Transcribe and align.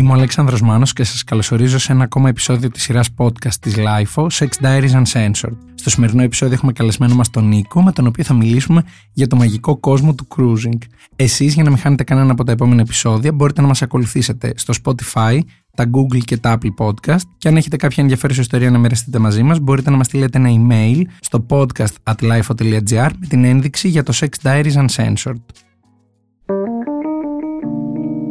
Είμαι 0.00 0.10
ο 0.10 0.14
Αλέξανδρος 0.14 0.60
Μάνος 0.60 0.92
και 0.92 1.04
σας 1.04 1.24
καλωσορίζω 1.24 1.78
σε 1.78 1.92
ένα 1.92 2.04
ακόμα 2.04 2.28
επεισόδιο 2.28 2.70
της 2.70 2.82
σειράς 2.82 3.08
podcast 3.16 3.54
της 3.60 3.74
LIFO, 3.76 4.26
Sex 4.26 4.48
Diaries 4.62 5.02
Uncensored. 5.02 5.56
Στο 5.74 5.90
σημερινό 5.90 6.22
επεισόδιο 6.22 6.54
έχουμε 6.54 6.72
καλεσμένο 6.72 7.14
μας 7.14 7.30
τον 7.30 7.48
Νίκο, 7.48 7.82
με 7.82 7.92
τον 7.92 8.06
οποίο 8.06 8.24
θα 8.24 8.34
μιλήσουμε 8.34 8.82
για 9.12 9.26
το 9.26 9.36
μαγικό 9.36 9.76
κόσμο 9.76 10.14
του 10.14 10.26
cruising. 10.36 10.78
Εσείς, 11.16 11.54
για 11.54 11.62
να 11.62 11.70
μην 11.70 11.78
χάνετε 11.78 12.04
κανένα 12.04 12.32
από 12.32 12.44
τα 12.44 12.52
επόμενα 12.52 12.80
επεισόδια, 12.80 13.32
μπορείτε 13.32 13.60
να 13.60 13.66
μας 13.66 13.82
ακολουθήσετε 13.82 14.52
στο 14.56 14.74
Spotify, 14.84 15.38
τα 15.74 15.84
Google 15.90 16.18
και 16.24 16.36
τα 16.36 16.58
Apple 16.58 16.84
Podcast 16.86 17.22
και 17.38 17.48
αν 17.48 17.56
έχετε 17.56 17.76
κάποια 17.76 18.02
ενδιαφέρουσα 18.02 18.40
ιστορία 18.40 18.70
να 18.70 18.78
μοιραστείτε 18.78 19.18
μαζί 19.18 19.42
μας, 19.42 19.58
μπορείτε 19.58 19.90
να 19.90 19.96
μας 19.96 20.06
στείλετε 20.06 20.38
ένα 20.38 20.48
email 20.50 21.02
στο 21.20 21.46
podcast 21.48 21.94
at 22.02 22.14
lifo.gr 22.20 23.10
με 23.18 23.26
την 23.28 23.44
ένδειξη 23.44 23.88
για 23.88 24.02
το 24.02 24.12
Sex 24.20 24.28
Diaries 24.42 24.86
Uncensored. 24.86 25.40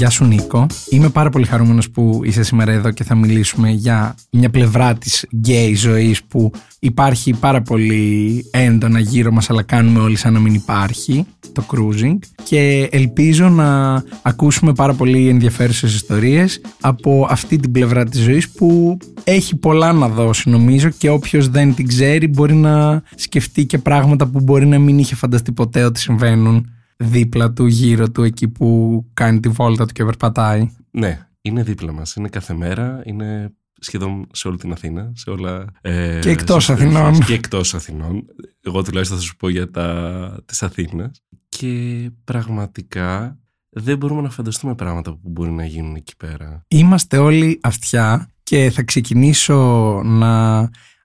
Γεια 0.00 0.10
σου 0.10 0.24
Νίκο. 0.24 0.66
Είμαι 0.90 1.08
πάρα 1.08 1.30
πολύ 1.30 1.46
χαρούμενος 1.46 1.90
που 1.90 2.20
είσαι 2.24 2.42
σήμερα 2.42 2.72
εδώ 2.72 2.90
και 2.90 3.04
θα 3.04 3.14
μιλήσουμε 3.14 3.70
για 3.70 4.14
μια 4.30 4.50
πλευρά 4.50 4.94
της 4.94 5.26
γκέι 5.36 5.74
ζωής 5.74 6.22
που 6.22 6.52
υπάρχει 6.78 7.32
πάρα 7.32 7.62
πολύ 7.62 8.44
έντονα 8.50 8.98
γύρω 8.98 9.30
μας 9.30 9.50
αλλά 9.50 9.62
κάνουμε 9.62 10.00
όλοι 10.00 10.16
σαν 10.16 10.32
να 10.32 10.38
μην 10.38 10.54
υπάρχει, 10.54 11.26
το 11.52 11.64
cruising 11.72 12.18
και 12.42 12.88
ελπίζω 12.92 13.48
να 13.48 14.02
ακούσουμε 14.22 14.72
πάρα 14.72 14.94
πολύ 14.94 15.28
ενδιαφέρουσες 15.28 15.94
ιστορίες 15.94 16.60
από 16.80 17.26
αυτή 17.30 17.56
την 17.56 17.72
πλευρά 17.72 18.04
της 18.04 18.20
ζωής 18.20 18.50
που 18.50 18.96
έχει 19.24 19.56
πολλά 19.56 19.92
να 19.92 20.08
δώσει 20.08 20.50
νομίζω 20.50 20.88
και 20.88 21.10
όποιος 21.10 21.48
δεν 21.48 21.74
την 21.74 21.86
ξέρει 21.88 22.26
μπορεί 22.26 22.54
να 22.54 23.02
σκεφτεί 23.14 23.66
και 23.66 23.78
πράγματα 23.78 24.26
που 24.26 24.40
μπορεί 24.40 24.66
να 24.66 24.78
μην 24.78 24.98
είχε 24.98 25.14
φανταστεί 25.14 25.52
ποτέ 25.52 25.84
ότι 25.84 26.00
συμβαίνουν 26.00 26.66
δίπλα 27.00 27.52
του, 27.52 27.66
γύρω 27.66 28.10
του, 28.10 28.22
εκεί 28.22 28.48
που 28.48 29.04
κάνει 29.14 29.40
τη 29.40 29.48
βόλτα 29.48 29.86
του 29.86 29.92
και 29.92 30.04
περπατάει. 30.04 30.70
Ναι, 30.90 31.26
είναι 31.40 31.62
δίπλα 31.62 31.92
μας. 31.92 32.14
Είναι 32.14 32.28
κάθε 32.28 32.54
μέρα, 32.54 33.02
είναι 33.04 33.52
σχεδόν 33.80 34.26
σε 34.32 34.48
όλη 34.48 34.56
την 34.56 34.72
Αθήνα, 34.72 35.12
σε 35.14 35.30
όλα... 35.30 35.64
Ε, 35.80 36.18
και 36.22 36.30
εκτός 36.30 36.70
Αθηνών. 36.70 37.24
Και 37.24 37.34
εκτός 37.34 37.74
Αθηνών. 37.74 38.24
Εγώ 38.60 38.82
τουλάχιστον 38.82 39.18
θα 39.18 39.22
σου 39.22 39.36
πω 39.36 39.48
για 39.48 39.70
τα 39.70 40.36
της 40.44 40.62
Αθήνας. 40.62 41.22
Και 41.48 42.10
πραγματικά 42.24 43.38
δεν 43.68 43.96
μπορούμε 43.96 44.20
να 44.20 44.30
φανταστούμε 44.30 44.74
πράγματα 44.74 45.10
που 45.10 45.28
μπορεί 45.28 45.50
να 45.50 45.64
γίνουν 45.64 45.94
εκεί 45.94 46.16
πέρα. 46.16 46.64
Είμαστε 46.68 47.18
όλοι 47.18 47.58
αυτιά 47.62 48.30
και 48.42 48.70
θα 48.70 48.82
ξεκινήσω 48.82 49.56
να 50.04 50.60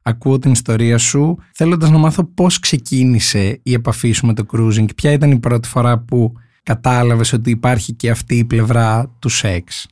ακούω 0.07 0.39
την 0.39 0.51
ιστορία 0.51 0.97
σου 0.97 1.37
θέλοντας 1.53 1.89
να 1.89 1.97
μάθω 1.97 2.23
πώς 2.23 2.59
ξεκίνησε 2.59 3.59
η 3.63 3.73
επαφή 3.73 4.11
σου 4.11 4.25
με 4.25 4.33
το 4.33 4.45
cruising. 4.51 4.95
Ποια 4.95 5.11
ήταν 5.11 5.31
η 5.31 5.39
πρώτη 5.39 5.67
φορά 5.67 5.99
που 5.99 6.33
κατάλαβες 6.63 7.33
ότι 7.33 7.49
υπάρχει 7.49 7.93
και 7.93 8.09
αυτή 8.09 8.37
η 8.37 8.45
πλευρά 8.45 9.15
του 9.19 9.29
σεξ; 9.29 9.87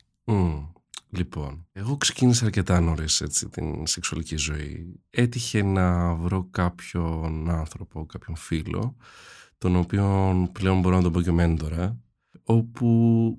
Λοιπόν, 1.10 1.66
εγώ 1.72 1.96
ξεκίνησα 1.96 2.44
αρκετά 2.44 2.80
νωρίς 2.80 3.22
την 3.50 3.86
σεξουαλική 3.86 4.36
ζωή. 4.36 5.00
Έτυχε 5.10 5.62
να 5.62 6.14
βρω 6.14 6.48
κάποιον 6.50 7.50
άνθρωπο, 7.50 8.06
κάποιον 8.06 8.36
φίλο, 8.36 8.96
τον 9.58 9.76
οποίο 9.76 10.34
πλέον 10.52 10.80
μπορώ 10.80 10.96
να 10.96 11.02
τον 11.02 11.12
πω 11.12 11.20
και 11.20 11.32
μέντορα, 11.32 11.96
όπου 12.44 12.86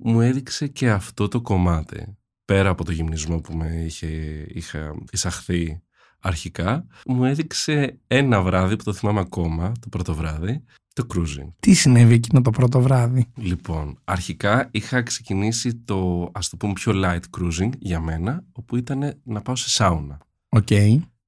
μου 0.03 0.21
έδειξε 0.21 0.67
και 0.67 0.89
αυτό 0.89 1.27
το 1.27 1.41
κομμάτι. 1.41 2.17
Πέρα 2.45 2.69
από 2.69 2.83
το 2.85 2.91
γυμνισμό 2.91 3.39
που 3.41 3.57
με 3.57 3.83
είχε, 3.85 4.07
είχα 4.47 4.95
εισαχθεί 5.11 5.79
αρχικά, 6.25 6.85
μου 7.05 7.25
έδειξε 7.25 7.99
ένα 8.07 8.41
βράδυ 8.41 8.75
που 8.75 8.83
το 8.83 8.93
θυμάμαι 8.93 9.19
ακόμα, 9.19 9.71
το 9.79 9.89
πρώτο 9.89 10.13
βράδυ, 10.13 10.63
το 10.93 11.07
cruising. 11.13 11.51
Τι 11.59 11.73
συνέβη 11.73 12.13
εκείνο 12.13 12.41
το 12.41 12.49
πρώτο 12.49 12.81
βράδυ; 12.81 13.31
Λοιπόν, 13.35 13.99
αρχικά 14.03 14.67
είχα 14.71 15.01
ξεκινήσει 15.01 15.75
το 15.75 16.29
ας 16.33 16.49
το 16.49 16.57
πούμε 16.57 16.73
πιο 16.73 16.91
light 16.95 17.19
cruising 17.37 17.69
για 17.79 17.99
μένα, 17.99 18.43
όπου 18.51 18.75
ήταν 18.75 19.19
να 19.23 19.41
πάω 19.41 19.55
σε 19.55 19.69
σάουνα. 19.69 20.17
Οk. 20.49 20.67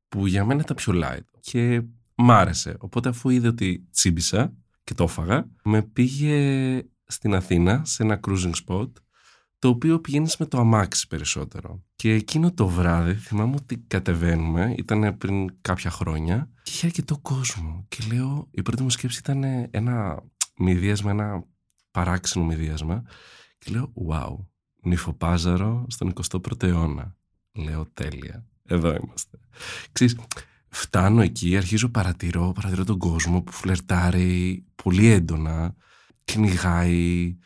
Που 0.07 0.27
για 0.27 0.45
μένα 0.45 0.61
ήταν 0.61 0.75
πιο 0.75 0.93
light 0.95 1.39
και 1.39 1.81
μ' 2.15 2.31
άρεσε. 2.31 2.75
Οπότε 2.79 3.09
αφού 3.09 3.29
είδε 3.29 3.47
ότι 3.47 3.87
τσίμπησα 3.91 4.53
και 4.83 4.93
το 4.93 5.03
έφαγα, 5.03 5.47
με 5.63 5.81
πήγε 5.81 6.81
στην 7.05 7.33
Αθήνα 7.35 7.81
σε 7.85 8.03
ένα 8.03 8.19
cruising 8.27 8.53
spot 8.65 8.89
το 9.59 9.67
οποίο 9.67 9.99
πηγαίνεις 9.99 10.37
με 10.37 10.45
το 10.45 10.59
αμάξι 10.59 11.07
περισσότερο. 11.07 11.83
Και 11.95 12.13
εκείνο 12.13 12.53
το 12.53 12.67
βράδυ 12.67 13.13
θυμάμαι 13.13 13.55
ότι 13.55 13.77
κατεβαίνουμε, 13.77 14.75
ήταν 14.77 15.17
πριν 15.17 15.61
κάποια 15.61 15.89
χρόνια 15.89 16.49
και 16.63 16.71
είχε 16.73 16.85
αρκετό 16.85 17.17
κόσμο. 17.17 17.85
Και 17.87 18.03
λέω, 18.13 18.47
η 18.51 18.61
πρώτη 18.61 18.83
μου 18.83 18.89
σκέψη 18.89 19.19
ήταν 19.19 19.43
ένα 19.71 20.23
μούδιασμα, 20.57 21.11
ένα 21.11 21.43
παράξενο 21.91 22.45
μούδιασμα. 22.45 23.03
Και 23.57 23.71
λέω, 23.71 23.93
wow, 24.09 24.35
νυφοπάζαρο 24.83 25.85
στον 25.89 26.13
21ο 26.29 26.63
αιώνα. 26.63 27.15
Λέω, 27.51 27.85
τέλεια, 27.93 28.45
εδώ 28.63 28.95
είμαστε. 28.95 29.39
Ξέρεις, 29.91 30.17
φτάνω 30.69 31.21
εκεί, 31.21 31.57
αρχίζω 31.57 31.89
παρατηρώ, 31.89 32.51
παρατηρώ 32.51 32.83
τον 32.83 32.97
κόσμο 32.97 33.41
που 33.41 33.51
φλερτάρει 33.51 34.65
πολύ 34.83 35.07
έντονα, 35.07 35.75
κυνηγάει, 36.23 37.37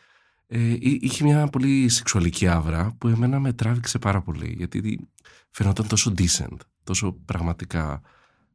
ε, 0.53 0.75
είχε 0.79 1.23
μια 1.23 1.47
πολύ 1.47 1.89
σεξουαλική 1.89 2.47
άβρα 2.47 2.95
που 2.97 3.07
εμένα 3.07 3.39
με 3.39 3.53
τράβηξε 3.53 3.99
πάρα 3.99 4.21
πολύ 4.21 4.53
γιατί 4.57 5.09
φαινόταν 5.49 5.87
τόσο 5.87 6.13
decent, 6.17 6.57
τόσο 6.83 7.11
πραγματικά 7.25 8.01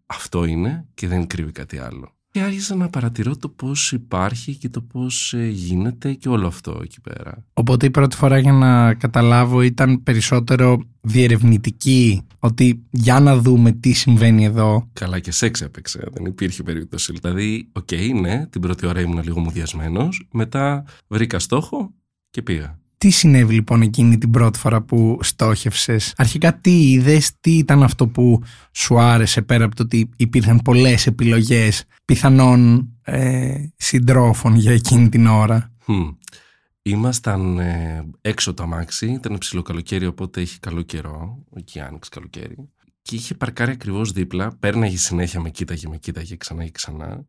αυτό 0.07 0.45
είναι 0.45 0.87
και 0.95 1.09
δεν 1.09 1.27
κρύβει 1.27 1.53
κάτι 1.53 1.79
άλλο. 1.79 2.16
Και 2.37 2.43
άρχισα 2.43 2.75
να 2.75 2.89
παρατηρώ 2.89 3.37
το 3.37 3.49
πώς 3.49 3.93
υπάρχει 3.93 4.55
και 4.57 4.69
το 4.69 4.81
πώς 4.81 5.33
ε, 5.33 5.47
γίνεται 5.47 6.13
και 6.13 6.29
όλο 6.29 6.47
αυτό 6.47 6.81
εκεί 6.83 7.01
πέρα. 7.01 7.45
Οπότε 7.53 7.87
η 7.87 7.91
πρώτη 7.91 8.17
φορά 8.17 8.39
για 8.39 8.53
να 8.53 8.95
καταλάβω 8.95 9.61
ήταν 9.63 10.03
περισσότερο 10.03 10.81
διερευνητική 11.01 12.27
ότι 12.39 12.83
για 12.91 13.21
να 13.21 13.37
δούμε 13.37 13.73
τι 13.73 13.93
συμβαίνει 13.93 14.45
εδώ. 14.45 14.89
Καλά 14.93 15.19
και 15.19 15.31
σεξ 15.31 15.61
έπαιξε, 15.61 16.09
δεν 16.13 16.25
υπήρχε 16.25 16.63
περίπτωση. 16.63 17.13
Δηλαδή, 17.21 17.69
ok, 17.73 17.89
okay, 17.91 18.21
ναι, 18.21 18.47
την 18.47 18.61
πρώτη 18.61 18.87
ώρα 18.87 19.01
ήμουν 19.01 19.23
λίγο 19.23 19.41
μουδιασμένος, 19.41 20.29
μετά 20.33 20.85
βρήκα 21.07 21.39
στόχο 21.39 21.95
και 22.31 22.43
πήγα. 22.43 22.79
Τι 22.99 23.11
συνέβη 23.11 23.55
λοιπόν 23.55 23.83
εκείνη 23.83 24.19
την 24.19 24.31
πρώτη 24.31 24.59
φορά 24.59 24.83
που 24.83 25.19
στόχευσες; 25.23 26.15
Αρχικά 26.17 26.55
τι 26.55 26.91
είδες, 26.91 27.33
τι 27.41 27.57
ήταν 27.57 27.83
αυτό 27.83 28.09
που 28.09 28.43
σου 28.73 28.99
άρεσε 28.99 29.43
πέρα 29.43 29.65
από 29.65 29.75
το 29.75 29.83
ότι 29.83 30.11
υπήρχαν 30.17 30.61
πολλές 30.65 31.07
επιλογές 31.07 31.85
πιθανών 32.05 32.89
ε, 33.03 33.55
συντρόφων 33.77 34.55
για 34.55 34.73
εκείνη 34.73 35.09
την 35.09 35.27
ώρα; 35.27 35.71
Hm. 35.87 36.17
Ήμασταν 36.83 37.59
ε, 37.59 38.09
έξω 38.21 38.55
το 38.55 38.63
αμάξι, 38.63 39.07
ήταν 39.07 39.39
ψηλό 39.39 39.63
καλοκαίρι 39.63 40.07
οπότε 40.07 40.41
είχε 40.41 40.59
καλό 40.61 40.83
καιρό, 40.83 41.45
εκεί 41.57 41.81
άνοιξε 41.81 42.11
καλοκαίρι. 42.15 42.57
Και 43.03 43.15
είχε 43.15 43.35
παρκάρει 43.35 43.71
ακριβώς 43.71 44.13
δίπλα, 44.13 44.57
πέρναγε 44.59 44.97
συνέχεια 44.97 45.41
με 45.41 45.51
κοίταγε, 45.51 45.89
με 45.89 45.97
κοίταγε 45.97 46.37
ξανά 46.37 46.65
και 46.65 46.71
ξανά. 46.71 47.27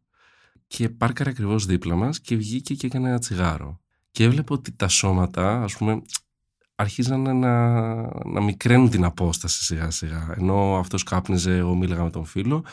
Και 0.68 0.90
πάρκαρε 0.90 1.30
ακριβώς 1.30 1.66
δίπλα 1.66 1.96
μας 1.96 2.20
και 2.20 2.36
βγήκε 2.36 2.74
και 2.74 2.86
έκανε 2.86 3.08
ένα 3.08 3.20
τσιγάρο 3.20 3.82
και 4.18 4.24
έβλεπε 4.24 4.54
ότι 4.54 4.72
τα 4.72 4.88
σώματα, 4.88 5.64
ας 5.64 5.76
πούμε, 5.76 6.02
αρχίζαν 6.76 7.22
να, 7.22 7.72
να 8.26 8.42
μικραίνουν 8.42 8.90
την 8.90 9.04
απόσταση 9.04 9.64
σιγά 9.64 9.92
σιγά. 9.92 10.36
Ενώ 10.38 10.78
αυτός 10.78 11.04
κάπνιζε, 11.04 11.58
εγώ 11.58 11.76
μίλαγα 11.76 12.04
με 12.04 12.10
τον 12.10 12.26
φίλο. 12.26 12.64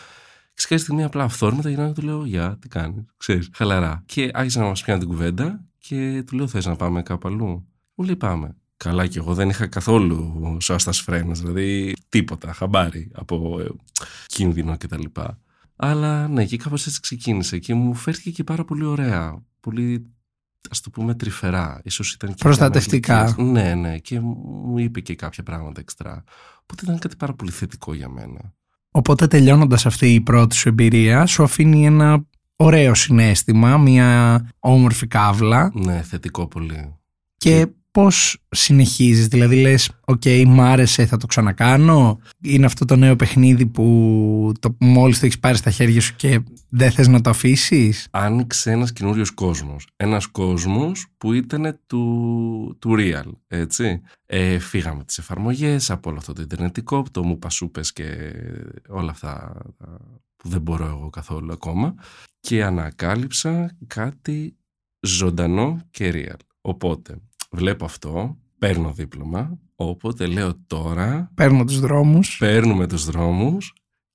Και 0.54 0.60
σε 0.60 0.76
στιγμή 0.76 1.04
απλά 1.04 1.24
αυθόρμητα 1.24 1.68
γυρνάω 1.68 1.86
και 1.86 2.00
του 2.00 2.06
λέω 2.06 2.24
«Γεια, 2.24 2.58
τι 2.60 2.68
κάνεις, 2.68 3.04
ξέρεις, 3.16 3.50
χαλαρά». 3.54 4.02
Και 4.06 4.30
άρχισε 4.32 4.58
να 4.58 4.66
μας 4.66 4.82
πιάνει 4.82 5.00
την 5.00 5.08
κουβέντα 5.08 5.64
και 5.78 6.22
του 6.26 6.36
λέω 6.36 6.46
«Θες 6.46 6.66
να 6.66 6.76
πάμε 6.76 7.02
κάπου 7.02 7.28
αλλού». 7.28 7.66
Μου 7.94 8.04
λέει 8.04 8.16
«Πάμε». 8.16 8.56
Καλά 8.76 9.06
και 9.06 9.18
εγώ 9.18 9.34
δεν 9.34 9.48
είχα 9.48 9.66
καθόλου 9.66 10.56
σώστας 10.60 11.00
φρένας, 11.00 11.40
δηλαδή 11.40 11.94
τίποτα, 12.08 12.52
χαμπάρι 12.52 13.10
από 13.14 13.60
ε, 13.60 13.66
κίνδυνο 14.26 14.76
κτλ. 14.76 15.04
Αλλά 15.76 16.28
ναι, 16.28 16.44
και 16.44 16.56
κάπως 16.56 16.86
έτσι 16.86 17.00
ξεκίνησε 17.00 17.58
και 17.58 17.74
μου 17.74 17.94
φέρθηκε 17.94 18.30
και 18.30 18.44
πάρα 18.44 18.64
πολύ 18.64 18.84
ωραία. 18.84 19.42
Πολύ 19.60 20.14
ας 20.70 20.80
το 20.80 20.90
πούμε 20.90 21.14
τρυφερά. 21.14 21.80
Ίσως 21.84 22.12
ήταν 22.12 22.30
και 22.30 22.42
Προστατευτικά. 22.44 23.34
Ναι, 23.38 23.74
ναι. 23.74 23.98
Και 23.98 24.20
μου 24.20 24.78
είπε 24.78 25.00
και 25.00 25.14
κάποια 25.14 25.42
πράγματα 25.42 25.80
εξτρά. 25.80 26.24
Οπότε 26.62 26.82
ήταν 26.84 26.98
κάτι 26.98 27.16
πάρα 27.16 27.32
πολύ 27.32 27.50
θετικό 27.50 27.94
για 27.94 28.08
μένα. 28.08 28.52
Οπότε 28.90 29.26
τελειώνοντας 29.26 29.86
αυτή 29.86 30.14
η 30.14 30.20
πρώτη 30.20 30.54
σου 30.54 30.68
εμπειρία 30.68 31.26
σου 31.26 31.42
αφήνει 31.42 31.86
ένα 31.86 32.26
ωραίο 32.56 32.94
συνέστημα, 32.94 33.78
μια 33.78 34.40
όμορφη 34.58 35.06
κάβλα. 35.06 35.70
Ναι, 35.74 36.02
θετικό 36.02 36.46
πολύ. 36.46 36.94
Και 37.36 37.66
πώς 37.94 38.38
συνεχίζεις, 38.48 39.26
δηλαδή 39.28 39.60
λες 39.60 39.90
«ΟΚ, 40.04 40.22
okay, 40.24 40.44
μ' 40.46 40.60
άρεσε, 40.60 41.06
θα 41.06 41.16
το 41.16 41.26
ξανακάνω» 41.26 42.18
είναι 42.40 42.66
αυτό 42.66 42.84
το 42.84 42.96
νέο 42.96 43.16
παιχνίδι 43.16 43.66
που 43.66 44.52
το, 44.60 44.76
μόλις 44.80 45.18
το 45.18 45.26
έχεις 45.26 45.38
πάρει 45.38 45.56
στα 45.56 45.70
χέρια 45.70 46.00
σου 46.00 46.16
και 46.16 46.40
δεν 46.68 46.90
θες 46.90 47.08
να 47.08 47.20
το 47.20 47.30
αφήσεις; 47.30 48.08
Άνοιξε 48.10 48.70
ένας 48.70 48.92
καινούριος 48.92 49.30
κόσμος, 49.30 49.86
ένας 49.96 50.26
κόσμος 50.26 51.06
που 51.18 51.32
ήταν 51.32 51.80
του, 51.86 52.76
του 52.78 52.94
real, 52.98 53.30
έτσι. 53.46 54.00
Ε, 54.26 54.58
φύγαμε 54.58 55.04
τις 55.04 55.18
εφαρμογές 55.18 55.90
από 55.90 56.10
όλο 56.10 56.18
αυτό 56.18 56.32
το 56.32 56.42
ιντερνετικό, 56.42 57.04
το 57.10 57.24
μου 57.24 57.38
πασούπες 57.38 57.92
και 57.92 58.32
όλα 58.88 59.10
αυτά 59.10 59.62
που 60.36 60.48
δεν 60.48 60.60
μπορώ 60.60 60.86
εγώ 60.86 61.10
καθόλου 61.10 61.52
ακόμα 61.52 61.94
και 62.40 62.64
ανακάλυψα 62.64 63.76
κάτι 63.86 64.56
ζωντανό 65.00 65.80
και 65.90 66.12
real. 66.14 66.38
Οπότε 66.60 67.18
βλέπω 67.54 67.84
αυτό, 67.84 68.38
παίρνω 68.58 68.92
δίπλωμα, 68.92 69.58
οπότε 69.74 70.26
λέω 70.26 70.54
τώρα... 70.66 71.30
Παίρνω 71.34 71.64
τους 71.64 71.80
δρόμους. 71.80 72.36
Παίρνουμε 72.36 72.86
τους 72.86 73.04
δρόμους 73.04 73.72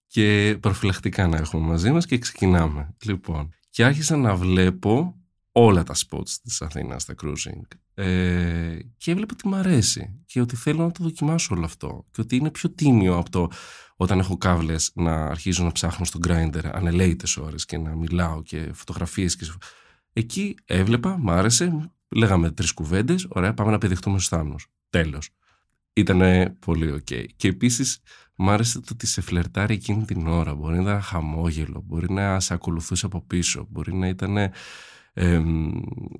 και 0.07 0.57
προφυλακτικά 0.59 1.27
να 1.27 1.37
έχουμε 1.37 1.67
μαζί 1.67 1.91
μας 1.91 2.05
και 2.05 2.17
ξεκινάμε. 2.17 2.95
Λοιπόν, 3.03 3.49
και 3.69 3.83
άρχισα 3.83 4.15
να 4.15 4.35
βλέπω 4.35 5.15
όλα 5.51 5.83
τα 5.83 5.93
spots 5.95 6.29
της 6.43 6.61
Αθήνας 6.61 7.01
στα 7.01 7.15
cruising 7.23 7.77
ε, 7.93 8.77
και 8.97 9.11
έβλεπα 9.11 9.33
ότι 9.33 9.47
μου 9.47 9.55
αρέσει 9.55 10.23
και 10.25 10.41
ότι 10.41 10.55
θέλω 10.55 10.83
να 10.83 10.91
το 10.91 11.03
δοκιμάσω 11.03 11.55
όλο 11.55 11.65
αυτό 11.65 12.05
και 12.11 12.21
ότι 12.21 12.35
είναι 12.35 12.51
πιο 12.51 12.69
τίμιο 12.69 13.17
από 13.17 13.29
το 13.29 13.47
όταν 13.95 14.19
έχω 14.19 14.37
κάβλες 14.37 14.91
να 14.95 15.25
αρχίζω 15.25 15.63
να 15.63 15.71
ψάχνω 15.71 16.05
στο 16.05 16.19
Grindr 16.27 16.69
ανελέητες 16.71 17.37
ώρες 17.37 17.65
και 17.65 17.77
να 17.77 17.95
μιλάω 17.95 18.41
και 18.43 18.71
φωτογραφίες 18.73 19.35
και... 19.35 19.45
Εκεί 20.13 20.55
έβλεπα, 20.65 21.17
μ' 21.17 21.29
άρεσε, 21.29 21.91
λέγαμε 22.15 22.51
τρεις 22.51 22.71
κουβέντες, 22.71 23.27
ωραία, 23.29 23.53
πάμε 23.53 23.71
να 23.71 23.77
πηδηχτούμε 23.77 24.17
στους 24.17 24.29
θάμνους. 24.29 24.67
Τέλος. 24.89 25.29
Ήταν 25.93 26.21
πολύ 26.59 26.91
οκ. 26.91 27.07
Και 27.35 27.47
επίσης 27.47 27.99
μ' 28.35 28.49
άρεσε 28.49 28.79
το 28.79 28.87
ότι 28.91 29.07
σε 29.07 29.21
φλερτάρει 29.21 29.73
εκείνη 29.73 30.05
την 30.05 30.27
ώρα. 30.27 30.55
Μπορεί 30.55 30.75
να 30.75 30.81
ήταν 30.81 31.01
χαμόγελο, 31.01 31.81
μπορεί 31.85 32.13
να 32.13 32.39
σε 32.39 32.53
ακολουθούσε 32.53 33.05
από 33.05 33.21
πίσω, 33.21 33.67
μπορεί 33.69 33.93
να 33.93 34.07
ήταν 34.07 34.37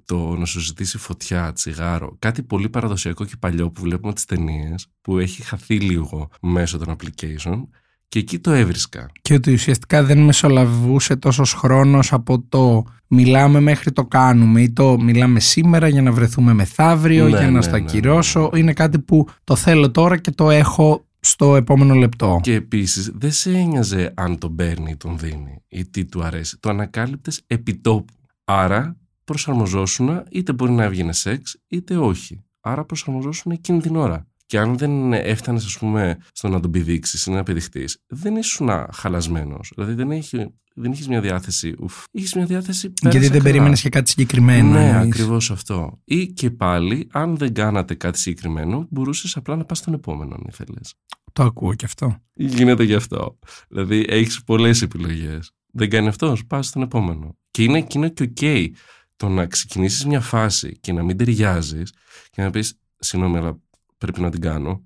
το 0.06 0.36
να 0.36 0.45
σου 0.45 0.59
ζητήσει 0.59 0.97
φωτιά, 0.97 1.53
τσιγάρο. 1.53 2.15
Κάτι 2.19 2.44
πολύ 2.44 2.69
παραδοσιακό 2.69 3.25
και 3.25 3.35
παλιό 3.39 3.71
που 3.71 3.81
βλέπουμε 3.81 4.13
τις 4.13 4.25
ταινίες, 4.25 4.88
που 5.01 5.18
έχει 5.18 5.42
χαθεί 5.42 5.80
λίγο 5.80 6.30
μέσω 6.42 6.77
των 6.77 6.95
application 6.95 7.63
και 8.09 8.19
εκεί 8.19 8.39
το 8.39 8.51
έβρισκα. 8.51 9.11
Και 9.21 9.33
ότι 9.33 9.53
ουσιαστικά 9.53 10.03
δεν 10.03 10.17
μεσολαβούσε 10.17 11.15
τόσος 11.15 11.53
χρόνος 11.53 12.13
από 12.13 12.44
το 12.50 12.83
μιλάμε 13.07 13.59
μέχρι 13.59 13.91
το 13.91 14.06
κάνουμε 14.06 14.61
ή 14.61 14.71
το 14.71 15.00
μιλάμε 15.00 15.39
σήμερα 15.39 15.88
για 15.88 16.01
να 16.01 16.11
βρεθούμε 16.11 16.53
μεθαύριο, 16.53 17.23
ναι, 17.23 17.29
για 17.29 17.45
να 17.45 17.50
ναι, 17.50 17.61
στο 17.61 17.71
ναι, 17.71 17.77
ακυρώσω. 17.77 18.50
Είναι 18.56 18.73
κάτι 18.73 19.00
που 19.00 19.27
το 19.44 19.56
θέλω 19.56 19.91
τώρα 19.91 20.17
και 20.17 20.31
το 20.31 20.50
έχω 20.50 21.06
στο 21.19 21.56
επόμενο 21.56 21.94
λεπτό. 21.94 22.39
Και 22.41 22.53
επίσης 22.53 23.11
δεν 23.13 23.31
σε 23.31 23.51
ένοιαζε 23.51 24.13
αν 24.15 24.38
τον 24.38 24.56
παίρνει 24.56 24.91
ή 24.91 24.95
τον 24.95 25.17
δίνει 25.17 25.63
ή 25.67 25.85
τι 25.85 26.06
του 26.06 26.23
αρέσει. 26.23 26.57
Το 26.59 26.69
ανακάλυπτες 26.69 27.41
επιτόπου. 27.47 28.13
Άρα 28.44 28.97
προσαρμοζόσουν 29.23 30.23
είτε 30.31 30.53
μπορεί 30.53 30.71
να 30.71 30.83
έβγαινε 30.83 31.13
σεξ 31.13 31.57
είτε 31.67 31.97
όχι. 31.97 32.44
Άρα 32.61 32.85
προσαρμοζόσουν 32.85 33.51
εκείνη 33.51 33.81
την 33.81 33.95
ώρα. 33.95 34.27
Και 34.50 34.60
αν 34.60 34.78
δεν 34.78 35.13
έφτανες, 35.13 35.66
ας 35.66 35.78
πούμε, 35.78 36.18
στο 36.31 36.48
να 36.48 36.60
τον 36.60 36.72
πηδήξεις 36.72 37.25
ή 37.25 37.31
να 37.31 37.44
πηδηχτείς, 37.44 37.98
δεν 38.07 38.36
ήσουν 38.36 38.69
χαλασμένο. 38.94 39.60
Δηλαδή 39.75 39.94
δεν, 39.94 40.12
έχει, 40.12 40.54
δεν 40.74 40.92
είχες 40.92 41.07
μια 41.07 41.22
διάθεση. 41.22 41.75
Ουφ, 41.80 42.04
είχες 42.12 42.34
μια 42.34 42.46
διάθεση. 42.46 42.94
Γιατί 43.01 43.28
δεν 43.28 43.42
περίμενες 43.42 43.81
και 43.81 43.90
κάτι 43.90 44.10
συγκεκριμένο. 44.10 44.72
Ναι, 44.72 45.00
ακριβώς 45.00 45.51
αυτό. 45.51 46.00
Ή 46.04 46.28
και 46.28 46.51
πάλι, 46.51 47.07
αν 47.12 47.38
δεν 47.38 47.54
κάνατε 47.54 47.96
κάτι 47.96 48.19
συγκεκριμένο, 48.19 48.88
μπορούσες 48.90 49.36
απλά 49.36 49.56
να 49.56 49.66
πας 49.66 49.78
στον 49.78 49.94
επόμενο, 49.94 50.36
αν 50.36 50.44
ήθελες. 50.48 50.94
Το 51.34 51.44
ακούω 51.44 51.74
και 51.74 51.86
αυτό. 51.86 52.18
Γίνεται 52.34 52.84
γι' 52.84 52.95
αυτό. 52.95 53.40
Δηλαδή 53.69 54.06
έχεις 54.07 54.44
πολλές 54.44 54.81
επιλογές. 54.81 55.52
Δεν 55.72 55.90
κάνει 55.90 56.07
αυτός, 56.07 56.45
πας 56.45 56.68
στον 56.68 56.81
επόμενο. 56.81 57.38
Και 57.52 57.63
είναι 57.63 57.78
εκείνο 57.78 58.10
και 58.10 58.24
οκ. 58.24 58.74
Το 59.16 59.30
να 59.30 59.45
ξεκινήσεις 59.45 60.06
μια 60.06 60.22
φάση 60.22 60.78
και 60.80 60.94
να 60.94 61.04
μην 61.04 61.18
ταιριάζεις 61.18 61.94
και 62.30 62.42
να 62.42 62.50
πεις, 62.50 62.80
συγγνώμη, 63.00 63.38
αλλά 63.38 63.60
πρέπει 64.00 64.22
να 64.22 64.30
την 64.30 64.42
κάνω 64.42 64.84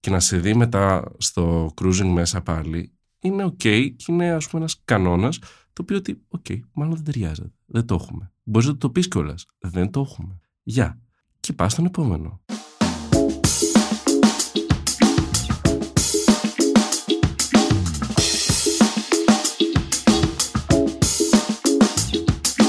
και 0.00 0.10
να 0.10 0.20
σε 0.20 0.38
δει 0.38 0.54
μετά 0.54 1.12
στο 1.18 1.74
cruising 1.80 2.10
μέσα 2.12 2.42
πάλι 2.42 2.92
είναι 3.18 3.44
ok 3.44 3.56
και 3.96 4.04
είναι 4.06 4.30
ας 4.30 4.48
πούμε 4.48 4.62
ένας 4.62 4.80
κανόνας 4.84 5.38
το 5.72 5.82
οποίο 5.82 5.96
ότι 5.96 6.22
ok 6.38 6.60
μάλλον 6.72 6.94
δεν 6.94 7.04
ταιριάζει 7.04 7.52
δεν 7.66 7.86
το 7.86 7.94
έχουμε 7.94 8.32
μπορείς 8.42 8.68
να 8.68 8.76
το 8.76 8.90
πεις 8.90 9.08
κιόλας. 9.08 9.46
δεν 9.58 9.90
το 9.90 10.00
έχουμε 10.00 10.38
γεια 10.62 10.98
και 11.40 11.52
πας 11.52 11.72
στον 11.72 11.84
επόμενο 11.84 12.40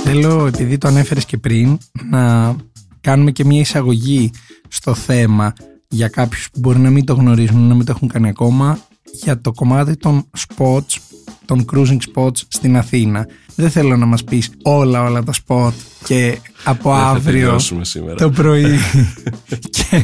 Θέλω, 0.04 0.46
επειδή 0.46 0.78
το 0.78 0.88
ανέφερες 0.88 1.26
και 1.26 1.38
πριν, 1.38 1.78
να 2.10 2.56
κάνουμε 3.02 3.32
και 3.32 3.46
μια 3.46 3.60
εισαγωγή 3.60 4.32
στο 4.68 4.94
θέμα 4.94 5.54
για 5.88 6.08
κάποιους 6.08 6.50
που 6.52 6.60
μπορεί 6.60 6.80
να 6.80 6.90
μην 6.90 7.06
το 7.06 7.14
γνωρίζουν, 7.14 7.68
να 7.68 7.76
μην 7.76 7.86
το 7.86 7.92
έχουν 7.96 8.08
κάνει 8.08 8.28
ακόμα, 8.28 8.80
για 9.12 9.42
το 9.42 9.52
κομμάτι 9.52 9.98
των 9.98 10.30
spots, 10.38 10.98
των 11.46 11.66
cruising 11.72 11.98
spots 12.14 12.38
στην 12.48 12.78
Αθήνα. 12.78 13.28
Δεν 13.56 13.70
θέλω 13.70 13.98
να 13.98 14.06
μας 14.06 14.24
πεις 14.24 14.52
όλα 14.64 15.04
όλα 15.04 15.24
τα 15.24 15.34
spot 15.46 15.72
και 16.04 16.38
από 16.64 16.92
αύριο 16.92 17.60
το 18.18 18.30
πρωί. 18.30 18.78
Και 19.70 20.04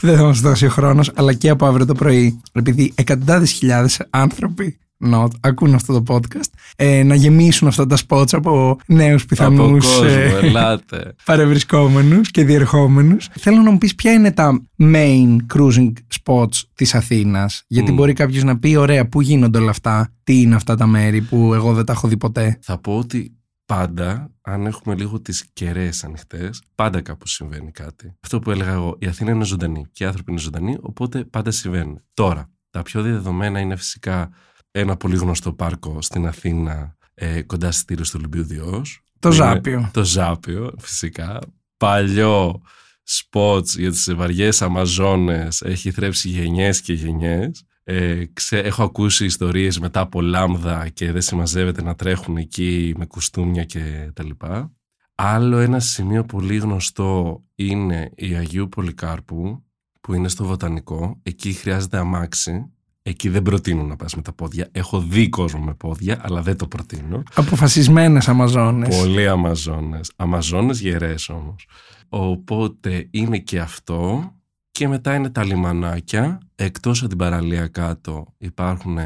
δεν 0.00 0.16
θα 0.16 0.22
μας 0.22 0.40
δώσει 0.40 0.66
ο 0.66 0.70
χρόνος 0.70 1.10
αλλά 1.14 1.32
και 1.32 1.48
από 1.48 1.66
αύριο 1.66 1.86
το 1.86 1.94
πρωί. 1.94 2.40
Επειδή 2.52 2.92
εκατοντάδες 2.94 3.50
χιλιάδες 3.50 4.00
άνθρωποι 4.10 4.78
not, 5.04 5.28
ακούν 5.40 5.74
αυτό 5.74 6.02
το 6.02 6.14
podcast, 6.14 6.50
ε, 6.76 7.02
να 7.02 7.14
γεμίσουν 7.14 7.68
αυτά 7.68 7.86
τα 7.86 7.98
spots 8.08 8.32
από 8.32 8.78
νέους 8.86 9.26
πιθανούς 9.26 10.00
ε, 10.00 10.80
παρευρισκόμενους 11.24 12.30
και 12.30 12.44
διερχόμενους. 12.44 13.28
Θέλω 13.32 13.60
να 13.62 13.70
μου 13.70 13.78
πεις 13.78 13.94
ποια 13.94 14.12
είναι 14.12 14.32
τα 14.32 14.62
main 14.78 15.36
cruising 15.54 15.92
spots 16.22 16.62
της 16.74 16.94
Αθήνας, 16.94 17.64
γιατί 17.66 17.92
μπορεί 17.92 18.12
κάποιος 18.12 18.42
να 18.42 18.58
πει, 18.58 18.76
ωραία, 18.76 19.08
πού 19.08 19.20
γίνονται 19.20 19.58
όλα 19.58 19.70
αυτά, 19.70 20.12
τι 20.24 20.40
είναι 20.40 20.54
αυτά 20.54 20.76
τα 20.76 20.86
μέρη 20.86 21.20
που 21.20 21.54
εγώ 21.54 21.72
δεν 21.72 21.84
τα 21.84 21.92
έχω 21.92 22.08
δει 22.08 22.16
ποτέ. 22.16 22.58
Θα 22.62 22.78
πω 22.78 22.98
ότι 22.98 23.32
πάντα, 23.66 24.30
αν 24.40 24.66
έχουμε 24.66 24.94
λίγο 24.94 25.20
τις 25.20 25.44
κεραίες 25.52 26.04
ανοιχτές, 26.04 26.62
πάντα 26.74 27.00
κάπου 27.00 27.26
συμβαίνει 27.26 27.70
κάτι. 27.70 28.16
Αυτό 28.20 28.38
που 28.38 28.50
έλεγα 28.50 28.72
εγώ, 28.72 28.96
η 28.98 29.06
Αθήνα 29.06 29.30
είναι 29.30 29.44
ζωντανή 29.44 29.86
και 29.92 30.04
οι 30.04 30.06
άνθρωποι 30.06 30.30
είναι 30.30 30.40
ζωντανοί, 30.40 30.76
οπότε 30.80 31.24
πάντα 31.24 31.50
συμβαίνουν. 31.50 32.02
Τώρα, 32.14 32.50
τα 32.70 32.82
πιο 32.82 33.02
δεδομένα 33.02 33.60
είναι 33.60 33.76
φυσικά 33.76 34.30
ένα 34.70 34.96
πολύ 34.96 35.16
γνωστό 35.16 35.52
πάρκο 35.52 36.02
στην 36.02 36.26
Αθήνα 36.26 36.96
ε, 37.14 37.42
κοντά 37.42 37.70
στη 37.70 37.80
στήριο 37.80 38.04
του 38.04 38.10
Ολυμπίου 38.14 38.44
Διός. 38.44 39.02
Το 39.18 39.30
Ζάπιο. 39.32 39.90
Το 39.92 40.04
Ζάπιο, 40.04 40.74
φυσικά. 40.78 41.38
Παλιό 41.76 42.60
σποτς 43.02 43.76
για 43.76 43.90
τις 43.90 44.14
βαριές 44.14 44.62
Αμαζόνες 44.62 45.60
έχει 45.62 45.90
θρέψει 45.90 46.28
γενιές 46.28 46.80
και 46.80 46.92
γενιές. 46.92 47.62
Ε, 47.84 48.24
έχω 48.50 48.82
ακούσει 48.82 49.24
ιστορίες 49.24 49.78
μετά 49.78 50.00
από 50.00 50.20
λάμδα 50.20 50.88
και 50.88 51.12
δεν 51.12 51.22
συμμαζεύεται 51.22 51.82
να 51.82 51.94
τρέχουν 51.94 52.36
εκεί 52.36 52.94
με 52.96 53.06
κουστούμια 53.06 53.64
και 53.64 54.10
τα 54.14 54.24
λοιπά. 54.24 54.72
Άλλο 55.14 55.58
ένα 55.58 55.80
σημείο 55.80 56.24
πολύ 56.24 56.56
γνωστό 56.56 57.42
είναι 57.54 58.10
η 58.14 58.34
Αγίου 58.34 58.68
Πολυκάρπου 58.68 59.64
που 60.00 60.14
είναι 60.14 60.28
στο 60.28 60.44
Βοτανικό. 60.44 61.20
Εκεί 61.22 61.52
χρειάζεται 61.52 61.96
αμάξι 61.96 62.72
Εκεί 63.08 63.28
δεν 63.28 63.42
προτείνω 63.42 63.82
να 63.82 63.96
πας 63.96 64.14
με 64.14 64.22
τα 64.22 64.32
πόδια. 64.32 64.68
Έχω 64.72 65.00
δει 65.00 65.28
κόσμο 65.28 65.60
με 65.60 65.74
πόδια, 65.74 66.20
αλλά 66.22 66.42
δεν 66.42 66.56
το 66.56 66.66
προτείνω. 66.66 67.22
Αποφασισμένες 67.34 68.28
Αμαζόνες. 68.28 68.96
Πολύ 68.96 69.28
Αμαζόνες. 69.28 70.12
Αμαζόνες 70.16 70.80
γερές 70.80 71.28
όμως. 71.28 71.66
Οπότε 72.08 73.08
είναι 73.10 73.38
και 73.38 73.60
αυτό. 73.60 74.32
Και 74.70 74.88
μετά 74.88 75.14
είναι 75.14 75.30
τα 75.30 75.44
λιμανάκια. 75.44 76.38
Εκτός 76.54 76.98
από 77.00 77.08
την 77.08 77.18
παραλία 77.18 77.66
κάτω 77.66 78.34
υπάρχουν 78.38 78.98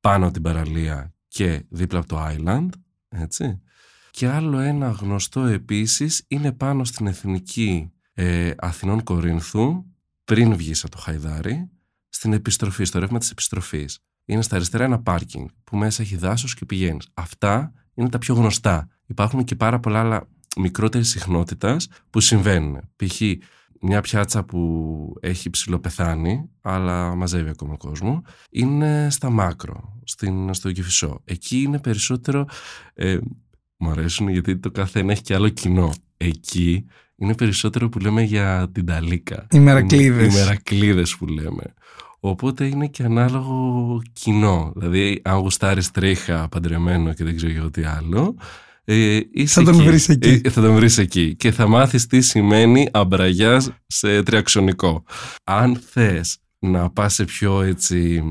πάνω 0.00 0.24
από 0.24 0.32
την 0.32 0.42
παραλία 0.42 1.14
και 1.28 1.64
δίπλα 1.68 1.98
από 1.98 2.08
το 2.08 2.26
island. 2.26 2.68
Έτσι. 3.08 3.60
Και 4.10 4.28
άλλο 4.28 4.58
ένα 4.58 4.88
γνωστό 4.88 5.40
επίσης 5.40 6.24
είναι 6.28 6.52
πάνω 6.52 6.84
στην 6.84 7.06
εθνική 7.06 7.90
ε, 8.12 8.50
Αθηνών 8.56 9.02
Κορίνθου 9.02 9.84
πριν 10.24 10.56
βγεις 10.56 10.84
από 10.84 10.96
το 10.96 11.02
Χαϊδάρι 11.02 11.70
στην 12.16 12.32
επιστροφή, 12.32 12.84
στο 12.84 12.98
ρεύμα 12.98 13.18
της 13.18 13.30
επιστροφής. 13.30 13.98
Είναι 14.24 14.42
στα 14.42 14.56
αριστερά 14.56 14.84
ένα 14.84 15.02
πάρκινγκ 15.02 15.46
που 15.64 15.76
μέσα 15.76 16.02
έχει 16.02 16.16
δάσος 16.16 16.54
και 16.54 16.64
πηγαίνεις. 16.64 17.08
Αυτά 17.14 17.72
είναι 17.94 18.08
τα 18.08 18.18
πιο 18.18 18.34
γνωστά. 18.34 18.88
Υπάρχουν 19.06 19.44
και 19.44 19.54
πάρα 19.54 19.80
πολλά 19.80 20.00
άλλα 20.00 20.28
μικρότερης 20.56 21.08
συχνότητας 21.08 21.88
που 22.10 22.20
συμβαίνουν. 22.20 22.80
Π.χ. 22.96 23.20
μια 23.80 24.00
πιάτσα 24.00 24.44
που 24.44 24.60
έχει 25.20 25.50
ψηλοπεθάνει, 25.50 26.48
αλλά 26.60 27.14
μαζεύει 27.14 27.48
ακόμα 27.50 27.76
κόσμο, 27.76 28.22
είναι 28.50 29.08
στα 29.10 29.30
μάκρο, 29.30 30.00
στην, 30.04 30.54
στο 30.54 30.72
Κεφισό. 30.72 31.20
Εκεί 31.24 31.62
είναι 31.62 31.78
περισσότερο. 31.78 32.46
Ε, 32.94 33.18
μου 33.76 33.90
αρέσουν 33.90 34.28
γιατί 34.28 34.58
το 34.58 34.70
καθένα 34.70 35.12
έχει 35.12 35.22
και 35.22 35.34
άλλο 35.34 35.48
κοινό. 35.48 35.92
εκεί 36.16 36.86
είναι 37.16 37.34
περισσότερο 37.34 37.88
που 37.88 37.98
λέμε 37.98 38.22
για 38.22 38.68
την 38.72 38.86
ταλίκα. 38.86 39.46
Οι 39.50 39.58
μερακλείδες. 39.58 40.34
Οι 40.34 40.38
μερακλείδες 40.38 41.16
που 41.16 41.26
λέμε. 41.26 41.74
Οπότε 42.28 42.66
είναι 42.66 42.86
και 42.86 43.02
ανάλογο 43.02 44.02
κοινό. 44.12 44.72
Δηλαδή, 44.76 45.20
αν 45.24 45.38
γουστάρεις 45.38 45.90
τρίχα 45.90 46.48
παντρεμένο 46.48 47.12
και 47.12 47.24
δεν 47.24 47.36
ξέρω 47.36 47.52
εγώ 47.56 47.70
τι 47.70 47.82
άλλο, 47.82 48.36
ε, 48.84 49.20
θα 49.46 49.62
τον 49.62 49.82
βρεις 49.82 50.08
εκεί. 50.08 50.40
Ε, 50.44 50.50
θα 50.50 50.60
τον 50.60 50.74
βρεις 50.74 50.98
εκεί. 50.98 51.34
Και 51.36 51.52
θα 51.52 51.66
μάθεις 51.66 52.06
τι 52.06 52.20
σημαίνει 52.20 52.88
αμπραγιάς 52.92 53.70
σε 53.86 54.22
τριαξονικό. 54.22 55.04
Αν 55.44 55.76
θες 55.90 56.38
να 56.58 56.90
πας 56.90 57.14
σε 57.14 57.24
πιο 57.24 57.62
έτσι 57.62 58.22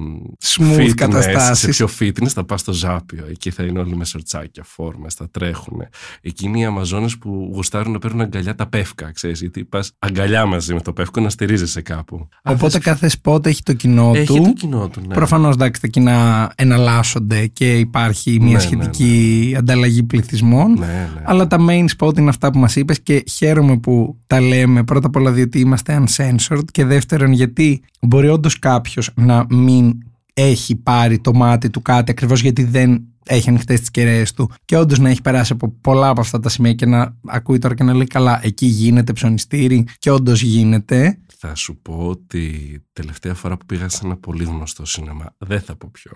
smooth 0.43 0.77
fitness, 0.77 0.93
καταστάσεις. 0.95 1.75
σε 1.75 1.85
πιο 1.85 1.89
fitness 1.99 2.27
θα 2.27 2.43
πας 2.43 2.59
στο 2.59 2.73
Ζάπιο. 2.73 3.25
Εκεί 3.29 3.51
θα 3.51 3.63
είναι 3.63 3.79
όλοι 3.79 3.95
με 3.95 4.05
σορτσάκια, 4.05 4.63
φόρμες, 4.63 5.13
θα 5.13 5.29
τρέχουν. 5.29 5.81
Εκείνοι 6.21 6.59
οι 6.59 6.65
Αμαζόνες 6.65 7.17
που 7.17 7.51
γουστάρουν 7.53 7.91
να 7.91 7.99
παίρνουν 7.99 8.21
αγκαλιά 8.21 8.55
τα 8.55 8.67
πεύκα 8.67 9.11
ξέρεις, 9.11 9.39
γιατί 9.39 9.63
πας 9.63 9.91
αγκαλιά 9.99 10.45
μαζί 10.45 10.73
με 10.73 10.81
το 10.81 10.93
πεύκο 10.93 11.21
να 11.21 11.29
στηρίζεσαι 11.29 11.81
κάπου. 11.81 12.27
Οπότε 12.43 12.79
κάθε 12.79 13.07
σπότ 13.09 13.45
έχει 13.45 13.63
το 13.63 13.73
κοινό 13.73 14.11
έχει 14.15 14.25
του. 14.25 14.43
το 14.43 14.53
κοινό 14.53 14.87
του, 14.87 15.01
ναι. 15.07 15.13
Προφανώς 15.13 15.53
εντάξει 15.53 15.81
τα 15.81 15.87
κοινά 15.87 16.51
εναλλάσσονται 16.55 17.47
και 17.47 17.77
υπάρχει 17.77 18.37
μια 18.41 18.53
Ναι, 18.53 18.59
σχετική 18.59 19.55
ανταλλαγή 19.57 20.03
πληθυσμών. 20.03 20.71
Ναι, 20.71 20.85
ναι. 20.85 21.21
Αλλά 21.23 21.47
τα 21.47 21.57
main 21.69 21.85
spot 21.97 22.17
είναι 22.17 22.29
αυτά 22.29 22.51
που 22.51 22.59
μας 22.59 22.75
είπες 22.75 23.01
και 23.01 23.23
χαίρομαι 23.31 23.77
που 23.77 24.19
τα 24.27 24.41
λέμε. 24.41 24.83
Πρώτα 24.83 25.07
απ' 25.07 25.15
όλα 25.15 25.31
διότι 25.31 25.59
είμαστε 25.59 26.03
uncensored 26.05 26.65
και 26.71 26.85
δεύτερον 26.85 27.31
γιατί 27.31 27.83
μπορεί 28.15 28.29
όντως 28.29 28.59
κάποιος 28.59 29.11
να 29.15 29.45
μην 29.49 29.97
έχει 30.33 30.75
πάρει 30.75 31.19
το 31.19 31.33
μάτι 31.33 31.69
του 31.69 31.81
κάτι 31.81 32.11
ακριβώς 32.11 32.41
γιατί 32.41 32.63
δεν 32.63 33.07
έχει 33.25 33.49
ανοιχτές 33.49 33.79
τις 33.79 33.91
κεραίες 33.91 34.33
του 34.33 34.51
και 34.65 34.77
όντως 34.77 34.99
να 34.99 35.09
έχει 35.09 35.21
περάσει 35.21 35.53
από 35.53 35.69
πολλά 35.81 36.09
από 36.09 36.21
αυτά 36.21 36.39
τα 36.39 36.49
σημεία 36.49 36.73
και 36.73 36.85
να 36.85 37.17
ακούει 37.25 37.59
τώρα 37.59 37.75
και 37.75 37.83
να 37.83 37.93
λέει 37.93 38.07
καλά 38.07 38.39
εκεί 38.43 38.65
γίνεται 38.65 39.13
ψωνιστήρι 39.13 39.87
και 39.99 40.11
όντως 40.11 40.41
γίνεται 40.41 41.19
Θα 41.37 41.55
σου 41.55 41.77
πω 41.81 42.07
ότι 42.07 42.79
τελευταία 42.93 43.33
φορά 43.33 43.57
που 43.57 43.65
πήγα 43.65 43.89
σε 43.89 44.01
ένα 44.03 44.17
πολύ 44.17 44.43
γνωστό 44.43 44.85
σινεμά, 44.85 45.35
δεν 45.37 45.61
θα 45.61 45.75
πω 45.75 45.89
ποιο, 45.91 46.11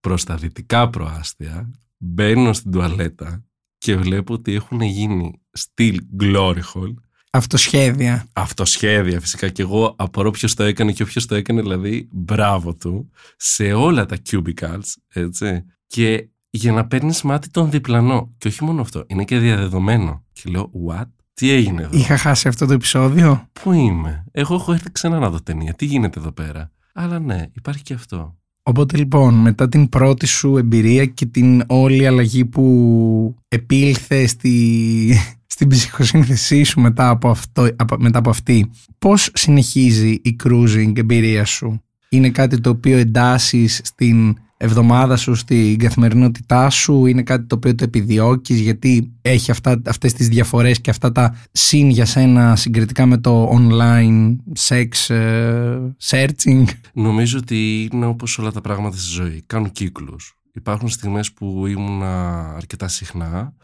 προς 0.00 0.24
τα 0.24 0.36
δυτικά 0.36 0.90
προάστια, 0.90 1.70
μπαίνω 1.98 2.52
στην 2.52 2.70
τουαλέτα 2.70 3.44
και 3.78 3.96
βλέπω 3.96 4.34
ότι 4.34 4.54
έχουν 4.54 4.80
γίνει 4.80 5.40
στυλ 5.52 6.00
glory 6.20 6.62
hall, 6.74 6.94
αυτοσχέδια 7.34 8.26
αυτοσχέδια 8.32 9.20
φυσικά 9.20 9.48
και 9.48 9.62
εγώ 9.62 9.94
απορώ 9.98 10.30
ποιος 10.30 10.54
το 10.54 10.62
έκανε 10.62 10.92
και 10.92 11.02
όποιος 11.02 11.26
το 11.26 11.34
έκανε 11.34 11.60
δηλαδή 11.60 12.08
μπράβο 12.12 12.74
του 12.74 13.10
σε 13.36 13.72
όλα 13.72 14.06
τα 14.06 14.16
cubicles 14.30 14.94
έτσι 15.08 15.64
και 15.86 16.28
για 16.50 16.72
να 16.72 16.86
παίρνεις 16.86 17.22
μάτι 17.22 17.50
τον 17.50 17.70
διπλανό 17.70 18.34
και 18.38 18.48
όχι 18.48 18.64
μόνο 18.64 18.80
αυτό 18.80 19.04
είναι 19.06 19.24
και 19.24 19.38
διαδεδομένο 19.38 20.24
και 20.32 20.50
λέω 20.50 20.70
what; 20.88 21.06
Τι 21.34 21.50
έγινε 21.50 21.82
εδώ; 21.82 21.98
Είχα 21.98 22.16
χάσει 22.16 22.48
αυτό 22.48 22.66
το 22.66 22.72
επεισόδιο; 22.72 23.48
Πού 23.52 23.72
είμαι; 23.72 24.24
Εγώ 24.30 24.54
έχω 24.54 24.72
έρθει 24.72 24.90
ξανά 24.92 25.18
να 25.18 25.30
δω 25.30 25.42
ταινία. 25.42 25.74
Τι 25.74 25.84
γίνεται 25.84 26.20
εδώ 26.20 26.32
πέρα; 26.32 26.70
Αλλά 26.94 27.18
ναι, 27.18 27.46
υπάρχει 27.52 27.82
και 27.82 27.94
αυτό. 27.94 28.36
Οπότε 28.62 28.96
λοιπόν, 28.96 29.34
μετά 29.34 29.68
την 29.68 29.88
πρώτη 29.88 30.26
σου 30.26 30.56
εμπειρία 30.56 31.06
και 31.06 31.26
την 31.26 31.62
όλη 31.66 32.06
αλλαγή 32.06 32.44
που 32.44 33.34
επήλθε 33.48 34.26
στη, 34.26 35.14
στην 35.52 35.68
ψυχοσύνθεσή 35.68 36.62
σου 36.62 36.80
μετά 36.80 37.08
από, 37.08 37.28
αυτό, 37.30 37.68
από- 37.76 37.96
μετά 37.98 38.18
από 38.18 38.30
αυτή, 38.30 38.70
πώς 38.98 39.30
συνεχίζει 39.32 40.10
η 40.10 40.36
cruising 40.44 40.92
εμπειρία 40.98 41.44
σου; 41.44 41.82
Είναι 42.08 42.30
κάτι 42.30 42.60
το 42.60 42.70
οποίο 42.70 42.98
εντάσσεις 42.98 43.80
στην 43.84 44.36
εβδομάδα 44.56 45.16
σου, 45.16 45.34
στην 45.34 45.78
καθημερινότητά 45.78 46.70
σου, 46.70 47.06
είναι 47.06 47.22
κάτι 47.22 47.46
το 47.46 47.54
οποίο 47.54 47.74
το 47.74 47.84
επιδιώκεις; 47.84 48.60
Γιατί 48.60 49.12
έχει 49.22 49.50
αυτά, 49.50 49.82
αυτές 49.86 50.12
τις 50.12 50.28
διαφορές 50.28 50.80
και 50.80 50.90
αυτά 50.90 51.12
τα 51.12 51.36
συν 51.52 51.88
για 51.88 52.04
σένα 52.04 52.56
συγκριτικά 52.56 53.06
με 53.06 53.18
το 53.18 53.50
online 53.58 54.36
sex 54.68 55.14
ε, 55.14 55.78
searching; 56.02 56.64
Νομίζω 56.92 57.38
ότι 57.38 57.88
είναι 57.92 58.06
όπως 58.06 58.38
όλα 58.38 58.52
τα 58.52 58.60
πράγματα 58.60 58.96
στη 58.96 59.10
ζωή. 59.10 59.42
Κάνουν 59.46 59.72
κύκλους. 59.72 60.36
Υπάρχουν 60.54 60.88
στιγμές 60.88 61.32
που 61.32 61.66
ήμουνα 61.66 62.40
αρκετά 62.56 62.88
συχνά 62.88 63.54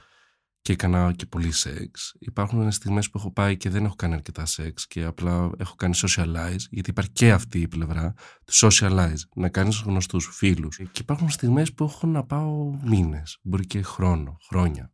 και 0.69 0.75
έκανα 0.75 1.13
και 1.13 1.27
πολύ 1.27 1.53
σεξ. 1.53 2.15
Υπάρχουν 2.19 2.73
στιγμές 2.73 3.11
που 3.11 3.19
έχω 3.19 3.33
πάει 3.33 3.57
και 3.57 3.71
δεν 3.71 3.85
έχω 3.85 3.95
κάνει 3.95 4.15
αρκετά 4.15 4.47
σεξ 4.47 4.87
και 4.87 5.05
απλά 5.05 5.51
έχω 5.59 5.75
κάνει 5.75 5.95
socialize, 5.97 6.61
γιατί 6.71 6.91
υπάρχει 6.91 7.11
και 7.11 7.33
αυτή 7.33 7.61
η 7.61 7.69
πλευρά 7.69 8.15
του 8.45 8.53
socialize, 8.55 9.19
να 9.35 9.49
κάνεις 9.49 9.81
γνωστούς 9.81 10.31
φίλους. 10.33 10.77
Και 10.77 11.01
υπάρχουν 11.01 11.31
στιγμές 11.31 11.75
που 11.75 11.85
έχω 11.85 12.07
να 12.07 12.25
πάω 12.25 12.79
μήνες, 12.85 13.39
μπορεί 13.43 13.67
και 13.67 13.83
χρόνο, 13.83 14.37
χρόνια. 14.49 14.93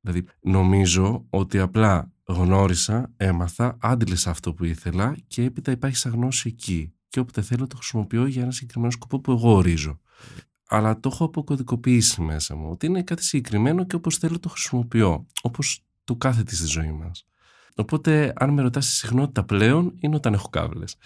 Δηλαδή 0.00 0.26
νομίζω 0.40 1.26
ότι 1.30 1.58
απλά 1.58 2.12
γνώρισα, 2.24 3.12
έμαθα, 3.16 3.76
άντλησα 3.80 4.30
αυτό 4.30 4.54
που 4.54 4.64
ήθελα 4.64 5.16
και 5.26 5.42
έπειτα 5.42 5.70
υπάρχει 5.70 5.96
σαν 5.96 6.12
γνώση 6.12 6.48
εκεί. 6.48 6.94
Και 7.08 7.20
όποτε 7.20 7.42
θέλω 7.42 7.66
το 7.66 7.76
χρησιμοποιώ 7.76 8.26
για 8.26 8.42
ένα 8.42 8.50
συγκεκριμένο 8.50 8.92
σκοπό 8.92 9.20
που 9.20 9.32
εγώ 9.32 9.54
ορίζω. 9.54 10.00
Αλλά 10.74 11.00
το 11.00 11.10
έχω 11.12 11.24
αποκωδικοποιήσει 11.24 12.22
μέσα 12.22 12.56
μου. 12.56 12.68
Ότι 12.70 12.86
είναι 12.86 13.02
κάτι 13.02 13.24
συγκεκριμένο 13.24 13.84
και 13.84 13.96
όπως 13.96 14.16
θέλω 14.16 14.38
το 14.38 14.48
χρησιμοποιώ. 14.48 15.26
Όπως 15.42 15.84
το 16.04 16.16
κάθεται 16.16 16.54
στη 16.54 16.66
ζωή 16.66 16.92
μας. 16.92 17.26
Οπότε, 17.76 18.32
αν 18.36 18.50
με 18.50 18.62
ρωτάς 18.62 18.86
τη 18.86 18.92
συχνότητα 18.92 19.44
πλέον, 19.44 19.94
είναι 20.00 20.16
όταν 20.16 20.32
έχω 20.32 20.48
κάβλες. 20.48 20.96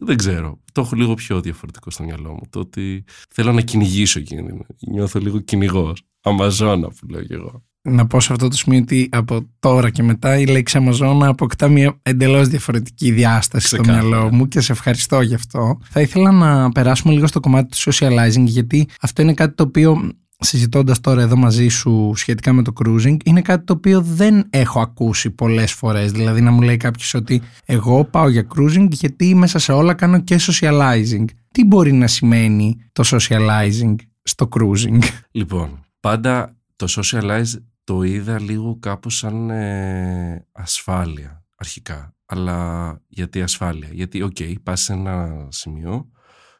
Δεν 0.00 0.16
ξέρω. 0.16 0.60
Το 0.72 0.80
έχω 0.80 0.96
λίγο 0.96 1.14
πιο 1.14 1.40
διαφορετικό 1.40 1.90
στο 1.90 2.04
μυαλό 2.04 2.32
μου. 2.32 2.42
Το 2.50 2.58
ότι 2.58 3.04
θέλω 3.30 3.52
να 3.52 3.60
κυνηγήσω 3.60 4.20
κίνδυνο. 4.20 4.66
Νιώθω 4.90 5.20
λίγο 5.20 5.38
κυνηγός. 5.38 6.02
Αμαζόνα 6.20 6.88
που 6.88 7.06
λέω 7.08 7.22
κι 7.22 7.32
εγώ. 7.32 7.64
Να 7.82 8.06
πω 8.06 8.20
σε 8.20 8.32
αυτό 8.32 8.48
το 8.48 8.56
σημείο 8.56 8.78
ότι 8.80 9.08
από 9.12 9.48
τώρα 9.58 9.90
και 9.90 10.02
μετά 10.02 10.38
η 10.38 10.46
λέξη 10.46 10.76
Αμαζόνα 10.76 11.28
αποκτά 11.28 11.68
μια 11.68 11.98
εντελώς 12.02 12.48
διαφορετική 12.48 13.10
διάσταση 13.10 13.66
στο 13.66 13.76
Ξεκάθαρα. 13.76 14.06
μυαλό 14.06 14.32
μου 14.32 14.48
και 14.48 14.60
σε 14.60 14.72
ευχαριστώ 14.72 15.20
γι' 15.20 15.34
αυτό. 15.34 15.78
Θα 15.90 16.00
ήθελα 16.00 16.32
να 16.32 16.70
περάσουμε 16.70 17.12
λίγο 17.12 17.26
στο 17.26 17.40
κομμάτι 17.40 17.68
του 17.68 17.92
socializing 17.92 18.44
γιατί 18.44 18.88
αυτό 19.00 19.22
είναι 19.22 19.34
κάτι 19.34 19.54
το 19.54 19.62
οποίο 19.62 20.12
συζητώντας 20.40 21.00
τώρα 21.00 21.22
εδώ 21.22 21.36
μαζί 21.36 21.68
σου 21.68 22.12
σχετικά 22.14 22.52
με 22.52 22.62
το 22.62 22.72
cruising 22.84 23.16
είναι 23.24 23.42
κάτι 23.42 23.64
το 23.64 23.72
οποίο 23.72 24.00
δεν 24.00 24.46
έχω 24.50 24.80
ακούσει 24.80 25.30
πολλές 25.30 25.72
φορές 25.72 26.12
δηλαδή 26.12 26.40
να 26.40 26.50
μου 26.50 26.60
λέει 26.60 26.76
κάποιος 26.76 27.14
ότι 27.14 27.42
εγώ 27.64 28.04
πάω 28.04 28.28
για 28.28 28.46
cruising 28.54 28.88
γιατί 28.90 29.34
μέσα 29.34 29.58
σε 29.58 29.72
όλα 29.72 29.94
κάνω 29.94 30.20
και 30.20 30.40
socializing 30.40 31.24
τι 31.50 31.64
μπορεί 31.64 31.92
να 31.92 32.06
σημαίνει 32.06 32.76
το 32.92 33.04
socializing 33.06 33.94
στο 34.22 34.48
cruising; 34.50 34.98
Λοιπόν, 35.30 35.84
πάντα 36.00 36.57
το 36.78 36.86
socialize 36.88 37.52
το 37.84 38.02
είδα 38.02 38.40
λίγο 38.40 38.78
κάπως 38.80 39.16
σαν 39.16 39.50
ε, 39.50 40.46
ασφάλεια 40.52 41.44
αρχικά. 41.54 42.16
Αλλά 42.26 43.00
γιατί 43.08 43.42
ασφάλεια. 43.42 43.88
Γιατί, 43.92 44.22
οκ, 44.22 44.36
πας 44.62 44.80
σε 44.80 44.92
ένα 44.92 45.46
σημείο 45.50 46.10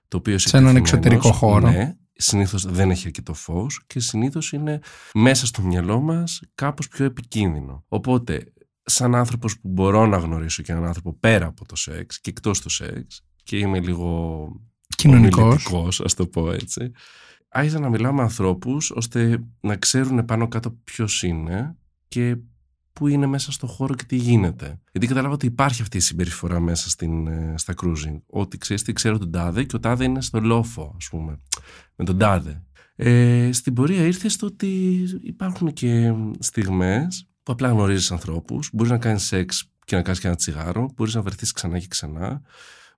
το 0.09 0.17
οποίο 0.17 0.35
είσαι 0.35 0.49
Σε 0.49 0.57
έναν 0.57 0.77
εκτεθειμένος, 0.77 1.07
εξωτερικό 1.17 1.39
χώρο. 1.39 1.71
Ναι, 1.71 1.97
συνήθως 2.13 2.67
δεν 2.67 2.91
έχει 2.91 3.07
αρκετό 3.07 3.35
φως 3.35 3.83
και 3.87 4.01
συνήθως 4.01 4.53
είναι 4.53 4.81
μέσα 5.15 5.47
στο 5.47 5.63
μυαλό 5.63 6.01
μας 6.01 6.41
κάπως 6.55 6.89
πιο 6.89 7.05
επικίνδυνο. 7.05 7.85
Οπότε, 7.89 8.53
σαν 8.83 9.15
άνθρωπος 9.15 9.61
που 9.61 9.69
μπορώ 9.69 10.07
να 10.07 10.17
γνωρίσω 10.17 10.63
και 10.63 10.73
έναν 10.73 10.85
άνθρωπο 10.85 11.15
πέρα 11.15 11.47
από 11.47 11.67
το 11.67 11.77
σεξ 11.77 12.21
και 12.21 12.31
εκτός 12.31 12.61
του 12.61 12.69
σεξ 12.69 13.25
και 13.43 13.59
είμαι 13.59 13.81
λίγο 13.81 14.49
κοινωνικός 14.97 15.43
ομιλητικός, 15.43 16.01
ας 16.01 16.15
το 16.15 16.27
πω 16.27 16.51
έτσι. 16.53 16.91
Άρχισα 17.49 17.79
να 17.79 17.89
μιλάω 17.89 18.13
με 18.13 18.23
ανθρώπους 18.23 18.91
ώστε 18.91 19.45
να 19.61 19.77
ξέρουν 19.77 20.25
πάνω 20.25 20.49
κάτω 20.49 20.71
ποιος 20.85 21.23
είναι 21.23 21.77
και 22.09 22.37
πού 22.93 23.07
είναι 23.07 23.27
μέσα 23.27 23.53
στο 23.53 23.67
χώρο 23.67 23.95
και 23.95 24.05
τι 24.05 24.17
γίνεται. 24.17 24.81
Γιατί 24.93 25.07
κατάλαβα 25.07 25.35
ότι 25.35 25.47
υπάρχει 25.47 25.83
αυτή 25.83 25.97
η 25.97 26.01
συμπεριφορά 26.01 26.61
μέσα 26.61 26.91
στην, 26.91 27.27
ε, 27.27 27.55
στα 27.57 27.75
cruising. 27.83 28.21
Ότι 28.27 28.59
ξέρεις 28.59 28.83
τι 28.83 28.93
ξέρω 28.93 29.19
τον 29.19 29.31
τάδε 29.31 29.65
και 29.65 29.77
ο 29.77 29.81
τάδε 29.81 30.05
είναι 30.05 30.21
στο 30.21 30.41
λόφο, 30.41 30.95
ας 30.97 31.09
πούμε, 31.09 31.41
με 31.97 32.05
τον 32.05 32.19
τάδε. 32.19 32.63
Ε, 32.97 33.53
στην 33.53 33.73
πορεία 33.75 34.03
ήρθες 34.03 34.33
στο 34.33 34.47
ότι 34.47 35.03
υπάρχουν 35.23 35.73
και 35.73 36.15
στιγμές 36.39 37.29
που 37.43 37.53
απλά 37.53 37.69
γνωρίζεις 37.69 38.11
ανθρώπους, 38.11 38.71
μπορείς 38.73 38.93
να 38.93 38.99
κάνεις 38.99 39.23
σεξ 39.23 39.71
και 39.85 39.97
να 39.97 40.03
κάνεις 40.03 40.21
και 40.21 40.27
ένα 40.27 40.37
τσιγάρο, 40.37 40.89
μπορείς 40.95 41.15
να 41.15 41.23
βρεθείς 41.23 41.53
ξανά 41.53 41.79
και 41.79 41.87
ξανά, 41.89 42.43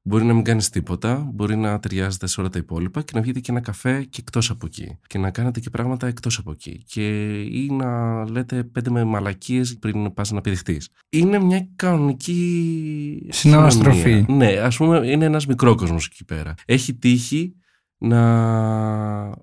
Μπορεί 0.02 0.24
να 0.24 0.34
μην 0.34 0.44
κάνεις 0.44 0.68
τίποτα, 0.68 1.30
μπορεί 1.32 1.56
να 1.56 1.80
ταιριάζετε 1.80 2.26
σε 2.26 2.40
όλα 2.40 2.48
τα 2.48 2.58
υπόλοιπα 2.58 3.02
και 3.02 3.12
να 3.14 3.20
βγείτε 3.20 3.40
και 3.40 3.50
ένα 3.50 3.60
καφέ 3.60 4.04
και 4.04 4.18
εκτός 4.20 4.50
από 4.50 4.66
εκεί. 4.66 4.98
Και 5.06 5.18
να 5.18 5.30
κάνετε 5.30 5.60
και 5.60 5.70
πράγματα 5.70 6.06
εκτός 6.06 6.38
από 6.38 6.50
εκεί. 6.50 6.82
Και 6.86 7.40
ή 7.40 7.70
να 7.70 8.24
λέτε 8.30 8.64
πέντε 8.64 8.90
με 8.90 9.04
μαλακίες 9.04 9.78
πριν 9.78 10.14
πας 10.14 10.30
να 10.30 10.40
πηδηχτείς. 10.40 10.88
Είναι 11.08 11.38
μια 11.38 11.68
κανονική. 11.76 13.28
Συναναστροφή. 13.30 14.24
κοινωνία. 14.24 14.34
Ναι, 14.36 14.60
ας 14.60 14.76
πούμε, 14.76 15.06
είναι 15.06 15.24
ένας 15.24 15.46
μικρό 15.46 15.74
κόσμο 15.74 15.98
εκεί 16.10 16.24
πέρα. 16.24 16.54
Έχει 16.66 16.94
τύχει 16.94 17.54
να 17.98 18.20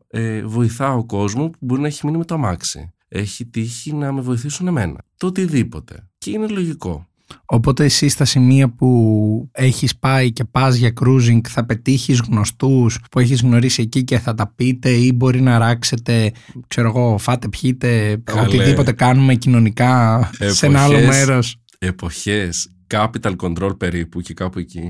ε, 0.08 0.42
βοηθάω 0.46 1.06
κόσμο 1.06 1.50
που 1.50 1.58
μπορεί 1.60 1.82
να 1.82 1.88
έχει 1.88 2.06
μείνει 2.06 2.18
με 2.18 2.26
το 2.26 2.34
αμάξι. 2.34 2.92
Έχει 3.08 3.46
τύχει 3.46 3.94
να 3.94 4.12
με 4.12 4.22
βοηθήσουν 4.22 4.68
εμένα. 4.68 5.04
Το 5.18 5.28
οτιδήποτε. 5.28 6.10
Και 6.18 6.32
είναι 6.32 6.48
λογικό. 6.48 7.08
Οπότε 7.46 7.84
εσύ 7.84 8.08
στα 8.10 8.26
σημεία 8.26 8.70
που 8.70 9.50
έχεις 9.52 9.98
πάει 9.98 10.32
και 10.32 10.44
πας 10.44 10.76
για 10.76 10.94
cruising 11.02 11.40
θα 11.48 11.66
πετύχεις 11.66 12.20
γνωστούς 12.20 13.00
που 13.12 13.20
έχεις 13.20 13.42
γνωρίσει 13.42 13.82
εκεί 13.82 14.04
και 14.04 14.20
θα 14.20 14.34
τα 14.34 14.54
πείτε 14.56 14.90
ή 14.90 15.12
μπορεί 15.16 15.42
να 15.42 15.58
ράξετε, 15.58 16.32
ξέρω 16.68 16.88
εγώ, 16.88 17.18
φάτε, 17.18 17.48
πιείτε, 17.50 18.22
Καλέ. 18.24 18.42
οτιδήποτε 18.42 18.92
κάνουμε 18.92 19.36
κοινωνικά 19.36 20.30
σε 20.40 20.66
ένα 20.66 20.82
άλλο 20.84 20.98
Εποχές. 20.98 21.18
μέρος. 21.26 21.62
Εποχές 21.80 22.70
capital 22.94 23.36
control 23.36 23.78
περίπου 23.78 24.22
και 24.22 24.34
κάπου 24.34 24.60
εκεί 24.60 24.82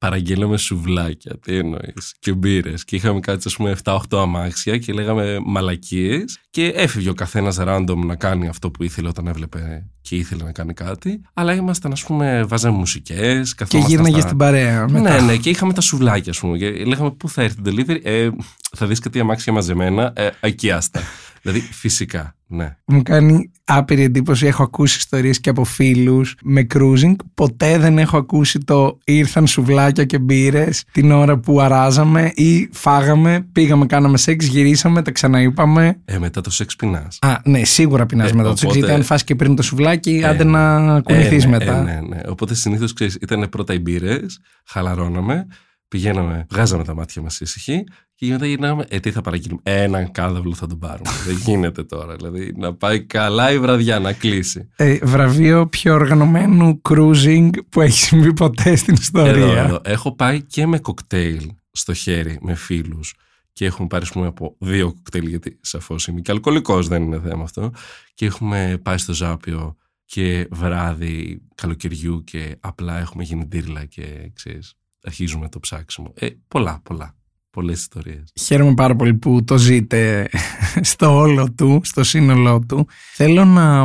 παραγγέλαμε 0.00 0.56
σουβλάκια, 0.56 1.38
τι 1.38 1.56
εννοείς, 1.56 2.14
και 2.18 2.32
μπύρες. 2.32 2.84
Και 2.84 2.96
είχαμε 2.96 3.20
κάτι, 3.20 3.42
ας 3.44 3.56
πούμε, 3.56 3.70
7-8 3.84 3.98
αμάξια 4.10 4.78
και 4.78 4.92
λέγαμε 4.92 5.38
μαλακίες. 5.44 6.38
Και 6.50 6.66
έφυγε 6.66 7.08
ο 7.08 7.14
καθένας 7.14 7.56
random 7.60 7.96
να 7.96 8.16
κάνει 8.16 8.48
αυτό 8.48 8.70
που 8.70 8.82
ήθελε 8.82 9.08
όταν 9.08 9.26
έβλεπε 9.26 9.86
και 10.00 10.16
ήθελε 10.16 10.44
να 10.44 10.52
κάνει 10.52 10.74
κάτι. 10.74 11.20
Αλλά 11.34 11.54
ήμασταν, 11.54 11.92
ας 11.92 12.04
πούμε, 12.04 12.44
βάζαμε 12.48 12.76
μουσικές. 12.76 13.54
Και 13.54 13.78
γύρναγε 13.78 14.20
στην 14.20 14.36
παρέα. 14.36 14.88
μετά. 14.88 15.20
Ναι, 15.20 15.26
ναι, 15.26 15.36
και 15.36 15.50
είχαμε 15.50 15.72
τα 15.72 15.80
σουβλάκια, 15.80 16.32
ας 16.32 16.38
πούμε. 16.38 16.58
Και 16.58 16.70
λέγαμε 16.70 17.10
πού 17.10 17.28
θα 17.28 17.42
έρθει 17.42 17.62
το 17.62 17.72
delivery; 17.76 18.00
Ε, 18.02 18.28
θα 18.76 18.86
δεις 18.86 18.98
κάτι 18.98 19.20
αμάξια 19.20 19.52
μαζεμένα. 19.52 20.12
Ε, 20.16 20.28
εκεί 20.40 20.70
άστα. 20.70 21.00
Δηλαδή, 21.42 21.60
φυσικά, 21.60 22.34
ναι. 22.46 22.76
Μου 22.84 23.02
κάνει 23.02 23.50
άπειρη 23.64 24.02
εντύπωση. 24.02 24.46
Έχω 24.46 24.62
ακούσει 24.62 24.96
ιστορίες 24.98 25.40
και 25.40 25.50
από 25.50 25.64
φίλους 25.64 26.34
με 26.42 26.66
cruising. 26.74 27.14
Ποτέ 27.34 27.78
δεν 27.78 27.98
έχω 27.98 28.16
ακούσει 28.16 28.58
το 28.58 28.98
ήρθαν 29.04 29.46
σουβλάκια 29.46 30.04
και 30.04 30.18
μπύρες 30.18 30.84
την 30.92 31.10
ώρα 31.10 31.38
που 31.38 31.60
αράζαμε 31.60 32.32
ή 32.34 32.68
φάγαμε, 32.72 33.46
πήγαμε, 33.52 33.86
κάναμε 33.86 34.16
σεξ, 34.18 34.46
γυρίσαμε, 34.46 35.02
τα 35.02 35.10
ξαναείπαμε. 35.10 36.00
Ε, 36.04 36.18
μετά 36.18 36.40
το 36.40 36.50
σεξ 36.50 36.76
πεινάς. 36.76 37.18
Α, 37.20 37.36
ναι, 37.44 37.64
σίγουρα 37.64 38.06
πεινάς 38.06 38.30
Ε, 38.30 38.34
μετά 38.34 38.48
το 38.50 38.56
σεξ. 38.56 38.62
οπότε- 38.62 38.78
Γιατί 38.78 38.94
αν 38.94 39.02
φας 39.02 39.24
και 39.24 39.34
πριν 39.34 39.54
το 39.56 39.62
σουβλάκι, 39.62 40.20
Ε, 40.22 40.28
άντε 40.28 40.44
να 40.44 41.00
κουνηθείς 41.00 41.44
ναι, 41.44 41.50
μετά. 41.50 41.78
Ε, 41.78 41.82
ναι, 41.82 42.00
ναι. 42.08 42.20
Οπότε 42.28 42.54
συνήθως 42.54 42.92
ξέρεις, 42.92 43.14
ήταν 43.20 43.48
πρώτα 43.50 43.74
οι 43.74 43.78
μπύρες, 43.78 44.40
χαλαρώναμε, 44.66 45.46
πηγαίναμε, 45.90 46.46
βγάζαμε 46.50 46.84
τα 46.84 46.94
μάτια 46.94 47.22
μας 47.22 47.40
ήσυχοι 47.40 47.84
και 48.14 48.26
μετά 48.26 48.46
γυρνάμε. 48.46 48.86
Ε, 48.88 49.00
τι 49.00 49.10
θα 49.10 49.20
παραγγείλουμε. 49.20 49.60
Έναν 49.62 50.10
κάδαυλο 50.10 50.54
θα 50.54 50.66
τον 50.66 50.78
πάρουμε. 50.78 51.10
Δεν 51.26 51.36
γίνεται 51.36 51.84
τώρα. 51.84 52.16
Δηλαδή 52.16 52.52
να 52.56 52.74
πάει 52.74 53.02
καλά 53.02 53.52
η 53.52 53.58
βραδιά, 53.58 53.98
να 53.98 54.12
κλείσει. 54.12 54.68
Ε, 54.76 54.98
βραβείο 55.02 55.66
πιο 55.66 55.94
οργανωμένου 55.94 56.80
cruising 56.88 57.50
που 57.68 57.80
έχει 57.80 57.98
συμβεί 57.98 58.32
ποτέ 58.32 58.76
στην 58.76 58.94
ιστορία. 58.94 59.30
Εδώ, 59.30 59.52
εδώ. 59.52 59.80
Έχω 59.84 60.14
πάει 60.14 60.42
και 60.42 60.66
με 60.66 60.78
κοκτέιλ 60.78 61.50
στο 61.70 61.94
χέρι 61.94 62.38
με 62.42 62.54
φίλους. 62.54 63.14
Και 63.52 63.64
έχουμε 63.64 63.88
πάρει, 63.88 64.02
ας 64.02 64.10
πούμε, 64.10 64.26
από 64.26 64.56
δύο 64.58 64.92
κοκτέιλ, 64.92 65.26
γιατί 65.26 65.58
σαφώς 65.60 66.06
είμαι 66.06 66.20
και 66.20 66.30
αλκοολικός, 66.30 66.88
δεν 66.88 67.02
είναι 67.02 67.20
θέμα 67.20 67.42
αυτό. 67.42 67.72
Και 68.14 68.26
έχουμε 68.26 68.80
πάει 68.82 68.98
στο 68.98 69.12
Ζάπιο 69.12 69.76
και 70.04 70.48
βράδυ 70.50 71.42
καλοκαιριού 71.54 72.24
και 72.24 72.56
απλά 72.60 72.98
έχουμε 72.98 73.22
γίνει 73.22 73.44
ντύρλα 73.44 73.84
και 73.84 74.30
ξέρεις, 74.34 74.74
αρχίζουμε 75.04 75.48
το 75.48 75.60
ψάξιμο. 75.60 76.12
Ε, 76.14 76.28
πολλά, 76.48 76.80
πολλά. 76.82 77.14
Πολλές 77.50 77.80
ιστορίες. 77.80 78.32
Χαίρομαι 78.40 78.74
πάρα 78.74 78.96
πολύ 78.96 79.14
που 79.14 79.44
το 79.44 79.58
ζείτε 79.58 80.28
στο 80.80 81.16
όλο 81.16 81.52
του, 81.52 81.80
στο 81.84 82.04
σύνολό 82.04 82.60
του. 82.68 82.86
Θέλω 83.14 83.44
να, 83.44 83.84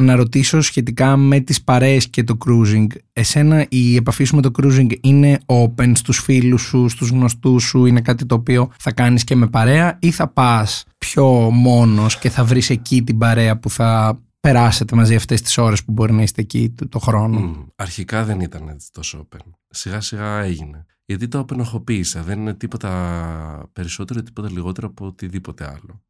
να 0.00 0.16
ρωτήσω 0.16 0.60
σχετικά 0.60 1.16
με 1.16 1.40
τις 1.40 1.62
παρέες 1.62 2.08
και 2.08 2.24
το 2.24 2.36
cruising. 2.46 2.86
Εσένα 3.12 3.66
η 3.68 3.96
επαφή 3.96 4.24
σου 4.24 4.36
με 4.36 4.42
το 4.42 4.50
cruising 4.58 4.90
είναι 5.00 5.38
open 5.46 5.92
στους 5.94 6.18
φίλους 6.18 6.62
σου, 6.62 6.88
στους 6.88 7.08
γνωστούς 7.08 7.64
σου, 7.64 7.86
είναι 7.86 8.00
κάτι 8.00 8.26
το 8.26 8.34
οποίο 8.34 8.70
θα 8.78 8.92
κάνεις 8.92 9.24
και 9.24 9.34
με 9.34 9.46
παρέα 9.46 9.98
ή 10.00 10.10
θα 10.10 10.28
πας 10.28 10.84
πιο 10.98 11.26
μόνος 11.52 12.18
και 12.18 12.30
θα 12.30 12.44
βρεις 12.44 12.70
εκεί 12.70 13.02
την 13.02 13.18
παρέα 13.18 13.58
που 13.58 13.70
θα 13.70 14.20
περάσετε 14.40 14.96
μαζί 14.96 15.14
αυτές 15.14 15.42
τις 15.42 15.58
ώρες 15.58 15.84
που 15.84 15.92
μπορεί 15.92 16.12
να 16.12 16.22
είστε 16.22 16.40
εκεί 16.40 16.70
το, 16.70 16.88
το 16.88 16.98
χρόνο; 16.98 17.38
Μμ, 17.40 17.66
Αρχικά 17.76 18.24
δεν 18.24 18.40
ήταν 18.40 18.68
έτσι 18.68 18.92
τόσο 18.92 19.28
open. 19.28 19.50
Σιγά 19.68 20.00
σιγά 20.00 20.40
έγινε. 20.42 20.86
Γιατί 21.04 21.28
το 21.28 21.38
απενοχοποίησα. 21.38 22.22
Δεν 22.22 22.38
είναι 22.40 22.54
τίποτα 22.54 23.70
περισσότερο 23.72 24.20
ή 24.20 24.22
τίποτα 24.22 24.50
λιγότερο 24.50 24.86
από 24.86 25.06
οτιδήποτε 25.06 25.66
άλλο. 25.68 26.02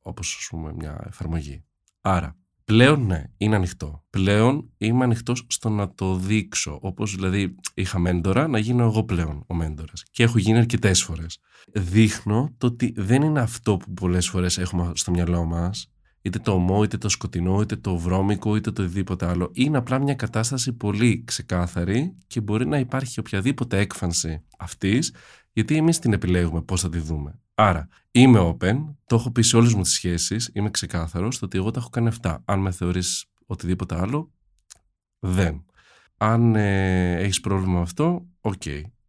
Όπως 0.00 0.36
ας 0.38 0.46
πούμε 0.50 0.72
μια 0.72 1.04
εφαρμογή. 1.06 1.64
Άρα, 2.00 2.36
πλέον 2.64 3.06
ναι, 3.06 3.24
είναι 3.36 3.56
ανοιχτό. 3.56 4.04
Πλέον 4.10 4.70
είμαι 4.76 5.04
ανοιχτός 5.04 5.46
στο 5.48 5.68
να 5.68 5.94
το 5.94 6.16
δείξω. 6.16 6.78
Όπως 6.82 7.14
δηλαδή 7.14 7.54
είχα 7.74 7.98
μέντορα, 7.98 8.48
να 8.48 8.58
γίνω 8.58 8.84
εγώ 8.84 9.04
πλέον 9.04 9.44
ο 9.46 9.54
μέντορας. 9.54 10.04
Και 10.10 10.22
έχω 10.22 10.38
γίνει 10.38 10.58
αρκετές 10.58 11.02
φορές. 11.02 11.38
Δείχνω 11.72 12.54
το 12.58 12.66
ότι 12.66 12.94
δεν 12.96 13.22
είναι 13.22 13.40
αυτό 13.40 13.76
που 13.76 13.92
πολλές 13.92 14.28
φορές 14.28 14.58
έχουμε 14.58 14.92
στο 14.94 15.10
μυαλό 15.10 15.44
μας, 15.44 15.92
είτε 16.28 16.38
το 16.38 16.52
ωμό, 16.52 16.82
είτε 16.82 16.98
το 16.98 17.08
σκοτεινό, 17.08 17.60
είτε 17.60 17.76
το 17.76 17.96
βρώμικο, 17.96 18.56
είτε 18.56 18.70
το 18.70 18.82
οτιδήποτε 18.82 19.26
άλλο. 19.26 19.50
Είναι 19.52 19.78
απλά 19.78 19.98
μια 19.98 20.14
κατάσταση 20.14 20.72
πολύ 20.72 21.24
ξεκάθαρη 21.24 22.16
και 22.26 22.40
μπορεί 22.40 22.66
να 22.66 22.78
υπάρχει 22.78 23.20
οποιαδήποτε 23.20 23.78
έκφανση 23.78 24.42
αυτής, 24.58 25.14
γιατί 25.52 25.76
εμείς 25.76 25.98
την 25.98 26.12
επιλέγουμε 26.12 26.62
πώς 26.62 26.80
θα 26.80 26.88
τη 26.88 26.98
δούμε. 26.98 27.40
Άρα, 27.54 27.88
είμαι 28.10 28.38
open, 28.40 28.76
το 29.06 29.16
έχω 29.16 29.30
πει 29.30 29.42
σε 29.42 29.56
όλες 29.56 29.74
μου 29.74 29.82
τις 29.82 29.92
σχέσεις, 29.92 30.50
είμαι 30.52 30.70
ξεκάθαρος 30.70 31.34
στο 31.34 31.46
ότι 31.46 31.58
εγώ 31.58 31.70
τα 31.70 31.80
έχω 31.80 31.88
κάνει 31.88 32.08
αυτά. 32.08 32.42
Αν 32.44 32.60
με 32.60 32.70
θεωρείς 32.70 33.24
οτιδήποτε 33.46 34.00
άλλο, 34.00 34.32
δεν. 35.18 35.64
Αν 36.16 36.56
ε, 36.56 37.12
έχεις 37.14 37.40
πρόβλημα 37.40 37.72
με 37.72 37.80
αυτό, 37.80 38.26
οκ. 38.40 38.62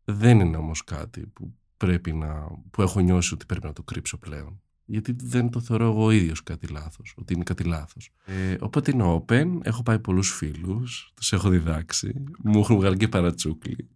Δεν 0.04 0.40
είναι 0.40 0.58
όμως 0.58 0.84
κάτι 0.84 1.28
που 1.28 1.54
πρέπει 1.78 2.14
να. 2.14 2.48
που 2.72 2.82
έχω 2.82 3.00
νιώσει 3.00 3.34
ότι 3.34 3.46
πρέπει 3.46 3.66
να 3.66 3.74
το 3.74 3.84
κρύψω 3.84 4.18
πλέον 4.18 4.62
γιατί 4.90 5.16
δεν 5.24 5.50
το 5.50 5.60
θεωρώ 5.60 5.86
εγώ 5.86 6.12
ίδιος 6.12 6.44
κάτι 6.44 6.68
λάθος, 6.68 7.14
ότι 7.18 7.34
είναι 7.34 7.44
κάτι 7.44 7.64
λάθος. 7.64 8.12
Ε, 8.26 8.56
οπότε 8.60 8.92
είναι 8.92 9.04
open, 9.06 9.46
έχω 9.62 9.84
πάει 9.84 10.00
πολλούς 10.00 10.32
φίλους, 10.32 11.12
τους 11.16 11.34
έχω 11.34 11.50
διδάξει, 11.50 12.14
μου 12.44 12.60
έχουν 12.60 12.76
βγάλει 12.76 12.98
και 12.98 13.08
παρατσούκλι. 13.08 13.90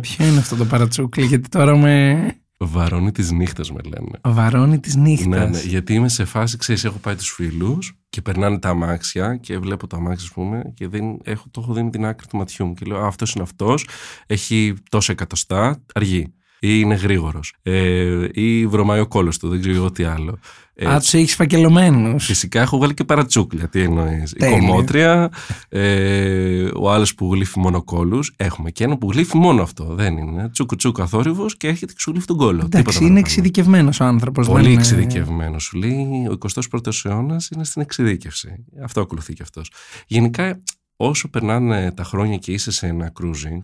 Ποιο 0.00 0.26
είναι 0.26 0.38
αυτό 0.38 0.56
το 0.56 0.64
παρατσούκλι, 0.64 1.24
γιατί 1.24 1.48
τώρα 1.48 1.76
με 1.76 2.26
Βαρώνει 2.58 3.12
τις 3.12 3.30
νύχτες 3.30 3.70
με 3.70 3.80
λένε. 3.82 4.18
βαρώνει 4.24 4.80
τις 4.80 4.94
νύχτας. 4.96 5.26
Ναι, 5.26 5.44
ναι, 5.46 5.60
γιατί 5.60 5.94
είμαι 5.94 6.08
σε 6.08 6.24
φάση, 6.24 6.56
ξέρεις, 6.56 6.84
έχω 6.84 6.98
πάει 6.98 7.14
τους 7.14 7.30
φίλους 7.30 7.98
και 8.08 8.22
περνάνε 8.22 8.58
τα 8.58 8.68
αμάξια 8.68 9.36
και 9.36 9.58
βλέπω 9.58 9.86
το 9.86 9.96
αμάξι, 9.96 10.24
ας 10.24 10.32
πούμε, 10.32 10.72
και 10.74 10.88
δεν, 10.88 11.18
έχω, 11.22 11.48
το 11.50 11.60
έχω 11.60 11.72
δει 11.72 11.82
με 11.82 11.90
την 11.90 12.04
άκρη 12.04 12.26
του 12.26 12.36
ματιού 12.36 12.66
μου. 12.66 12.74
Και 12.74 12.84
λέω, 12.84 12.98
Α, 12.98 13.06
αυτός 13.06 13.32
είναι 13.32 13.42
αυτός, 13.42 13.88
έχει 14.26 14.74
τόσα 14.88 15.12
εκατοστά, 15.12 15.82
αργεί. 15.94 16.34
Ή 16.66 16.78
είναι 16.80 16.94
γρήγορος. 16.94 17.54
Ε, 17.62 18.28
ή 18.32 18.66
βρωμάει 18.66 19.00
ο 19.00 19.06
κόλος 19.06 19.38
του, 19.38 19.48
δεν 19.48 19.60
ξέρω 19.60 19.74
εγώ 19.74 19.90
τι 19.92 20.04
άλλο. 20.04 20.38
Ε, 20.74 20.86
Α, 20.88 20.98
τους 20.98 21.14
έχεις 21.14 21.34
φακελωμένους. 21.34 22.24
Φυσικά 22.24 22.60
έχω 22.60 22.76
βγάλει 22.76 22.94
και 22.94 23.04
παρατσούκλια. 23.04 23.68
Τι 23.68 23.80
εννοείς. 23.80 24.30
Η 24.32 24.36
Τέλεια. 24.36 24.58
κομμότρια, 24.58 25.30
ε, 25.68 26.68
ο 26.76 26.92
άλλος 26.92 27.14
που 27.14 27.32
γλύφει 27.34 27.58
μόνο 27.58 27.82
κόλους. 27.82 28.32
Έχουμε 28.36 28.70
και 28.70 28.84
ένα 28.84 28.98
που 28.98 29.10
γλύφει 29.12 29.36
μόνο 29.36 29.62
αυτό. 29.62 29.84
Δεν 29.94 30.16
είναι. 30.16 30.48
Τσούκου 30.50 30.76
τσούκου 30.76 31.02
αθόρυβος 31.02 31.56
και 31.56 31.68
έρχεται 31.68 31.92
και 31.92 31.98
σου 32.00 32.10
γλύφει 32.10 32.26
τον 32.26 32.36
κόλλο. 32.36 32.52
Τίποτα 32.52 32.78
Εντάξει, 32.78 32.98
είναι 32.98 33.06
παραπάνω. 33.08 33.26
εξειδικευμένος 33.26 34.00
ο 34.00 34.04
άνθρωπος. 34.04 34.46
Πολύ 34.46 34.72
εξειδικευμένος. 34.72 35.62
Σου 35.62 35.76
λέει 35.78 36.26
ο 36.30 36.38
21ο 36.38 36.90
αιώνας 37.04 37.48
είναι 37.48 37.64
στην 37.64 37.82
εξειδίκευση. 37.82 38.64
Αυτό 38.84 39.00
ακολουθεί 39.00 39.32
και 39.32 39.42
αυτός. 39.42 39.70
Γενικά, 40.06 40.62
όσο 40.96 41.28
περνάνε 41.28 41.92
τα 41.92 42.04
χρόνια 42.04 42.36
και 42.36 42.52
είσαι 42.52 42.70
σε 42.70 42.86
ένα 42.86 43.12
cruising, 43.20 43.58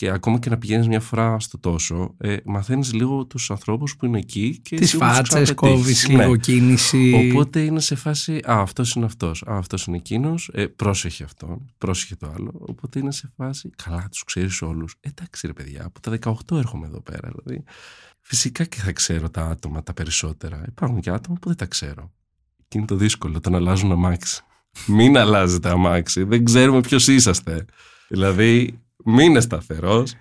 και 0.00 0.10
ακόμα 0.10 0.38
και 0.38 0.50
να 0.50 0.58
πηγαίνεις 0.58 0.88
μια 0.88 1.00
φορά 1.00 1.40
στο 1.40 1.58
τόσο, 1.58 2.14
ε, 2.18 2.36
μαθαίνεις 2.44 2.92
λίγο 2.92 3.24
τους 3.24 3.50
ανθρώπους 3.50 3.96
που 3.96 4.06
είναι 4.06 4.18
εκεί 4.18 4.58
και 4.62 4.76
Τις 4.76 4.88
σίγουρα 4.88 5.08
τους 5.08 5.16
φάτσες, 5.16 5.54
ξαναπετύχεις. 5.54 5.76
κόβεις 6.04 6.08
Ναι. 6.08 6.22
λίγο 6.22 6.36
κίνηση. 6.36 7.30
Οπότε 7.30 7.60
είναι 7.60 7.80
σε 7.80 7.94
φάση, 7.94 8.36
Α, 8.36 8.60
αυτός 8.60 8.92
είναι 8.94 9.04
αυτός. 9.04 9.42
Α, 9.42 9.56
αυτός 9.56 9.86
είναι 9.86 9.96
εκείνος. 9.96 10.50
Ε, 10.52 10.66
πρόσεχε 10.66 11.24
αυτόν. 11.24 11.72
Πρόσεχε 11.78 12.16
το 12.16 12.32
άλλο. 12.34 12.52
Οπότε 12.58 12.98
είναι 12.98 13.12
σε 13.12 13.32
φάση, 13.36 13.70
Καλά, 13.84 14.08
τους 14.10 14.24
ξέρεις 14.24 14.62
όλους. 14.62 14.94
Εντάξει, 15.00 15.46
ρε 15.46 15.52
παιδιά, 15.52 15.84
από 15.84 16.00
τα 16.00 16.10
18 16.10 16.56
έρχομαι 16.56 16.86
εδώ 16.86 17.00
πέρα. 17.00 17.30
Δηλαδή, 17.44 17.64
φυσικά 18.20 18.64
και 18.64 18.76
θα 18.76 18.92
ξέρω 18.92 19.30
τα 19.30 19.42
άτομα 19.46 19.82
τα 19.82 19.92
περισσότερα. 19.94 20.64
Υπάρχουν 20.68 21.00
και 21.00 21.10
άτομα 21.10 21.36
που 21.40 21.48
δεν 21.48 21.56
τα 21.56 21.66
ξέρω. 21.66 22.12
Και 22.68 22.78
είναι 22.78 22.86
το 22.86 22.96
δύσκολο, 22.96 23.40
το 23.40 23.50
να 23.50 23.56
αλλάζουν 23.56 23.92
αμάξι. 23.92 24.42
Μην 24.96 25.16
αλλάζετε 25.18 25.70
αμάξι. 25.70 26.22
Δεν 26.22 26.44
ξέρουμε 26.44 26.80
ποιος 26.80 27.08
είσαστε. 27.08 27.64
Δηλαδή, 28.08 28.80
μείνε 29.04 29.40
σταθερός. 29.40 30.14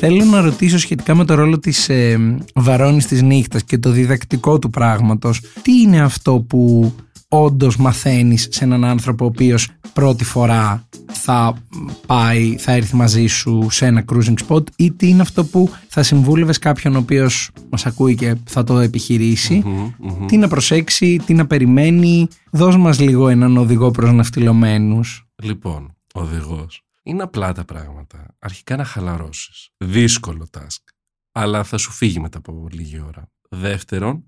Θέλω 0.00 0.24
να 0.24 0.40
ρωτήσω 0.40 0.78
σχετικά 0.78 1.14
με 1.14 1.24
το 1.24 1.34
ρόλο 1.34 1.58
της 1.58 1.88
ε, 1.88 2.36
βαρώνης 2.54 3.06
της 3.06 3.22
νύχτας 3.22 3.64
και 3.64 3.78
το 3.78 3.90
διδακτικό 3.90 4.58
του 4.58 4.70
πράγματος. 4.70 5.40
Τι 5.62 5.80
είναι 5.80 6.00
αυτό 6.00 6.44
που 6.48 6.92
όντως 7.28 7.76
μαθαίνεις 7.76 8.48
σε 8.50 8.64
έναν 8.64 8.84
άνθρωπο 8.84 9.24
ο 9.24 9.28
οποίος 9.28 9.68
πρώτη 9.92 10.24
φορά 10.24 10.88
θα 11.12 11.62
πάει, 12.06 12.56
θα 12.58 12.72
έρθει 12.72 12.96
μαζί 12.96 13.26
σου 13.26 13.66
σε 13.70 13.86
ένα 13.86 14.04
cruising 14.12 14.34
spot 14.48 14.62
ή 14.76 14.92
τι 14.92 15.08
είναι 15.08 15.22
αυτό 15.22 15.44
που 15.44 15.70
θα 15.88 16.02
συμβούλευες 16.02 16.58
κάποιον 16.58 16.94
ο 16.94 16.98
οποίος 16.98 17.50
μας 17.70 17.86
ακούει 17.86 18.14
και 18.14 18.36
θα 18.44 18.64
το 18.64 18.78
επιχειρήσει 18.78 19.62
Μμμ, 19.64 19.92
μμμ. 19.98 20.26
τι 20.26 20.36
να 20.36 20.48
προσέξει, 20.48 21.20
τι 21.26 21.34
να 21.34 21.46
περιμένει 21.46 22.28
δώσ' 22.50 22.76
μας 22.76 23.00
λίγο 23.00 23.28
έναν 23.28 23.56
οδηγό 23.56 23.90
προς 23.90 24.12
ναυτιλωμένους 24.12 25.26
Λοιπόν, 25.42 25.96
οδηγός. 26.14 26.82
Είναι 27.02 27.22
απλά 27.22 27.52
τα 27.52 27.64
πράγματα. 27.64 28.26
Αρχικά 28.38 28.76
να 28.76 28.84
χαλαρώσεις. 28.84 29.68
Δύσκολο 29.76 30.46
task. 30.58 30.82
αλλά 31.32 31.64
θα 31.64 31.76
σου 31.78 31.90
φύγει 31.92 32.20
μετά 32.20 32.38
από 32.38 32.66
λίγη 32.70 33.00
ώρα. 33.06 33.30
Δεύτερον, 33.48 34.24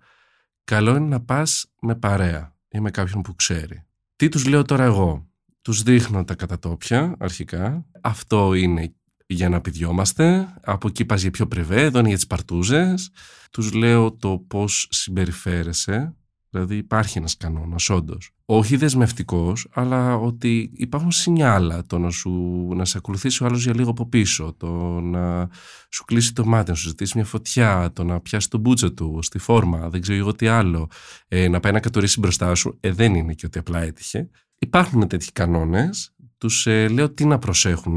καλό 0.64 0.90
είναι 0.96 1.06
να 1.06 1.20
πας 1.20 1.66
με 1.80 1.94
παρέα 1.94 2.54
ή 2.70 2.80
με 2.80 2.90
κάποιον 2.90 3.22
που 3.22 3.34
ξέρει. 3.34 3.84
Τι 4.16 4.28
τους 4.28 4.46
λέω 4.46 4.62
τώρα 4.62 4.84
εγώ; 4.84 5.28
Τους 5.62 5.82
δείχνω 5.82 6.24
τα 6.24 6.34
κατατόπια 6.34 7.14
αρχικά. 7.18 7.86
Αυτό 8.00 8.54
είναι 8.54 8.94
για 9.26 9.48
να 9.48 9.60
πηδιόμαστε. 9.60 10.54
Από 10.62 10.88
εκεί 10.88 11.04
πας 11.04 11.20
για 11.20 11.30
πιο 11.30 11.46
πρεβέ, 11.46 11.82
εδώ 11.82 11.98
είναι 11.98 12.08
για 12.08 12.16
τις 12.16 12.26
παρτούζες. 12.26 13.10
Τους 13.50 13.72
λέω 13.72 14.16
το 14.16 14.38
πώς 14.38 14.86
συμπεριφέρεσαι. 14.90 16.14
Δηλαδή 16.50 16.76
υπάρχει 16.76 17.18
ένας 17.18 17.36
κανόνας 17.36 17.90
όντως. 17.90 18.30
Όχι 18.44 18.76
δεσμευτικός, 18.76 19.68
αλλά 19.72 20.16
ότι 20.16 20.70
υπάρχουν 20.74 21.10
σινιάλα 21.10 21.82
το 21.86 21.98
να, 21.98 22.10
σου, 22.10 22.30
να 22.74 22.84
σε 22.84 22.98
ακολουθήσει 22.98 23.42
ο 23.42 23.46
άλλος 23.46 23.64
για 23.64 23.74
λίγο 23.74 23.90
από 23.90 24.06
πίσω, 24.06 24.54
το 24.56 24.68
να 25.00 25.48
σου 25.90 26.04
κλείσει 26.04 26.34
το 26.34 26.44
μάτι, 26.44 26.70
να 26.70 26.76
σου 26.76 26.88
ζητήσει 26.88 27.12
μια 27.16 27.26
φωτιά, 27.26 27.90
το 27.92 28.04
να 28.04 28.20
πιάσει 28.20 28.50
τον 28.50 28.60
μπούτσο 28.60 28.92
του 28.92 29.18
στη 29.22 29.38
φόρμα, 29.38 29.88
δεν 29.88 30.00
ξέρω 30.00 30.18
εγώ 30.18 30.32
τι 30.32 30.46
άλλο, 30.46 30.88
ε, 31.28 31.48
να 31.48 31.60
πάει 31.60 31.72
να 31.72 31.80
κατορίσει 31.80 32.20
μπροστά 32.20 32.54
σου. 32.54 32.76
Ε, 32.80 32.92
δεν 32.92 33.14
είναι 33.14 33.32
και 33.32 33.46
ότι 33.46 33.58
απλά 33.58 33.80
έτυχε. 33.80 34.28
Υπάρχουν 34.58 35.08
τέτοιοι 35.08 35.32
κανόνες, 35.32 36.14
τους 36.38 36.66
ε, 36.66 36.88
λέω 36.88 37.10
τι 37.10 37.24
να 37.24 37.38
προσέχουν, 37.38 37.96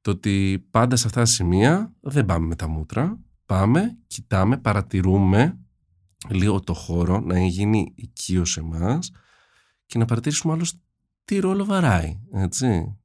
το 0.00 0.10
ότι 0.10 0.66
πάντα 0.70 0.96
σε 0.96 1.06
αυτά 1.06 1.20
τα 1.20 1.26
σημεία 1.26 1.92
δεν 2.00 2.24
πάμε 2.24 2.46
με 2.46 2.54
τα 2.54 2.68
μούτρα, 2.68 3.18
πάμε, 3.46 3.98
κοιτάμε, 4.06 4.56
παρατηρούμε 4.56 5.58
λίγο 6.28 6.60
το 6.60 6.74
χώρο, 6.74 7.20
να 7.20 7.40
γίνει 7.40 7.92
οικείο 7.94 8.44
σε 8.44 8.60
εμάς 8.60 9.10
και 9.86 9.98
να 9.98 10.04
παρατηρήσουμε 10.04 10.52
άλλο 10.52 10.66
τι 11.24 11.38
ρόλο 11.38 11.64
βαράει, 11.64 12.20
έτσι. 12.32 12.98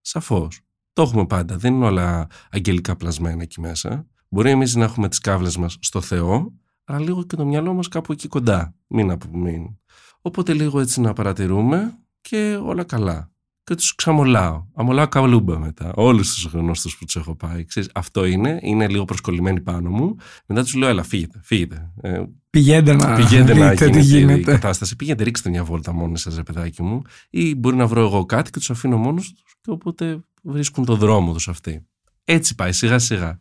Σαφώς. 0.00 0.60
Το 0.92 1.02
έχουμε 1.02 1.26
πάντα, 1.26 1.56
δεν 1.56 1.74
είναι 1.74 1.84
όλα 1.84 2.26
αγγελικά 2.50 2.96
πλασμένα 2.96 3.42
εκεί 3.42 3.60
μέσα. 3.60 4.06
Μπορεί 4.28 4.50
εμείς 4.50 4.74
να 4.74 4.84
έχουμε 4.84 5.08
τις 5.08 5.18
κάβλες 5.18 5.56
μας 5.56 5.76
στο 5.80 6.00
Θεό, 6.00 6.52
αλλά 6.84 6.98
λίγο 6.98 7.22
και 7.22 7.36
το 7.36 7.46
μυαλό 7.46 7.74
μας 7.74 7.88
κάπου 7.88 8.12
εκεί 8.12 8.28
κοντά. 8.28 8.74
Μην 8.86 9.10
απομείνει. 9.10 9.78
Οπότε 10.20 10.54
λίγο 10.54 10.80
έτσι 10.80 11.00
να 11.00 11.12
παρατηρούμε 11.12 11.98
και 12.20 12.56
όλα 12.62 12.84
καλά. 12.84 13.30
Και 13.70 13.76
τους 13.76 13.94
ξαμολάω. 13.94 14.64
Αμολάω 14.74 15.08
καβλούμπα 15.08 15.58
μετά. 15.58 15.92
Όλους 15.94 16.34
τους 16.34 16.44
γνώστους 16.44 16.96
που 16.96 17.04
τους 17.04 17.16
έχω 17.16 17.36
πάει. 17.36 17.64
Ξέρεις, 17.64 17.90
αυτό 17.94 18.24
είναι. 18.24 18.58
Είναι 18.62 18.88
λίγο 18.88 19.04
προσκολλημένοι 19.04 19.60
πάνω 19.60 19.90
μου. 19.90 20.16
Μετά 20.46 20.62
τους 20.62 20.74
λέω: 20.74 20.88
Έλα, 20.88 21.02
φύγετε. 21.02 21.40
φύγετε. 21.42 21.92
Ε, 22.00 22.22
πηγαίνετε 22.50 22.94
να, 22.94 23.14
πηγαίνετε 23.14 23.54
να 23.54 23.74
τι 23.74 24.00
γίνεται. 24.00 24.40
Η 24.40 24.44
κατάσταση. 24.44 24.96
Πηγαίνετε, 24.96 25.24
ρίξτε 25.24 25.50
μια 25.50 25.64
βόλτα 25.64 25.92
μόνοι 25.92 26.18
σας, 26.18 26.36
ρε 26.36 26.42
παιδάκι 26.42 26.82
μου. 26.82 27.02
Ή 27.30 27.54
μπορεί 27.54 27.76
να 27.76 27.86
βρω 27.86 28.00
εγώ 28.00 28.24
κάτι 28.24 28.50
και 28.50 28.58
τους 28.58 28.70
αφήνω 28.70 28.96
μόνο 28.96 29.16
τους 29.16 29.32
και 29.60 29.70
οπότε 29.70 30.20
βρίσκουν 30.42 30.84
το 30.84 30.96
δρόμο 30.96 31.32
τους 31.32 31.48
αυτοί. 31.48 31.86
Έτσι 32.24 32.54
πάει, 32.54 32.72
σιγά 32.72 32.98
σιγά. 32.98 33.40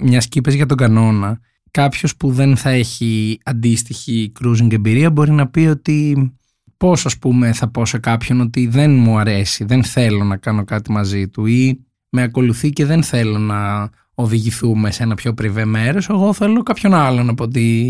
Μιας 0.00 0.28
και 0.28 0.40
για 0.46 0.66
τον 0.66 0.76
κανόνα, 0.76 1.40
κάποιος 1.70 2.16
που 2.16 2.32
δεν 2.32 2.56
θα 2.56 2.70
έχει 2.70 3.40
αντίστοιχη 3.44 4.32
cruising 4.40 4.72
εμπειρία 4.72 5.10
μπορεί 5.10 5.30
να 5.30 5.48
πει 5.48 5.60
ότι 5.60 6.30
πώς 6.84 7.06
ας 7.06 7.18
πούμε 7.18 7.52
θα 7.52 7.68
πω 7.68 7.84
σε 7.84 7.98
κάποιον 7.98 8.40
ότι 8.40 8.66
δεν 8.66 8.90
μου 8.94 9.18
αρέσει, 9.18 9.64
δεν 9.64 9.84
θέλω 9.84 10.24
να 10.24 10.36
κάνω 10.36 10.64
κάτι 10.64 10.92
μαζί 10.92 11.28
του 11.28 11.46
ή 11.46 11.84
με 12.08 12.22
ακολουθεί 12.22 12.70
και 12.70 12.84
δεν 12.84 13.02
θέλω 13.02 13.38
να 13.38 13.90
οδηγηθούμε 14.14 14.90
σε 14.90 15.02
ένα 15.02 15.14
πιο 15.14 15.34
πριβέ 15.34 15.64
μέρος, 15.64 16.08
εγώ 16.08 16.32
θέλω 16.32 16.62
κάποιον 16.62 16.94
άλλον 16.94 17.28
από 17.28 17.48
τη, 17.48 17.84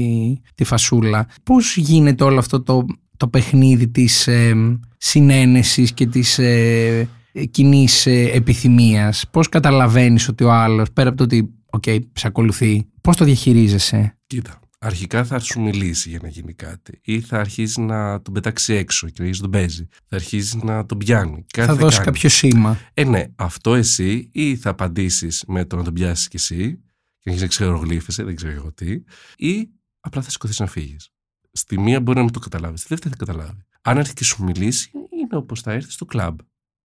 τη 0.55 0.65
φασούλα. 0.65 1.27
Πώς 1.43 1.77
γίνεται 1.77 2.25
όλο 2.25 2.39
αυτό 2.39 2.63
το, 2.63 2.87
το 3.17 3.29
παιχνίδι 3.29 3.89
της 3.89 4.27
ε, 4.27 4.79
συνένεσης 4.97 5.93
και 5.93 6.07
της 6.07 6.39
ε, 6.39 7.09
κοινής 7.51 8.07
ε, 8.07 8.31
επιθυμίας, 8.35 9.25
πώς 9.31 9.49
καταλαβαίνεις 9.49 10.29
ότι 10.29 10.45
ο 10.45 10.53
άλλος 10.53 10.93
πέρα 10.93 11.09
από 11.09 11.19
το 11.19 11.25
ότι 11.25 11.51
okay, 11.81 11.99
σε 12.13 12.27
ακολουθεί, 12.27 12.87
πώς 13.01 13.17
το 13.17 13.25
διαχειρίζεσαι; 13.25 14.19
Κοίτα, 14.27 14.61
αρχικά 14.81 15.25
θα 15.25 15.39
σου 15.39 15.61
μιλήσει 15.61 16.09
για 16.09 16.19
να 16.23 16.29
γίνει 16.29 16.55
κάτι 16.55 17.01
ή 17.03 17.21
θα 17.21 17.39
αρχίσει 17.39 17.81
να 17.81 18.23
τον 18.23 18.35
πετάξει 18.35 18.73
έξω 18.73 19.09
και 19.09 19.23
να 19.23 19.37
τον 19.37 19.51
παίζει. 19.51 19.89
Θα 20.07 20.17
αρχίσει 20.17 20.59
να 20.63 20.87
τον 20.87 20.99
πιάνει. 20.99 21.45
Κάτι 21.53 21.69
θα, 21.69 21.75
θα 21.75 21.81
δώσει 21.81 22.01
κάποιο 22.01 22.29
σήμα. 22.29 22.79
Ε, 22.95 23.05
ναι, 23.05 23.25
αυτό 23.37 23.75
εσύ 23.75 24.29
ή 24.33 24.57
θα 24.57 24.71
απαντήσεις 24.71 25.45
με 25.47 25.65
το 25.65 25.77
να 25.77 25.83
τον 25.85 25.95
πιάσεις 25.95 26.29
κι 26.29 26.37
εσύ 26.37 26.81
και 27.19 27.31
να 27.31 27.33
έχει 27.33 27.41
να 27.41 27.49
ξερογλύφεσαι, 27.49 28.23
δεν 28.23 28.37
ξέρω 28.37 28.53
εγώ 28.53 28.73
τι, 28.73 29.03
ή 29.37 29.69
απλά 30.01 30.23
θα 30.23 30.31
σηκωθείς 30.31 30.59
να 30.59 30.67
φύγεις. 30.67 31.09
Στη 31.53 31.79
μία 31.79 32.01
μπορεί 32.01 32.17
να 32.19 32.25
μην 32.25 32.33
το 32.33 32.39
καταλάβεις, 32.39 32.81
στη 32.81 32.89
δεύτερη 32.89 33.15
θα 33.19 33.25
καταλάβει. 33.25 33.65
Αν 33.83 33.99
έρθει 33.99 34.15
και 34.15 34.25
σου 34.25 34.45
μιλήσει, 34.45 34.91
είναι 34.95 35.37
όπως 35.37 35.61
θα 35.61 35.73
έρθει 35.73 35.91
στο 35.91 36.05
κλαμπ. 36.05 36.39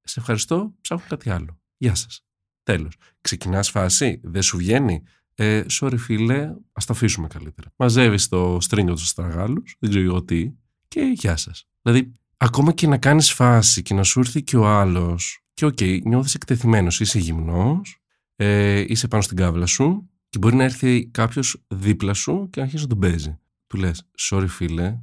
Σε 0.02 0.20
ευχαριστώ, 0.20 0.74
ψάχνω 0.80 1.04
κάτι 1.08 1.30
άλλο. 1.30 1.60
Γεια 1.76 1.94
σας. 1.94 2.24
Τέλος. 2.62 2.96
Ξεκινάς 3.20 3.70
φάση, 3.70 4.20
δεν 4.22 4.42
σου 4.42 4.56
βγαίνει; 4.56 5.02
Ε, 5.34 5.62
sorry 5.70 5.98
φίλε, 5.98 6.54
ας 6.72 6.84
τα 6.84 6.92
αφήσουμε 6.92 7.26
καλύτερα. 7.26 7.72
Μαζεύεις 7.76 8.28
το 8.28 8.58
στρινγκ 8.60 8.94
του 8.94 9.00
αστραγάλου, 9.02 9.62
δεν 9.78 9.90
ξέρω 9.90 10.04
εγώ 10.04 10.22
τι, 10.22 10.52
και 10.88 11.00
γεια 11.14 11.36
σας. 11.36 11.68
Δηλαδή, 11.82 12.12
ακόμα 12.36 12.72
και 12.72 12.86
να 12.86 12.98
κάνεις 12.98 13.32
φάση 13.32 13.82
και 13.82 13.94
να 13.94 14.02
σου 14.02 14.20
έρθει 14.20 14.42
και 14.42 14.56
ο 14.56 14.66
άλλος, 14.66 15.44
και 15.54 15.64
οκ, 15.64 15.76
okay, 15.80 16.00
νιώθεις 16.04 16.34
εκτεθειμένος, 16.34 17.00
είσαι 17.00 17.18
γυμνός, 17.18 18.02
ε, 18.36 18.84
είσαι 18.88 19.08
πάνω 19.08 19.22
στην 19.22 19.36
κάβλα 19.36 19.66
σου, 19.66 20.08
και 20.28 20.38
μπορεί 20.38 20.56
να 20.56 20.64
έρθει 20.64 21.06
κάποιος 21.06 21.64
δίπλα 21.68 22.14
σου 22.14 22.48
και 22.50 22.60
να 22.60 22.66
αρχίσει 22.66 22.82
να 22.82 22.88
τον 22.88 22.98
παίζει. 22.98 23.38
Του 23.66 23.76
λες, 23.76 24.08
sorry 24.30 24.46
φίλε, 24.48 25.00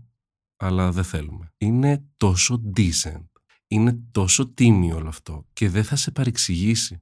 αλλά 0.56 0.91
δεν 0.91 1.04
θέλουμε. 1.04 1.54
Είναι 1.58 2.04
τόσο 2.17 2.62
decent. 2.76 3.26
Είναι 3.67 4.00
τόσο 4.12 4.48
τίμιο 4.48 4.96
όλο 4.96 5.08
αυτό 5.08 5.48
και 5.54 5.70
δεν 5.70 5.84
θα 5.84 5.96
σε 5.96 6.12
παρεξηγήσει. 6.12 7.02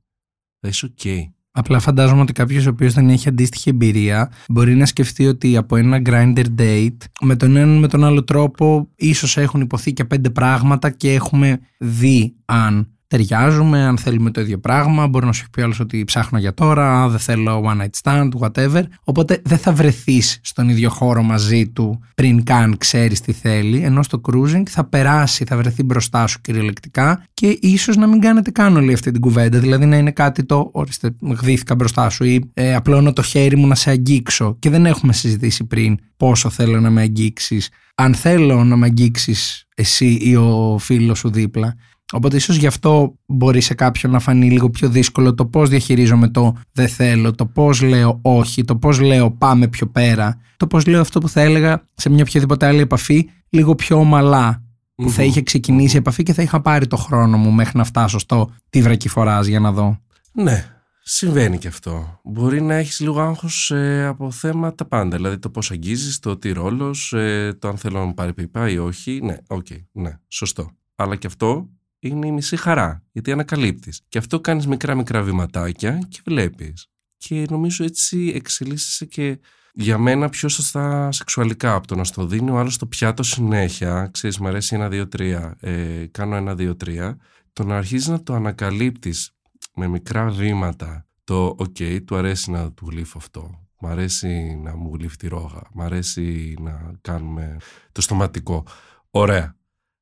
Θα 0.60 0.68
είσαι 0.68 0.86
οκ. 0.86 1.32
Απλά 1.52 1.80
φαντάζομαι 1.80 2.22
ότι 2.22 2.34
κάποιος 2.34 2.66
ο 2.66 2.70
οποίος 2.70 2.94
δεν 2.94 3.10
έχει 3.10 3.30
αντίστοιχη 3.30 3.70
εμπειρία 3.70 4.32
μπορεί 4.50 4.76
να 4.76 4.86
σκεφτεί 4.86 5.28
ότι 5.28 5.58
από 5.58 5.76
ένα 5.76 6.02
Grindr 6.06 6.46
date 6.58 6.98
με 7.22 7.36
τον 7.36 7.56
έναν 7.56 7.78
με 7.78 7.88
τον 7.88 8.04
άλλο 8.04 8.24
τρόπο 8.24 8.90
ίσως 8.96 9.38
έχουν 9.38 9.62
ειπωθεί 9.62 9.94
και 9.94 10.06
πέντε 10.06 10.30
πράγματα 10.30 10.90
και 10.90 11.14
έχουμε 11.14 11.60
δει 11.78 12.36
αν 12.46 12.99
ταιριάζουμε, 13.10 13.84
αν 13.84 13.98
θέλουμε 13.98 14.32
το 14.32 14.42
ίδιο 14.42 14.58
πράγμα. 14.58 15.08
Μπορεί 15.08 15.26
να 15.26 15.32
σου 15.32 15.50
πει 15.50 15.62
άλλος 15.62 15.80
ότι 15.80 16.04
ψάχνω 16.04 16.40
για 16.40 16.54
τώρα, 16.54 17.08
δεν 17.08 17.20
θέλω 17.20 17.64
one 17.66 17.82
night 17.82 17.90
stand, 18.04 18.30
whatever. 18.40 18.84
Οπότε 19.04 19.42
δεν 19.44 19.58
θα 19.58 19.72
βρεθείς 19.72 20.40
στον 20.42 20.70
ίδιο 20.70 20.90
χώρο 20.90 21.24
μαζί 21.24 21.68
του 21.68 22.00
πριν 22.16 22.44
καν 22.44 22.78
ξέρεις 22.78 23.22
τι 23.22 23.32
θέλει. 23.32 23.82
Ενώ 23.84 24.04
στο 24.04 24.22
cruising 24.24 24.64
θα 24.70 24.84
περάσει, 24.84 25.44
θα 25.44 25.58
βρεθεί 25.58 25.84
μπροστά 25.84 26.28
σου 26.28 26.42
κυριολεκτικά 26.42 27.24
και 27.34 27.58
ίσως 27.62 27.96
να 27.96 28.08
μην 28.08 28.20
κάνετε 28.20 28.52
καν 28.52 28.76
όλη 28.76 28.94
αυτή 28.94 29.12
την 29.12 29.22
κουβέντα. 29.22 29.60
Δηλαδή 29.60 29.86
να 29.86 29.98
είναι 29.98 30.12
κάτι 30.12 30.44
το, 30.44 30.70
ορίστε, 30.74 31.16
γδίθηκα 31.22 31.76
μπροστά 31.76 32.10
σου 32.10 32.24
ή 32.24 32.52
ε, 32.54 32.76
απλώνω 32.76 33.14
το 33.14 33.22
χέρι 33.22 33.56
μου 33.56 33.68
να 33.68 33.76
σε 33.76 33.90
αγγίξω. 33.90 34.56
Και 34.60 34.70
δεν 34.70 34.86
έχουμε 34.86 35.14
συζητήσει 35.14 35.64
πριν 35.64 35.98
πόσο 36.18 36.50
θέλω 36.50 36.80
να 36.80 36.90
με 36.90 37.02
αγγίξεις. 37.02 37.70
Αν 37.96 38.14
θέλω 38.14 38.64
να 38.64 38.76
με 38.76 38.86
αγγίξεις 38.86 39.68
εσύ 39.76 40.18
ή 40.22 40.36
ο 40.36 40.78
φίλος 40.80 41.18
σου 41.18 41.30
δίπλα, 41.30 41.76
Οπότε 42.12 42.36
ίσως 42.36 42.56
γι' 42.56 42.68
αυτό 42.68 43.16
μπορεί 43.26 43.62
σε 43.62 43.74
κάποιον 43.74 44.12
να 44.12 44.20
φανεί 44.20 44.52
λίγο 44.52 44.70
πιο 44.70 44.90
δύσκολο 44.90 45.34
το 45.34 45.46
πώς 45.46 45.70
διαχειρίζομαι 45.70 46.28
το 46.28 46.56
δεν 46.72 46.88
θέλω, 46.88 47.36
το 47.36 47.46
πώς 47.46 47.82
λέω 47.82 48.20
όχι, 48.22 48.64
το 48.64 48.76
πώς 48.76 49.00
λέω 49.00 49.32
πάμε 49.32 49.68
πιο 49.68 49.88
πέρα, 49.88 50.42
το 50.58 50.68
πώς 50.68 50.86
λέω 50.86 51.02
αυτό 51.02 51.20
που 51.20 51.30
θα 51.30 51.42
έλεγα 51.42 51.88
σε 51.94 52.10
μια 52.10 52.24
οποιαδήποτε 52.28 52.66
άλλη 52.66 52.80
επαφή 52.80 53.30
λίγο 53.50 53.76
πιο 53.76 53.98
ομαλά 53.98 54.64
που 54.96 55.10
θα 55.10 55.24
είχε 55.24 55.42
ξεκινήσει 55.42 55.96
η 55.96 55.98
επαφή 55.98 56.24
και 56.24 56.34
θα 56.34 56.42
είχα 56.42 56.62
πάρει 56.62 56.88
το 56.88 56.98
χρόνο 56.98 57.38
μου 57.38 57.52
μέχρι 57.52 57.78
να 57.78 57.84
φτάσω 57.84 58.20
στο 58.20 58.52
τι 58.70 58.82
βρακί 58.82 59.10
φοράς 59.10 59.48
για 59.48 59.60
να 59.60 59.72
δω. 59.72 60.00
Ναι, 60.32 60.66
συμβαίνει 61.04 61.58
και 61.58 61.68
αυτό. 61.68 62.20
Μπορεί 62.24 62.62
να 62.62 62.74
έχεις 62.74 63.00
λίγο 63.00 63.22
άγχος 63.22 63.72
ε, 63.72 64.06
από 64.06 64.32
θέματα 64.32 64.86
πάντα, 64.86 65.16
δηλαδή 65.18 65.38
το 65.38 65.50
πώς 65.50 65.72
αγγίζεις, 65.72 66.20
το 66.20 66.38
τι 66.38 66.52
ρόλος, 66.52 67.14
ε, 67.14 67.58
το 67.60 67.68
αν 67.68 67.78
θέλω 67.78 68.00
να 68.00 68.06
μου 68.06 68.14
πάρει 68.14 68.34
πίπα 68.34 68.70
ή 68.70 68.78
όχι. 68.78 69.20
Ναι, 69.24 69.38
οκ, 69.48 69.66
okay, 69.70 69.78
ναι, 69.92 70.20
σωστό. 70.28 70.72
Αλλά 70.96 71.16
και 71.16 71.28
αυτό 71.28 71.70
είναι 72.00 72.28
η 72.28 72.32
μισή 72.32 72.58
χαρά, 72.58 73.04
γιατί 73.12 73.32
ανακαλύπτεις. 73.32 74.02
Και 74.08 74.18
αυτό 74.18 74.40
κάνεις 74.40 74.68
μικρά 74.68 74.96
μικρά 74.96 75.22
βηματάκια 75.22 76.00
και 76.10 76.22
βλέπεις. 76.26 76.88
Και 77.18 77.46
νομίζω 77.50 77.84
έτσι 77.84 78.32
εξελίσσεσαι 78.36 79.06
και 79.06 79.40
για 79.74 79.98
μένα 79.98 80.30
πιο 80.30 80.50
σωστά 80.50 81.12
σεξουαλικά 81.12 81.74
από 81.74 81.88
το 81.88 81.96
να 81.96 82.04
στο 82.04 82.26
δίνει 82.26 82.50
ο 82.50 82.58
άλλος 82.58 82.78
στο 82.78 82.86
πιάτο 82.86 83.24
συνέχεια, 83.24 84.10
ξέρεις 84.14 84.38
μου 84.38 84.48
αρέσει 84.48 84.76
ένα, 84.76 84.90
δύο, 84.90 85.08
τρία, 85.08 85.56
ε, 85.60 86.06
κάνω 86.12 86.36
ένα, 86.36 86.56
δύο, 86.56 86.76
τρία, 86.76 87.18
το 87.54 87.64
να 87.64 87.78
αρχίζεις 87.78 88.08
να 88.08 88.24
το 88.24 88.34
ανακαλύπτεις 88.34 89.32
με 89.76 89.88
μικρά 89.88 90.30
βήματα, 90.30 91.06
το 91.24 91.56
οκ, 91.58 91.78
του 92.06 92.16
αρέσει 92.16 92.52
να 92.52 92.72
του 92.72 92.88
γλύφω 92.90 93.18
αυτό, 93.18 93.68
μου 93.80 93.90
αρέσει 93.90 94.60
να 94.64 94.76
μου 94.76 94.96
γλύφει 94.96 95.16
τη 95.16 95.28
ρόγα, 95.28 95.62
μου 95.74 95.84
αρέσει 95.84 96.56
να 96.60 96.92
κάνουμε 97.02 97.58
το 97.92 98.02
στοματικό. 98.02 98.66
Ωραία. 99.10 99.59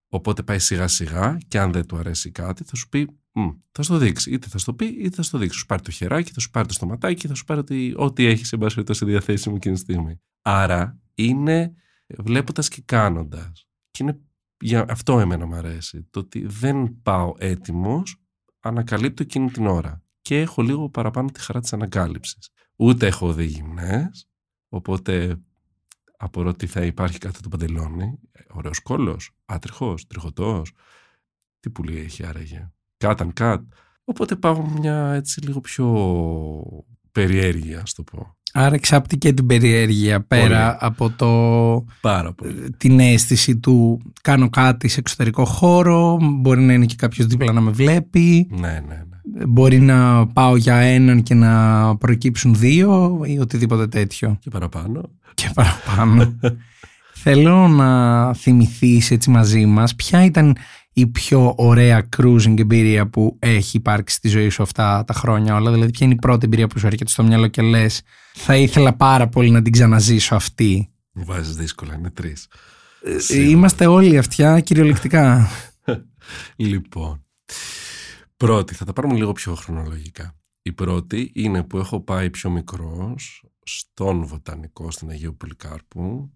Οπότε 0.10 0.44
πάει 0.44 0.60
σιγά 0.60 0.88
σιγά 0.88 1.38
και 1.48 1.60
αν 1.60 1.72
δεν 1.72 1.86
του 1.86 1.98
αρέσει 1.98 2.32
κάτι 2.32 2.64
θα 2.64 2.76
σου 2.76 2.90
πει 2.90 3.20
θα 3.72 3.84
σου 3.84 3.92
το 3.92 3.98
δείξει. 3.98 4.32
Είτε 4.32 4.48
θα 4.48 4.58
σου 4.58 4.66
το 4.66 4.74
πει 4.74 4.86
είτε 4.86 5.16
θα 5.16 5.22
σου 5.22 5.32
το 5.32 5.38
δείξει. 5.38 5.54
Θα 5.54 5.60
σου 5.60 5.66
πάρει 5.66 5.82
το 5.82 5.92
χεράκι, 5.92 6.32
θα 6.32 6.40
σου 6.40 6.50
πάρει 6.50 6.68
το 6.68 6.74
στοματάκι, 6.74 7.28
θα 7.28 7.34
σου 7.34 7.44
πάρει 7.44 7.60
ότι, 7.60 7.94
ό,τι 7.98 8.26
έχεις 8.26 8.48
σε 8.48 8.58
μπάση 8.58 8.84
στη 8.90 9.06
διαθέσιμη 9.06 9.56
εκείνη 9.56 9.76
τη 9.76 9.82
στιγμή. 9.82 10.22
Άρα 10.42 11.00
είναι 11.14 11.74
βλέποντας 12.18 12.68
και 12.68 12.82
κάνοντας. 12.86 13.68
Και 13.92 14.04
είναι, 14.04 14.20
για 14.60 14.86
αυτό 14.90 15.20
εμένα 15.20 15.46
μου 15.46 15.56
αρέσει. 15.56 16.08
Το 16.10 16.20
ότι 16.20 16.46
δεν 16.48 17.02
πάω 17.02 17.34
έτοιμος, 17.38 18.22
ανακαλύπτω 18.60 19.24
εκείνη 19.24 19.52
την 19.52 19.68
ώρα. 19.68 20.04
Και 20.22 20.42
έχω 20.42 20.62
λίγο 20.62 20.90
παραπάνω 20.90 21.30
τη 21.30 21.40
χαρά 21.40 21.60
της 21.60 21.74
ανακάλυψης. 21.74 22.50
Ούτε 22.76 23.08
έχω 23.08 23.34
δει 23.34 23.46
γυμνές, 23.46 24.30
οπότε 24.70 25.42
απορώ 26.18 26.50
ότι 26.50 26.68
θα 26.68 26.82
υπάρχει 26.82 27.18
κάτι 27.18 27.40
το 27.42 27.50
παντελόνι. 27.50 28.20
Ωραίος 28.50 28.80
κόλλος, 28.80 29.32
άτριχος, 29.46 30.08
τριχωτός. 30.08 30.72
Τι 31.60 31.70
πουλί 31.70 31.98
έχει 32.00 32.26
άραγε. 32.26 32.72
Κάτ 32.98 33.22
κάτ. 33.34 33.62
Οπότε 34.04 34.36
πάω 34.36 34.70
μια 34.70 35.14
έτσι 35.14 35.42
λίγο 35.42 35.62
πιο 35.62 35.88
περιέργεια, 37.12 37.82
ας 37.82 37.94
το 37.94 38.04
πω. 38.04 38.36
Άρα 38.54 38.76
εξάπτει 38.76 39.18
και 39.18 39.34
την 39.34 39.46
περιέργεια 39.46 40.22
πέρα 40.26 40.78
από 40.80 41.10
το, 41.10 41.86
Πάρα 42.02 42.34
πολύ. 42.34 42.72
την 42.78 43.00
αίσθηση 43.00 43.58
του 43.58 44.02
κάνω 44.22 44.50
κάτι 44.50 44.88
σε 44.88 45.00
εξωτερικό 45.00 45.46
χώρο, 45.46 46.18
μπορεί 46.22 46.62
να 46.62 46.74
είναι 46.74 46.86
και 46.86 46.96
κάποιος 46.96 47.28
δίπλα 47.28 47.52
να 47.52 47.62
με 47.62 47.72
βλέπει, 47.72 48.48
Ναι, 48.52 48.58
ναι, 48.88 48.96
ναι. 48.96 49.07
Μπορεί 49.48 49.80
να 49.80 50.28
πάω 50.28 50.56
για 50.56 50.76
έναν 50.76 51.24
και 51.24 51.34
να 51.34 51.96
προκύψουν 51.98 52.56
δύο 52.56 53.22
ή 53.26 53.40
οτιδήποτε 53.40 53.88
τέτοιο 53.88 54.38
Και 54.42 54.50
παραπάνω. 54.50 55.10
και 55.34 55.50
παραπάνω. 55.54 56.34
Θέλω 57.30 57.68
να 57.68 58.34
θυμηθείς 58.34 59.12
έτσι 59.12 59.30
μαζί 59.30 59.66
μας 59.66 59.96
ποια 59.96 60.24
ήταν 60.24 60.58
η 60.94 61.08
πιο 61.08 61.54
ωραία 61.58 62.10
cruising 62.18 62.60
εμπειρία 62.60 63.08
που 63.08 63.36
έχει 63.40 63.78
υπάρξει 63.78 64.16
στη 64.16 64.28
ζωή 64.28 64.50
σου 64.50 64.64
αυτά 64.64 65.04
τα 65.08 65.14
χρόνια 65.14 65.56
όλα. 65.56 65.72
Δηλαδή, 65.72 65.92
ποια 65.92 66.06
είναι 66.06 66.16
η 66.16 66.20
πρώτη 66.22 66.46
εμπειρία 66.46 66.68
που 66.68 66.80
σου 66.80 66.86
έρχεται 66.86 67.10
στο 67.10 67.24
μυαλό 67.24 67.48
και 67.48 67.62
λες, 67.62 68.02
Θα 68.34 68.56
ήθελα 68.56 68.94
πάρα 68.94 69.28
πολύ 69.28 69.50
να 69.50 69.62
την 69.62 69.72
ξαναζήσω 69.72 70.36
αυτή. 70.36 70.90
Μου 71.14 71.26
βάζεις 71.26 71.56
δύσκολα, 71.56 71.96
είναι 71.96 72.10
τρεις. 72.10 72.48
Ε, 73.30 73.50
Είμαστε 73.50 73.86
όλοι 73.86 74.18
αυτιά 74.18 74.60
κυριολεκτικά. 74.60 75.48
Λοιπόν, 76.56 77.26
πρώτη, 78.38 78.74
θα 78.74 78.86
τα 78.86 78.94
πάρουμε 78.94 79.14
λίγο 79.16 79.32
πιο 79.32 79.56
χρονολογικά. 79.56 80.36
Η 80.62 80.74
πρώτη 80.74 81.32
είναι 81.36 81.64
που 81.64 81.78
έχω 81.78 82.02
πάει 82.02 82.30
πιο 82.30 82.50
μικρός 82.50 83.46
στον 83.64 84.26
Βοτανικό, 84.26 84.92
στην 84.92 85.10
Αγίου 85.10 85.36
Πολυκάρπου. 85.36 86.34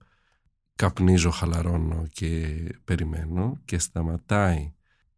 Καπνίζω, 0.75 1.29
χαλαρώνω 1.29 2.07
και 2.11 2.57
περιμένω 2.83 3.57
και 3.65 3.79
σταματάει 3.79 4.73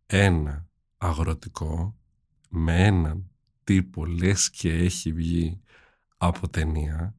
ένα 0.06 0.68
αγροτικό 0.98 1.98
με 2.50 2.86
έναν 2.86 3.32
τύπο 3.64 4.06
λες 4.06 4.50
και 4.50 4.74
έχει 4.74 5.14
βγει 5.14 5.62
από 6.18 6.50
ταινία 6.50 7.16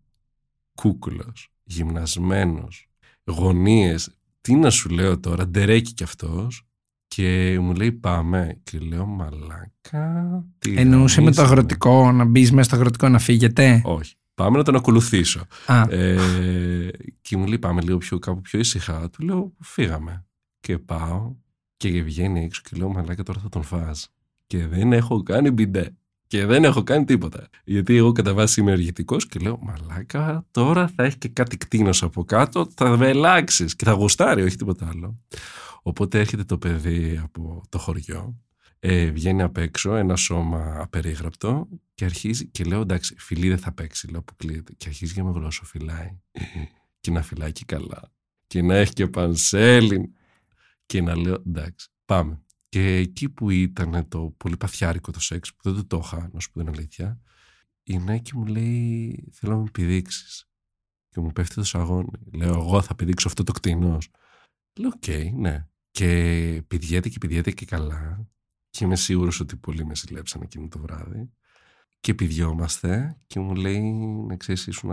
κούκουλος, 0.74 1.52
γυμνασμένος, 1.64 2.88
γωνίες, 3.24 4.18
τι 4.40 4.54
να 4.54 4.70
σου 4.70 4.88
λέω 4.88 5.20
τώρα, 5.20 5.48
ντερέκι 5.48 5.92
κι 5.92 6.02
αυτός 6.02 6.66
και 7.14 7.58
μου 7.60 7.74
λέει 7.74 7.92
πάμε 7.92 8.60
και 8.62 8.78
λέω 8.78 9.06
μαλάκα 9.06 10.44
τι 10.58 10.74
Εννοούσε 10.76 11.20
με 11.20 11.30
το 11.30 11.36
γαμίσαμε». 11.36 11.48
αγροτικό 11.48 12.12
να 12.12 12.24
μπεις 12.24 12.52
μέσα 12.52 12.62
στο 12.62 12.76
αγροτικό 12.76 13.08
να 13.08 13.18
φύγετε; 13.18 13.82
όχι 13.84 14.14
πάμε 14.34 14.56
να 14.56 14.64
τον 14.64 14.74
ακολουθήσω 14.76 15.46
Α, 15.66 15.82
ε, 15.90 16.90
και 17.20 17.36
μου 17.36 17.46
λέει 17.46 17.58
πάμε 17.58 17.80
λίγο 17.80 17.98
πιο, 17.98 18.18
κάπου 18.18 18.40
πιο 18.40 18.58
ήσυχα 18.58 19.10
του 19.10 19.24
λέω 19.24 19.52
φύγαμε 19.60 20.24
και 20.60 20.78
πάω 20.78 21.34
και 21.76 22.02
βγαίνει 22.02 22.44
έξω 22.44 22.60
και 22.64 22.76
λέω 22.76 22.88
μαλάκα 22.88 23.22
τώρα 23.22 23.40
θα 23.40 23.48
τον 23.48 23.62
φας 23.62 24.12
και 24.46 24.66
δεν 24.66 24.92
έχω 24.92 25.22
κάνει 25.22 25.50
μπιντέ 25.50 25.94
και 26.26 26.46
δεν 26.46 26.64
έχω 26.64 26.82
κάνει 26.82 27.04
τίποτα. 27.04 27.48
Γιατί 27.64 27.96
εγώ 27.96 28.12
κατά 28.12 28.34
βάση 28.34 28.60
είμαι 28.60 28.70
ενεργητικός 28.70 29.26
και 29.26 29.38
λέω 29.38 29.58
Μαλάκα, 29.62 30.46
τώρα 30.50 30.88
θα 30.96 31.02
έχει 31.02 31.18
και 31.18 31.28
κάτι 31.28 31.56
κτίνος 31.56 32.02
από 32.02 32.24
κάτω, 32.24 32.68
θα 32.74 32.96
βελάξεις 32.96 33.76
και 33.76 33.84
θα 33.84 33.92
γουστάρει, 33.92 34.42
όχι 34.42 34.56
τίποτα 34.56 34.88
άλλο. 34.94 35.20
Οπότε 35.86 36.18
έρχεται 36.18 36.44
το 36.44 36.58
παιδί 36.58 37.16
από 37.16 37.62
το 37.68 37.78
χωριό, 37.78 38.42
ε, 38.78 39.10
βγαίνει 39.10 39.42
απ' 39.42 39.56
έξω 39.56 39.94
ένα 39.94 40.16
σώμα 40.16 40.80
απερίγραπτο 40.80 41.68
και 41.94 42.04
αρχίζει 42.04 42.48
και 42.48 42.64
λέω 42.64 42.80
εντάξει, 42.80 43.14
φιλί 43.18 43.48
δεν 43.48 43.58
θα 43.58 43.72
παίξει, 43.72 44.08
λέω 44.08 44.20
αποκλείεται. 44.20 44.72
Και 44.72 44.88
αρχίζει 44.88 45.14
και 45.14 45.22
με 45.22 45.30
γλωσσοφυλάει. 45.30 46.20
και 47.00 47.10
να 47.10 47.22
φυλάει 47.22 47.52
και 47.52 47.64
καλά. 47.64 48.12
Και 48.46 48.62
να 48.62 48.74
έχει 48.74 48.92
και 48.92 49.06
πανσέλιν. 49.06 50.02
Και 50.86 51.00
να 51.02 51.16
λέω 51.16 51.42
εντάξει, 51.46 51.88
πάμε. 52.04 52.42
Και 52.68 52.96
εκεί 52.96 53.28
που 53.28 53.50
ήταν 53.50 54.08
το 54.08 54.34
πολύ 54.36 54.56
παθιάρικο 54.56 55.10
το 55.10 55.20
σεξ, 55.20 55.54
που 55.54 55.60
δεν 55.62 55.74
το 55.74 55.84
το 55.86 56.02
είχα, 56.04 56.28
να 56.32 56.40
σου 56.40 56.50
πω 56.50 56.58
την 56.58 56.68
αλήθεια, 56.68 57.20
η 57.82 57.98
Νέκη 57.98 58.36
μου 58.36 58.46
λέει: 58.46 59.28
Θέλω 59.32 59.52
να 59.52 59.58
μου 59.58 59.70
πηδήξεις. 59.72 60.48
Και 61.08 61.20
μου 61.20 61.32
πέφτει 61.32 61.54
το 61.54 61.64
σαγόνι. 61.64 62.10
Λέω: 62.32 62.52
Εγώ 62.52 62.82
θα 62.82 62.94
πηδήξω 62.94 63.28
αυτό 63.28 63.42
το 63.42 63.52
κτήνος. 63.52 63.98
Λέω: 64.78 64.90
Οκ, 64.94 65.34
ναι. 65.34 65.68
Και 65.94 66.62
πηδιέται 66.66 67.08
και 67.08 67.18
πηδιέται 67.18 67.50
και 67.50 67.64
καλά. 67.64 68.26
Και 68.70 68.84
είμαι 68.84 68.96
σίγουρος 68.96 69.40
ότι 69.40 69.56
πολλοί 69.56 69.86
με 69.86 69.94
ζηλέψαν 69.94 70.42
εκείνο 70.42 70.68
το 70.68 70.78
βράδυ. 70.78 71.30
Και 72.00 72.14
πηδιόμαστε 72.14 73.16
και 73.26 73.40
μου 73.40 73.54
λέει: 73.54 73.80
Να 74.26 74.36
ξέρεις, 74.36 74.66
ήσουν 74.66 74.90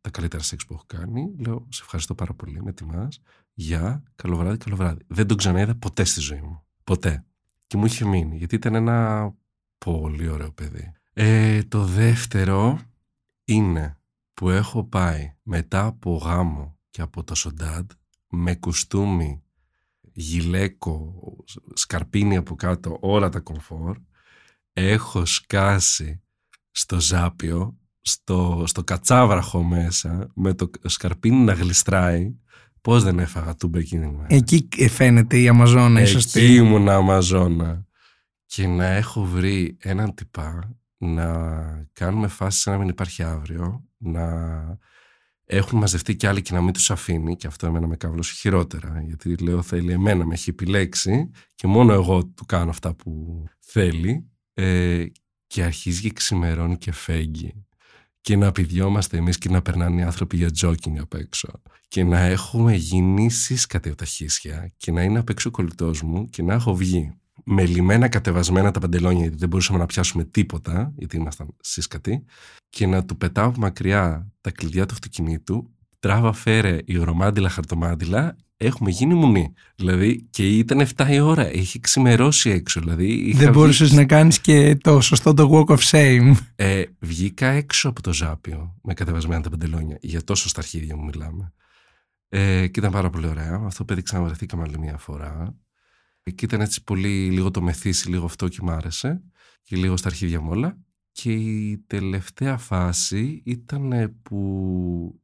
τα 0.00 0.10
καλύτερα 0.10 0.42
σεξ 0.42 0.64
που 0.64 0.74
έχω 0.74 0.84
κάνει. 0.86 1.34
Λέω: 1.38 1.66
Σε 1.70 1.82
ευχαριστώ 1.82 2.14
πάρα 2.14 2.34
πολύ, 2.34 2.62
με 2.62 2.72
τιμάς. 2.72 3.20
Γεια, 3.52 4.02
καλό 4.14 4.36
βράδυ, 4.36 4.56
καλό 4.56 4.76
βράδυ. 4.76 5.04
Δεν 5.06 5.26
τον 5.26 5.36
ξαναείδα 5.36 5.74
ποτέ 5.74 6.04
στη 6.04 6.20
ζωή 6.20 6.40
μου. 6.40 6.62
Ποτέ. 6.84 7.24
Και 7.66 7.76
μου 7.76 7.84
είχε 7.84 8.04
μείνει, 8.04 8.36
γιατί 8.36 8.54
ήταν 8.54 8.74
ένα 8.74 9.30
πολύ 9.78 10.28
ωραίο 10.28 10.52
παιδί. 10.52 10.92
Ε, 11.12 11.62
το 11.62 11.84
δεύτερο 11.84 12.80
είναι 13.44 13.98
που 14.34 14.50
έχω 14.50 14.84
πάει 14.84 15.34
μετά 15.42 15.84
από 15.84 16.16
γάμο 16.16 16.78
και 16.90 17.02
από 17.02 17.24
το 17.24 17.34
Σοντάντ 17.34 17.90
με 18.28 18.54
κουστούμι, 18.54 19.42
γυλαίκο, 20.18 21.14
σκαρπίνι 21.74 22.36
από 22.36 22.54
κάτω, 22.54 22.98
όλα 23.00 23.28
τα 23.28 23.40
κομφόρ. 23.40 23.96
Έχω 24.72 25.24
σκάσει 25.24 26.22
στο 26.70 27.00
ζάπιο, 27.00 27.78
στο, 28.00 28.64
στο 28.66 28.84
κατσάβραχο 28.84 29.62
μέσα, 29.62 30.30
με 30.34 30.54
το 30.54 30.70
σκαρπίνι 30.84 31.44
να 31.44 31.52
γλιστράει. 31.52 32.36
Πώς 32.80 33.02
δεν 33.02 33.18
έφαγα 33.18 33.54
τούμπα 33.56 33.78
εκείνη 33.78 34.06
την 34.06 34.14
μέρα. 34.14 34.26
εκεί 34.34 34.88
φαίνεται 34.88 35.38
η 35.40 35.48
Αμαζόνα, 35.48 36.00
η 36.00 36.02
Εκεί 36.02 36.10
σωστή. 36.12 36.54
ήμουν 36.54 36.88
Αμαζόνα. 36.88 37.86
Και 38.46 38.66
να 38.66 38.86
έχω 38.86 39.24
βρει 39.24 39.76
έναν 39.80 40.14
τυπά 40.14 40.78
να 40.96 41.28
κάνουμε 41.92 42.28
φάση 42.28 42.60
σαν 42.60 42.72
να 42.72 42.78
μην 42.78 42.88
υπάρχει 42.88 43.22
αύριο, 43.22 43.84
να 43.98 44.24
έχουν 45.50 45.78
μαζευτεί 45.78 46.16
κι 46.16 46.26
άλλοι 46.26 46.42
και 46.42 46.54
να 46.54 46.60
μην 46.60 46.72
τους 46.72 46.90
αφήνει 46.90 47.36
και 47.36 47.46
αυτό 47.46 47.66
εμένα 47.66 47.86
με 47.86 47.96
κάβλωσε 47.96 48.34
χειρότερα 48.34 49.02
γιατί 49.06 49.36
λέω 49.36 49.62
θέλει 49.62 49.92
εμένα 49.92 50.26
με 50.26 50.34
έχει 50.34 50.50
επιλέξει 50.50 51.30
και 51.54 51.66
μόνο 51.66 51.92
εγώ 51.92 52.24
του 52.24 52.44
κάνω 52.46 52.70
αυτά 52.70 52.94
που 52.94 53.44
θέλει 53.58 54.30
ε, 54.54 55.04
και 55.46 55.62
αρχίζει 55.62 56.00
και 56.00 56.10
ξημερώνει 56.10 56.78
και 56.78 56.92
φέγγει. 56.92 57.66
Και 58.20 58.36
να 58.36 58.52
πηδιόμαστε 58.52 59.16
εμείς 59.16 59.38
και 59.38 59.48
να 59.48 59.62
περνάνε 59.62 60.00
οι 60.00 60.04
άνθρωποι 60.04 60.36
για 60.36 60.50
τζόκινγκ 60.50 60.98
απ' 60.98 61.14
έξω. 61.14 61.62
Και 61.88 62.04
να 62.04 62.18
έχουμε 62.18 62.74
γίνει 62.74 63.30
σύσκατοι 63.30 63.88
από 63.88 63.98
τα 63.98 64.04
χίσια 64.04 64.72
και 64.76 64.92
να 64.92 65.02
είναι 65.02 65.18
απ' 65.18 65.28
έξω 65.28 65.48
ο 65.48 65.52
κολλητός 65.52 66.02
μου 66.02 66.24
και 66.24 66.42
να 66.42 66.54
έχω 66.54 66.74
βγει 66.74 67.12
με 67.48 67.66
λιμένα 67.66 68.08
κατεβασμένα 68.08 68.70
τα 68.70 68.80
παντελόνια 68.80 69.20
γιατί 69.22 69.36
δεν 69.36 69.48
μπορούσαμε 69.48 69.78
να 69.78 69.86
πιάσουμε 69.86 70.24
τίποτα 70.24 70.92
γιατί 70.96 71.16
ήμασταν 71.16 71.48
σύσκατοι 71.60 72.24
και 72.70 72.86
να 72.86 73.04
του 73.04 73.16
πετάω 73.16 73.46
από 73.48 73.60
μακριά 73.60 74.32
τα 74.40 74.50
κλειδιά 74.50 74.86
του 74.86 74.94
αυτοκινήτου 74.94 75.70
τράβα 75.98 76.32
φέρε 76.32 76.78
υγρομάντιλα 76.84 77.48
χαρτομάντιλα 77.48 78.36
έχουμε 78.56 78.90
γίνει 78.90 79.14
μουνί 79.14 79.52
δηλαδή 79.76 80.26
και 80.30 80.48
ήταν 80.48 80.86
7 80.96 81.06
η 81.10 81.20
ώρα 81.20 81.46
έχει 81.46 81.80
ξημερώσει 81.80 82.50
έξω 82.50 82.80
δηλαδή 82.80 83.12
είχα 83.12 83.38
Δεν 83.38 83.46
βγει- 83.46 83.58
μπορούσες 83.58 83.92
να 83.92 84.04
κάνεις 84.04 84.40
και 84.40 84.76
το 84.76 85.00
σωστό 85.00 85.34
το 85.34 85.50
walk 85.52 85.76
of 85.76 85.80
shame. 85.90 86.34
ε, 86.56 86.82
βγήκα 86.98 87.46
έξω 87.46 87.88
από 87.88 88.02
το 88.02 88.12
ζάπιο 88.12 88.74
με 88.82 88.94
κατεβασμένα 88.94 89.40
τα 89.42 89.50
παντελόνια. 89.50 89.98
Για 90.00 90.24
τόσο 90.24 90.48
στα 90.48 90.60
αρχίδια 90.60 90.96
μου 90.96 91.04
μιλάμε. 91.04 91.52
Ε, 92.28 92.66
και 92.66 92.80
ήταν 92.80 92.92
πάρα 92.92 93.10
πολύ 93.10 93.26
ωραία. 93.26 93.60
Αυτό 93.64 93.84
παιδί 93.84 94.02
ξαναβρεθήκαμε 94.02 94.62
άλλη 94.62 94.78
μια 94.78 94.96
φορά. 94.98 95.54
Ε, 96.28 96.30
Και 96.30 96.44
ήταν 96.44 96.60
έτσι 96.60 96.84
πολύ 96.84 97.30
λίγο 97.30 97.50
το 97.50 97.60
μεθύσι, 97.62 98.08
λίγο 98.08 98.24
αυτό 98.24 98.48
και 98.48 98.58
μ' 98.62 98.70
άρεσε. 98.70 99.22
Και 99.62 99.76
λίγο 99.76 99.96
στα 99.96 100.08
αρχίδια 100.08 100.40
μου 100.40 100.50
όλα. 100.50 100.78
Και 101.12 101.32
η 101.32 101.78
τελευταία 101.86 102.56
φάση 102.58 103.42
ήταν 103.44 104.18
που 104.22 105.20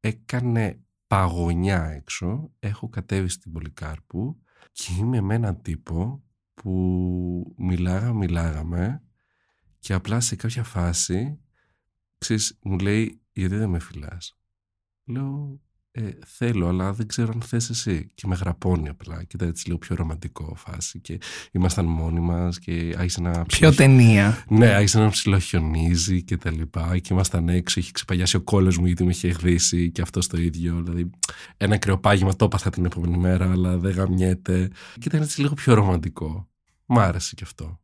έκανε 0.00 0.84
παγωνιά 1.06 1.84
έξω. 1.84 2.52
Έχω 2.58 2.88
κατέβει 2.88 3.28
στην 3.28 3.52
Πολυκάρπου 3.52 4.42
και 4.72 4.92
είμαι 4.98 5.20
με 5.20 5.34
έναν 5.34 5.62
τύπο 5.62 6.24
που 6.54 7.54
μιλάγαμε, 7.58 8.18
μιλάγαμε 8.18 9.02
και 9.78 9.92
απλά 9.92 10.20
σε 10.20 10.36
κάποια 10.36 10.64
φάση 10.64 11.38
ξέρεις, 12.18 12.58
μου 12.62 12.78
λέει 12.78 13.20
γιατί 13.32 13.56
δεν 13.56 13.68
με 13.68 13.78
φυλάς; 13.78 14.38
Λέω 15.04 15.60
ε, 15.96 16.08
θέλω 16.26 16.68
αλλά 16.68 16.92
δεν 16.92 17.06
ξέρω 17.06 17.30
αν 17.34 17.42
θες 17.42 17.70
εσύ. 17.70 18.10
Και 18.14 18.26
με 18.26 18.34
γραπώνει 18.34 18.88
απλά 18.88 19.16
και 19.24 19.32
ήταν 19.34 19.48
έτσι 19.48 19.66
λίγο 19.66 19.78
πιο 19.78 19.94
ρομαντικό 19.96 20.54
φάση 20.56 21.00
και 21.00 21.18
ήμασταν 21.52 21.84
μόνοι 21.84 22.20
μας 22.20 22.58
και 22.58 22.94
άρχισε 22.96 23.20
να 23.20 23.30
Πιο 23.30 23.44
ψιλοχ- 23.46 23.76
ταινία. 23.76 24.44
ναι, 24.48 24.66
άρχισε 24.74 24.98
να 24.98 25.08
ψιλοχιονίζει 25.08 26.22
και 26.22 26.36
τα 26.36 26.50
λοιπά 26.50 26.98
και 26.98 27.12
ήμασταν 27.12 27.48
έξω, 27.48 27.80
είχε 27.80 27.90
ξεπαγιάσει 27.92 28.36
ο 28.36 28.40
κόλλος 28.40 28.78
μου 28.78 28.86
γιατί 28.86 29.04
με 29.04 29.10
είχε 29.10 29.32
χδίσει 29.32 29.90
και 29.90 30.02
αυτός 30.02 30.26
το 30.26 30.40
ίδιο. 30.40 30.82
Δηλαδή 30.82 31.10
ένα 31.56 31.76
κρεοπάγημα 31.76 32.36
το 32.36 32.44
έπαθα 32.44 32.70
την 32.70 32.84
επόμενη 32.84 33.16
μέρα 33.16 33.50
αλλά 33.50 33.76
δεν 33.78 33.92
γαμιέται. 33.92 34.68
Και 34.94 35.04
ήταν 35.08 35.22
έτσι 35.22 35.40
λίγο 35.40 35.54
πιο 35.54 35.74
ρομαντικό. 35.74 36.48
Μ' 36.86 36.98
άρεσε 36.98 37.34
και 37.34 37.44
αυτό 37.44 37.78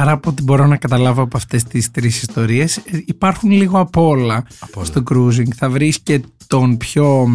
Άρα 0.00 0.12
από 0.12 0.30
ό,τι 0.30 0.42
μπορώ 0.42 0.66
να 0.66 0.76
καταλάβω 0.76 1.22
από 1.22 1.36
αυτές 1.36 1.62
τις 1.64 1.90
τρεις 1.90 2.22
ιστορίες 2.22 2.76
ε, 2.76 2.82
υπάρχουν 3.04 3.50
λίγο 3.50 3.78
απ' 3.78 3.96
όλα 3.96 4.44
Από 4.58 4.80
όλα. 4.80 4.84
στο 4.84 5.02
cruising. 5.10 5.54
Θα 5.56 5.70
βρεις 5.70 5.98
και 6.00 6.20
τον 6.46 6.76
πιο 6.76 7.28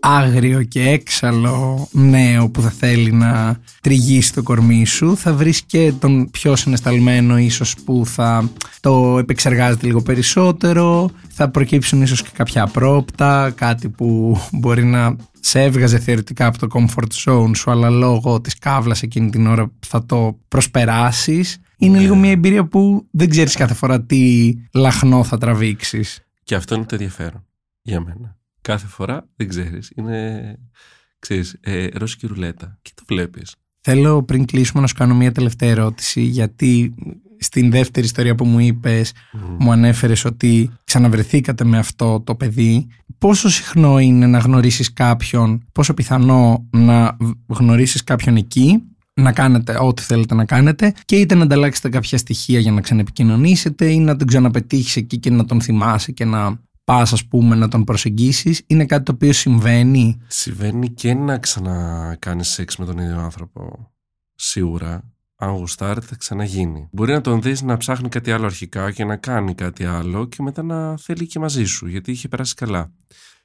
άγριο 0.00 0.62
και 0.62 0.88
έξαλλο 0.88 1.88
νέο 1.92 2.48
που 2.48 2.60
θα 2.60 2.70
θέλει 2.70 3.12
να 3.12 3.58
τριγύσει 3.80 4.34
το 4.34 4.42
κορμί 4.42 4.86
σου. 4.86 5.16
Θα 5.16 5.32
βρεις 5.32 5.62
και 5.62 5.92
τον 5.98 6.30
πιο 6.30 6.56
συναισθαλμένο 6.56 7.38
ίσως 7.38 7.74
που 7.84 8.02
θα 8.06 8.50
το 8.80 9.18
επεξεργάζεται 9.18 9.86
λίγο 9.86 10.02
περισσότερο. 10.02 11.10
Θα 11.28 11.50
προκύψουν 11.50 12.02
ίσως 12.02 12.22
και 12.22 12.30
κάποια 12.32 12.62
απρόπτα, 12.62 13.52
κάτι 13.54 13.88
που 13.88 14.40
μπορεί 14.52 14.84
να 14.84 15.16
σε 15.40 15.62
έβγαζε 15.62 15.98
θεωρητικά 15.98 16.46
από 16.46 16.58
το 16.58 16.66
comfort 16.72 17.30
zone 17.30 17.50
σου 17.56 17.70
αλλά 17.70 17.90
λόγω 17.90 18.40
της 18.40 18.58
κάβλας 18.58 19.02
εκείνη 19.02 19.30
την 19.30 19.46
ώρα 19.46 19.70
θα 19.86 20.06
το 20.06 20.38
προσπεράσεις. 20.48 21.58
Είναι 21.80 21.96
Ναι. 21.96 22.02
λίγο 22.02 22.14
μια 22.16 22.30
εμπειρία 22.30 22.64
που 22.68 23.06
δεν 23.10 23.28
ξέρεις 23.28 23.54
κάθε 23.56 23.74
φορά 23.74 24.02
τι 24.02 24.52
λαχνό 24.72 25.24
θα 25.24 25.38
τραβήξεις. 25.38 26.20
Και 26.44 26.54
αυτό 26.54 26.74
είναι 26.74 26.84
το 26.84 26.94
ενδιαφέρον 26.94 27.46
για 27.82 28.00
μένα. 28.00 28.38
Κάθε 28.60 28.86
φορά 28.86 29.28
δεν 29.36 29.48
ξέρεις. 29.48 29.92
Είναι, 29.96 30.54
ξέρεις, 31.18 31.56
ε, 31.60 31.86
ρώσικη 31.86 32.26
ρουλέτα. 32.26 32.78
Και 32.82 32.90
το 32.94 33.02
βλέπεις. 33.08 33.54
Θέλω 33.80 34.22
πριν 34.22 34.44
κλείσουμε 34.44 34.80
να 34.80 34.86
σου 34.86 34.94
κάνω 34.94 35.14
μια 35.14 35.32
τελευταία 35.32 35.70
ερώτηση 35.70 36.20
γιατί 36.22 36.94
στην 37.38 37.70
δεύτερη 37.70 38.06
ιστορία 38.06 38.34
που 38.34 38.44
μου 38.44 38.58
είπες 38.58 39.12
μου 39.58 39.72
ανέφερες 39.72 40.24
ότι 40.24 40.70
ξαναβρεθήκατε 40.84 41.64
με 41.64 41.78
αυτό 41.78 42.20
το 42.20 42.34
παιδί 42.34 42.86
πόσο 43.18 43.48
συχνό 43.48 43.98
είναι 43.98 44.26
να 44.26 44.38
γνωρίσεις 44.38 44.92
κάποιον 44.92 45.66
πόσο 45.72 45.94
πιθανό 45.94 46.66
να 46.70 47.16
γνωρίσεις 47.46 48.04
κάποιον 48.04 48.36
εκεί; 48.36 48.82
Να 49.14 49.32
κάνετε 49.32 49.76
ό,τι 49.80 50.02
θέλετε 50.02 50.34
να 50.34 50.44
κάνετε 50.44 50.94
και 51.04 51.16
είτε 51.16 51.34
να 51.34 51.42
ανταλλάξετε 51.42 51.88
κάποια 51.88 52.18
στοιχεία 52.18 52.58
για 52.58 52.72
να 52.72 52.80
ξανεπικοινωνήσετε 52.80 53.90
ή 53.90 53.98
να 53.98 54.16
τον 54.16 54.26
ξαναπετύχεις 54.26 54.96
εκεί 54.96 55.18
και 55.18 55.30
να 55.30 55.44
τον 55.44 55.60
θυμάσαι 55.60 56.12
και 56.12 56.24
να 56.24 56.60
πας 56.84 57.12
ας 57.12 57.26
πούμε 57.26 57.56
να 57.56 57.68
τον 57.68 57.84
προσεγγίσεις 57.84 58.62
είναι 58.66 58.84
κάτι 58.84 59.04
το 59.04 59.12
οποίο 59.12 59.32
συμβαίνει 59.32 60.20
Συμβαίνει 60.26 60.88
και 60.88 61.14
να 61.14 61.38
ξανακάνεις 61.38 62.48
σεξ 62.48 62.76
με 62.76 62.84
τον 62.84 62.98
ίδιο 62.98 63.18
άνθρωπο. 63.18 63.92
Σίγουρα. 64.34 65.04
Αν 65.42 65.50
γουστάρετε 65.50 66.06
θα 66.06 66.16
ξαναγίνει. 66.16 66.88
Μπορεί 66.92 67.12
να 67.12 67.20
τον 67.20 67.42
δεις 67.42 67.62
να 67.62 67.76
ψάχνει 67.76 68.08
κάτι 68.08 68.32
άλλο 68.32 68.46
αρχικά 68.46 68.92
και 68.92 69.04
να 69.04 69.16
κάνει 69.16 69.54
κάτι 69.54 69.84
άλλο 69.84 70.26
και 70.26 70.42
μετά 70.42 70.62
να 70.62 70.96
θέλει 70.96 71.26
και 71.26 71.38
μαζί 71.38 71.64
σου 71.64 71.86
γιατί 71.86 72.10
είχε 72.10 72.28
περάσει 72.28 72.54
καλά. 72.54 72.92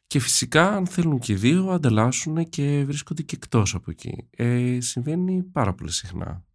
Και 0.08 0.20
φυσικά 0.20 0.76
αν 0.76 0.88
θέλουν 0.88 1.20
και 1.20 1.34
οι 1.34 1.36
δύο 1.36 1.70
ανταλλάσσουν 1.70 2.50
και 2.50 2.84
βρίσκονται 2.86 3.22
και 3.22 3.36
εκτός 3.36 3.76
από 3.76 3.92
εκεί. 3.92 4.28
Ε, 4.30 4.78
συμβαίνει 4.80 5.44
πάρα 5.44 5.74
πολύ 5.74 5.92
συχνά. 5.92 6.46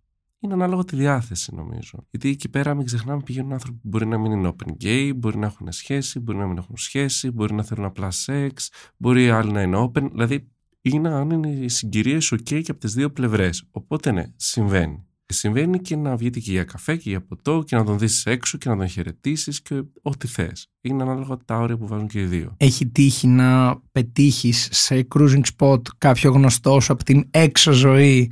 Είναι 0.43 0.53
ανάλογα 0.53 0.85
τη 0.85 0.97
διάθεση 0.97 1.55
νομίζω. 1.55 2.07
Γιατί 2.11 2.29
εκεί 2.29 2.49
πέρα 2.49 2.75
μην 2.75 2.87
ξεχνάμε 2.87 3.23
πηγαίνουν 3.23 3.53
άνθρωποι 3.53 3.79
που 3.79 3.89
μπορεί 3.89 4.07
να 4.07 4.19
μην 4.19 4.33
είναι 4.33 4.55
open 4.57 4.85
gay, 4.85 5.13
μπορεί 5.17 5.39
να 5.39 5.47
έχουν 5.47 5.73
σχέση, 5.73 6.21
μπορεί 6.21 6.39
να 6.39 6.47
μην 6.47 6.57
έχουν 6.57 6.77
σχέση, 6.77 7.31
μπορεί 7.31 7.55
να 7.55 7.63
θέλουν 7.63 7.85
απλά 7.85 8.11
σεξ, 8.11 8.71
μπορεί 8.97 9.31
άλλοι 9.31 9.53
να 9.53 9.63
είναι 9.63 9.77
open. 9.79 10.11
Δηλαδή 10.11 10.51
είναι 10.81 11.09
αν 11.09 11.31
είναι 11.31 11.51
οι 11.51 11.69
συγκυρίες 11.69 12.33
ok 12.33 12.63
και 12.63 12.71
από 12.71 12.81
τις 12.81 12.95
δύο 12.95 13.11
πλευρές. 13.11 13.69
Οπότε 13.71 14.11
ναι, 14.11 14.25
συμβαίνει. 14.37 15.05
Συμβαίνει 15.33 15.79
και 15.79 15.97
να 15.97 16.17
βγείτε 16.17 16.41
και 16.41 16.51
για 16.51 16.65
καφέ 16.65 16.97
και 16.97 17.11
για 17.11 17.21
ποτό 17.21 17.63
και 17.67 17.77
να 17.77 17.85
τον 17.85 17.99
δεις 17.99 18.27
έξω 18.27 18.59
και 18.59 18.69
να 18.69 18.77
τον 18.77 18.89
χαιρετήσεις 18.89 19.63
και 19.63 19.83
ό,τι 20.03 20.27
θες. 20.27 20.67
Είναι 20.81 21.03
ανάλογα 21.03 21.37
τα 21.45 21.59
όρια 21.59 21.77
που 21.77 21.87
βάζουν 21.87 22.07
και 22.07 22.21
οι 22.21 22.25
δύο. 22.25 22.55
έχει 22.57 22.87
τύχει 22.87 23.27
να 23.27 23.81
πετύχεις 23.93 24.69
σε 24.71 25.07
cruising 25.15 25.43
spot 25.57 25.81
κάποιο 25.99 26.31
γνωστό 26.31 26.81
σου 26.81 26.93
από 26.93 27.05
την 27.05 27.27
έξω 27.31 27.73
ζωή 27.73 28.31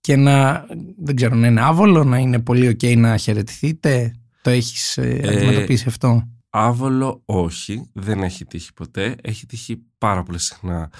και 0.00 0.16
να, 0.16 0.66
δεν 0.98 1.16
ξέρω, 1.16 1.34
να 1.34 1.46
είναι 1.46 1.60
άβολο, 1.60 2.04
να 2.04 2.18
είναι 2.18 2.38
πολύ 2.38 2.76
ok 2.80 2.96
να 2.96 3.16
χαιρετηθείτε; 3.16 4.14
Το 4.42 4.50
έχεις 4.50 4.96
ε, 4.96 5.18
Ε, 5.22 5.28
αντιμετωπίσει 5.28 5.84
αυτό; 5.88 6.28
Άβολο 6.50 7.22
όχι, 7.24 7.90
δεν 7.92 8.22
έχει 8.22 8.44
τύχει 8.44 8.72
ποτέ. 8.72 9.16
Έχει 9.22 9.46
τύχει 9.46 9.82
πάρα 9.98 10.22
πολύ 10.22 10.38
συχνά 10.38 10.90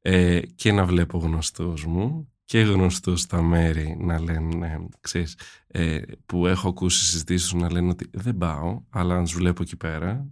ε, 0.00 0.40
και 0.40 0.72
να 0.72 0.84
βλέπω 0.84 1.18
γνωστούς 1.18 1.84
μου 1.84 2.31
και 2.44 2.60
γνωστούς 2.60 3.20
στα 3.20 3.42
μέρη 3.42 3.96
να 4.00 4.20
λένε, 4.20 4.66
ε, 4.66 4.78
ξέρεις, 5.00 5.38
ε, 5.66 6.00
που 6.26 6.46
έχω 6.46 6.68
ακούσει 6.68 7.04
συζητήσεις 7.04 7.52
να 7.52 7.72
λένε 7.72 7.88
ότι 7.90 8.10
δεν 8.12 8.38
πάω, 8.38 8.82
αλλά 8.88 9.16
να 9.16 9.22
τους 9.22 9.34
βλέπω 9.34 9.62
εκεί 9.62 9.76
πέρα 9.76 10.30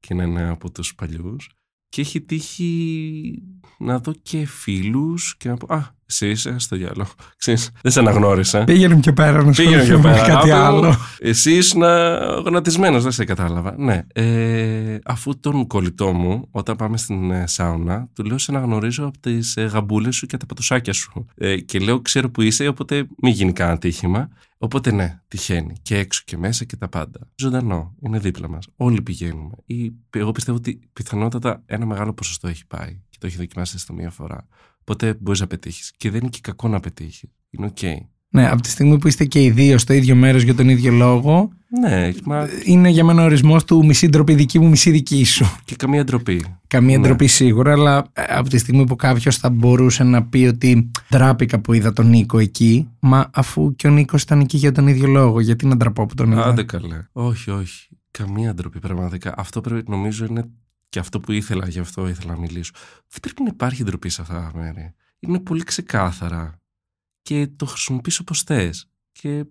και 0.00 0.14
να 0.14 0.22
είναι 0.22 0.48
από 0.48 0.70
τους 0.70 0.94
παλιούς. 0.94 1.50
Και 1.88 2.00
έχει 2.00 2.20
τύχει 2.20 3.42
να 3.78 3.98
δω 3.98 4.12
και 4.12 4.46
φίλους 4.46 5.36
και 5.36 5.48
να 5.48 5.56
πω 5.56 5.74
«Α, 5.74 5.95
εσύ 6.06 6.28
είσαι 6.28 6.58
στο 6.58 6.76
διάλογο». 6.76 7.10
Ξέρεις, 7.36 7.70
δεν 7.82 7.92
σε 7.92 8.00
αναγνώρισα. 8.00 8.64
Πήγαινε 8.64 8.96
πιο 8.96 9.12
πέρα 9.12 9.42
να 9.42 9.50
Πήγαινε 9.50 9.76
ασχοληθούμε 9.76 10.00
πιο 10.00 10.10
με 10.10 10.14
πέρα. 10.14 10.26
κάτι 10.34 10.50
Άπλο, 10.50 10.64
άλλο. 10.64 10.96
Εσύ 11.18 11.52
ήσουν 11.56 11.82
γονατισμένος, 12.42 13.02
δεν 13.02 13.12
σε 13.12 13.24
κατάλαβα. 13.24 13.74
Ναι. 13.78 14.02
Ε, 14.12 14.98
αφού 15.04 15.40
τον 15.40 15.66
κολλητό 15.66 16.12
μου, 16.12 16.48
όταν 16.50 16.76
πάμε 16.76 16.96
στην 16.96 17.30
ε, 17.30 17.46
σάουνα, 17.46 18.08
του 18.14 18.24
λέω: 18.24 18.38
Σε 18.38 18.50
αναγνωρίζω 18.50 19.06
από 19.06 19.18
τις 19.18 19.56
ε, 19.56 19.62
γαμπούλες 19.62 20.16
σου 20.16 20.26
και 20.26 20.36
τα 20.36 20.46
πατουσάκια 20.46 20.92
σου. 20.92 21.26
Ε, 21.34 21.56
και 21.56 21.78
λέω: 21.78 22.00
Ξέρω 22.00 22.30
που 22.30 22.42
είσαι, 22.42 22.66
οπότε 22.66 23.06
μην 23.22 23.32
γίνει 23.32 23.52
κανένα 23.52 23.78
ατύχημα. 23.78 24.28
Οπότε 24.58 24.92
ναι, 24.92 25.20
τυχαίνει. 25.28 25.76
Και 25.82 25.98
έξω 25.98 26.22
και 26.24 26.36
μέσα 26.36 26.64
και 26.64 26.76
τα 26.76 26.88
πάντα. 26.88 27.18
Ζωντανό. 27.36 27.94
Είναι 28.02 28.18
δίπλα 28.18 28.48
μας. 28.48 28.66
Όλοι 28.76 29.02
πηγαίνουμε. 29.02 29.54
Ή, 29.64 29.92
εγώ 30.10 30.32
πιστεύω 30.32 30.56
ότι 30.56 30.80
πιθανότατα 30.92 31.62
ένα 31.66 31.86
μεγάλο 31.86 32.12
ποσοστό 32.12 32.48
έχει 32.48 32.66
πάει 32.66 33.00
και 33.10 33.16
το 33.20 33.26
έχει 33.26 33.36
δοκιμάσει 33.36 33.78
έστω 33.78 33.92
μία 33.92 34.10
φορά. 34.10 34.46
Οπότε 34.88 35.16
μπορείς 35.20 35.40
να 35.40 35.46
πετύχεις. 35.46 35.92
Και 35.96 36.10
δεν 36.10 36.20
είναι 36.20 36.28
και 36.28 36.38
κακό 36.42 36.68
να 36.68 36.80
πετύχεις. 36.80 37.30
Είναι 37.50 37.66
οκ. 37.66 37.78
Ναι, 38.28 38.48
από 38.50 38.62
τη 38.62 38.68
στιγμή 38.68 38.98
που 38.98 39.08
είστε 39.08 39.24
και 39.24 39.42
οι 39.42 39.50
δύο 39.50 39.78
στο 39.78 39.92
ίδιο 39.92 40.14
μέρος 40.14 40.42
για 40.42 40.54
τον 40.54 40.68
ίδιο 40.68 40.92
λόγο, 40.92 41.48
Ναι, 41.80 42.10
μα 42.24 42.48
είναι 42.64 42.88
για 42.88 43.04
μένα 43.04 43.22
ο 43.22 43.24
ορισμός 43.24 43.64
του 43.64 43.84
μισή 43.86 44.08
ντροπή 44.08 44.34
δική 44.34 44.58
μου, 44.58 44.68
μισή 44.68 44.90
δική 44.90 45.24
σου. 45.24 45.44
και 45.64 45.76
καμία 45.76 46.04
ντροπή. 46.04 46.44
Καμία 46.66 46.98
Ναι. 46.98 47.06
ντροπή 47.06 47.26
σίγουρα, 47.26 47.72
αλλά 47.72 48.06
ε, 48.12 48.22
από 48.28 48.48
τη 48.48 48.58
στιγμή 48.58 48.86
που 48.86 48.96
κάποιος 48.96 49.36
θα 49.36 49.50
μπορούσε 49.50 50.04
να 50.04 50.22
πει 50.24 50.46
ότι 50.46 50.90
ντράπηκα 51.10 51.60
που 51.60 51.72
είδα 51.72 51.92
τον 51.92 52.08
Νίκο 52.08 52.38
εκεί, 52.38 52.88
μα 53.00 53.30
αφού 53.32 53.74
και 53.76 53.86
ο 53.86 53.90
Νίκος 53.90 54.22
ήταν 54.22 54.40
εκεί 54.40 54.56
για 54.56 54.72
τον 54.72 54.86
ίδιο 54.86 55.06
λόγο, 55.06 55.40
γιατί 55.40 55.66
να 55.66 55.76
ντραπώ 55.76 56.06
που 56.06 56.14
τον 56.14 56.32
είδα. 56.32 56.44
Άντε 56.46 56.62
καλέ. 56.62 57.06
Όχι, 57.12 57.50
όχι. 57.50 57.88
Καμία 58.10 58.54
ντροπή 58.54 58.78
πραγματικά. 58.78 59.34
Αυτό 59.36 59.60
πρέπει, 59.60 59.90
νομίζω 59.90 60.24
είναι 60.30 60.44
και 60.96 61.02
αυτό 61.02 61.20
που 61.20 61.32
ήθελα, 61.32 61.68
γι' 61.68 61.78
αυτό 61.78 62.08
ήθελα 62.08 62.32
να 62.32 62.38
μιλήσω. 62.38 62.72
Δεν 63.08 63.20
πρέπει 63.20 63.42
να 63.42 63.48
υπάρχει 63.48 63.84
ντροπή 63.84 64.08
σε 64.08 64.20
αυτά 64.20 64.34
τα 64.34 64.58
μέρη. 64.58 64.94
Είναι 65.18 65.40
πολύ 65.40 65.64
ξεκάθαρα 65.64 66.62
και 67.22 67.46
το 67.46 67.66
χρησιμοποιείς 67.66 68.18
όπως 68.18 68.42
θες. 68.42 68.90
Και 69.12 69.44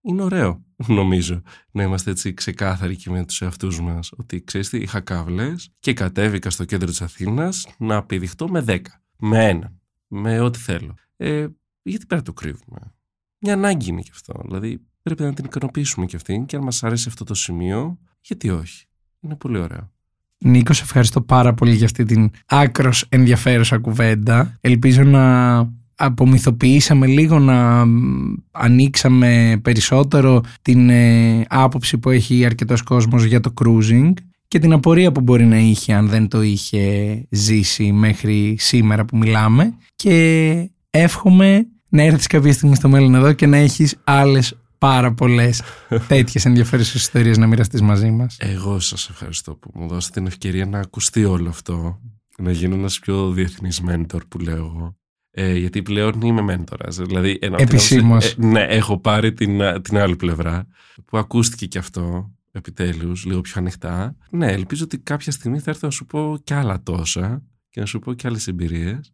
είναι 0.00 0.22
ωραίο, 0.22 0.64
νομίζω, 1.00 1.42
να 1.70 1.82
είμαστε 1.82 2.10
έτσι 2.10 2.34
ξεκάθαροι 2.34 2.96
και 2.96 3.10
με 3.10 3.24
τους 3.24 3.42
εαυτούς 3.42 3.80
μας. 3.80 4.12
Ότι 4.16 4.44
ξέρεις 4.44 4.68
τι, 4.68 4.78
είχα 4.78 5.00
κάβλες 5.00 5.70
και 5.78 5.92
κατέβηκα 5.92 6.50
στο 6.50 6.64
κέντρο 6.64 6.88
της 6.88 7.02
Αθήνας 7.02 7.66
να 7.78 7.96
απειδειχτώ 7.96 8.48
με 8.48 8.64
10, 8.66 8.80
με 9.18 9.48
έναν, 9.48 9.80
με 10.06 10.40
ό,τι 10.40 10.58
θέλω. 10.58 10.94
Ε, 11.16 11.46
γιατί 11.82 12.06
πρέπει 12.06 12.22
να 12.22 12.22
το 12.22 12.32
κρύβουμε; 12.32 12.94
Μια 13.38 13.52
ανάγκη 13.52 13.90
είναι 13.90 14.02
και 14.02 14.10
αυτό. 14.12 14.40
Δηλαδή 14.44 14.86
πρέπει 15.02 15.22
να 15.22 15.34
την 15.34 15.44
ικανοποιήσουμε 15.44 16.06
και 16.06 16.16
αυτήν 16.16 16.46
και 16.46 16.56
αν 16.56 16.62
μας 16.62 16.82
αρέσει 16.82 17.08
αυτό 17.08 17.24
το 17.24 17.34
σημείο, 17.34 17.98
γιατί 18.20 18.50
όχι; 18.50 18.86
Είναι 19.20 19.36
πολύ 19.36 19.58
ωραίο. 19.58 19.96
Νίκο, 20.38 20.72
σε 20.72 20.82
ευχαριστώ 20.82 21.20
πάρα 21.20 21.54
πολύ 21.54 21.74
για 21.74 21.84
αυτή 21.84 22.04
την 22.04 22.30
άκρος 22.46 23.04
ενδιαφέρουσα 23.08 23.78
κουβέντα. 23.78 24.58
Ελπίζω 24.60 25.02
να 25.02 25.56
απομυθοποιήσαμε 25.94 27.06
λίγο, 27.06 27.38
να 27.38 27.86
μ, 27.86 28.34
ανοίξαμε 28.50 29.60
περισσότερο 29.62 30.40
την 30.62 30.90
ε, 30.90 31.44
άποψη 31.48 31.98
που 31.98 32.10
έχει 32.10 32.44
αρκετός 32.44 32.82
κόσμος 32.82 33.24
για 33.24 33.40
το 33.40 33.52
cruising 33.62 34.12
και 34.48 34.58
την 34.58 34.72
απορία 34.72 35.12
που 35.12 35.20
μπορεί 35.20 35.44
να 35.44 35.58
είχε 35.58 35.92
αν 35.92 36.08
δεν 36.08 36.28
το 36.28 36.42
είχε 36.42 37.22
ζήσει 37.30 37.92
μέχρι 37.92 38.56
σήμερα 38.58 39.04
που 39.04 39.16
μιλάμε 39.16 39.74
και 39.96 40.70
εύχομαι 40.90 41.66
να 41.88 42.02
έρθεις 42.02 42.26
κάποια 42.26 42.52
στιγμή 42.52 42.74
στο 42.74 42.88
μέλλον 42.88 43.14
εδώ 43.14 43.32
και 43.32 43.46
να 43.46 43.56
έχεις 43.56 43.96
άλλες 44.04 44.56
πάρα 44.78 45.12
πολλές 45.14 45.62
τέτοιες 46.08 46.44
ενδιαφέρουσες 46.44 46.94
ιστορίες 46.94 47.38
να 47.38 47.46
μοιραστείς 47.46 47.80
μαζί 47.82 48.10
μας. 48.10 48.36
Εγώ 48.40 48.80
σας 48.80 49.08
ευχαριστώ 49.08 49.54
που 49.54 49.70
μου 49.74 49.88
δώσατε 49.88 50.14
την 50.18 50.26
ευκαιρία 50.26 50.66
να 50.66 50.78
ακουστεί 50.78 51.24
όλο 51.24 51.48
αυτό. 51.48 52.00
Να 52.38 52.50
γίνω 52.50 52.74
ένας 52.74 52.98
πιο 52.98 53.30
διεθνής 53.30 53.80
μέντορ 53.80 54.24
που 54.26 54.38
λέω 54.38 54.56
εγώ. 54.56 54.96
Ε, 55.30 55.54
γιατί 55.56 55.82
πλέον 55.82 56.20
είμαι 56.20 56.42
μέντορας. 56.42 56.96
Δηλαδή, 56.96 57.38
ενώ- 57.40 57.56
Επισήμως. 57.58 58.26
Ε, 58.26 58.34
ναι, 58.38 58.60
έχω 58.62 58.98
πάρει 59.00 59.32
την, 59.32 59.62
α- 59.62 59.80
την 59.80 59.98
άλλη 59.98 60.16
πλευρά 60.16 60.66
που 61.04 61.18
ακούστηκε 61.18 61.66
και 61.66 61.78
αυτό 61.78 62.30
επιτέλους, 62.52 63.24
λίγο 63.24 63.40
πιο 63.40 63.54
ανοιχτά. 63.56 64.16
Ναι, 64.30 64.52
ελπίζω 64.52 64.84
ότι 64.84 64.98
κάποια 64.98 65.32
στιγμή 65.32 65.58
θα 65.58 65.70
έρθω 65.70 65.86
να 65.86 65.92
σου 65.92 66.04
πω 66.06 66.38
κι 66.44 66.54
άλλα 66.54 66.82
τόσα 66.82 67.42
και 67.70 67.80
να 67.80 67.86
σου 67.86 67.98
πω 67.98 68.12
κι 68.12 68.26
άλλες 68.26 68.46
εμπειρίες. 68.46 69.12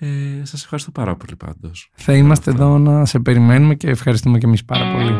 Ε, 0.00 0.06
σας 0.42 0.62
ευχαριστώ 0.62 0.90
πάρα 0.90 1.16
πολύ 1.16 1.36
πάντως. 1.36 1.90
Θα 1.94 2.14
είμαστε 2.14 2.50
εδώ 2.50 2.78
να 2.78 3.04
σε 3.04 3.18
περιμένουμε 3.18 3.74
και 3.74 3.88
ευχαριστούμε 3.88 4.38
και 4.38 4.46
εμείς 4.46 4.64
πάρα 4.64 4.92
πολύ. 4.92 5.12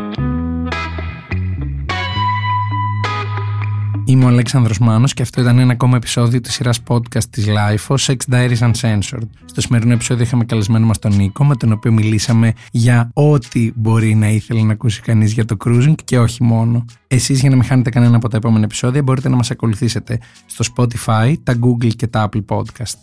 Είμαι 4.05 4.25
ο 4.25 4.27
Αλέξανδρος 4.27 4.79
Μάνος 4.79 5.13
και 5.13 5.21
αυτό 5.21 5.41
ήταν 5.41 5.59
ένα 5.59 5.71
ακόμα 5.71 5.95
επεισόδιο 5.95 6.41
της 6.41 6.53
σειράς 6.53 6.79
podcast 6.87 7.23
της 7.29 7.45
LIFO, 7.47 7.95
Sex 7.95 8.15
Diaries 8.31 8.71
Uncensored. 8.71 9.27
Στο 9.45 9.61
σημερινό 9.61 9.93
επεισόδιο 9.93 10.23
είχαμε 10.23 10.45
καλεσμένο 10.45 10.85
μας 10.85 10.99
τον 10.99 11.15
Νίκο, 11.15 11.45
με 11.45 11.55
τον 11.55 11.71
οποίο 11.71 11.91
μιλήσαμε 11.91 12.53
για 12.71 13.09
ό,τι 13.13 13.71
μπορεί 13.75 14.15
να 14.15 14.29
ήθελε 14.29 14.61
να 14.61 14.71
ακούσει 14.71 15.01
κανείς 15.01 15.31
για 15.31 15.45
το 15.45 15.57
cruising 15.65 15.95
και 16.03 16.19
όχι 16.19 16.43
μόνο. 16.43 16.85
Εσείς 17.07 17.39
για 17.39 17.49
να 17.49 17.55
μην 17.55 17.65
χάνετε 17.65 17.89
κανένα 17.89 18.15
από 18.15 18.29
τα 18.29 18.37
επόμενα 18.37 18.63
επεισόδια 18.63 19.03
μπορείτε 19.03 19.29
να 19.29 19.35
μας 19.35 19.51
ακολουθήσετε 19.51 20.19
στο 20.45 20.73
Spotify, 20.75 21.33
τα 21.43 21.55
Google 21.59 21.95
και 21.95 22.07
τα 22.07 22.29
Apple 22.29 22.45
Podcast. 22.45 22.95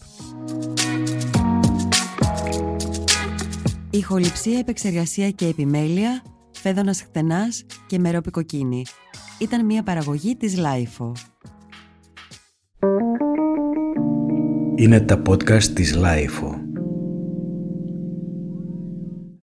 Ηχοληψία, 3.96 4.58
επεξεργασία 4.58 5.30
και 5.30 5.46
επιμέλεια, 5.46 6.22
φέδωνας 6.50 7.02
χτενάς 7.02 7.66
και 7.86 7.98
μερόπικοκίνη 7.98 8.84
ήταν 9.38 9.64
μια 9.64 9.82
παραγωγή 9.82 10.36
της 10.36 10.54
Lifeo. 10.58 11.12
Είναι 14.74 15.00
τα 15.00 15.22
podcast 15.28 15.62
της 15.64 15.96
Lifeo. 15.96 16.65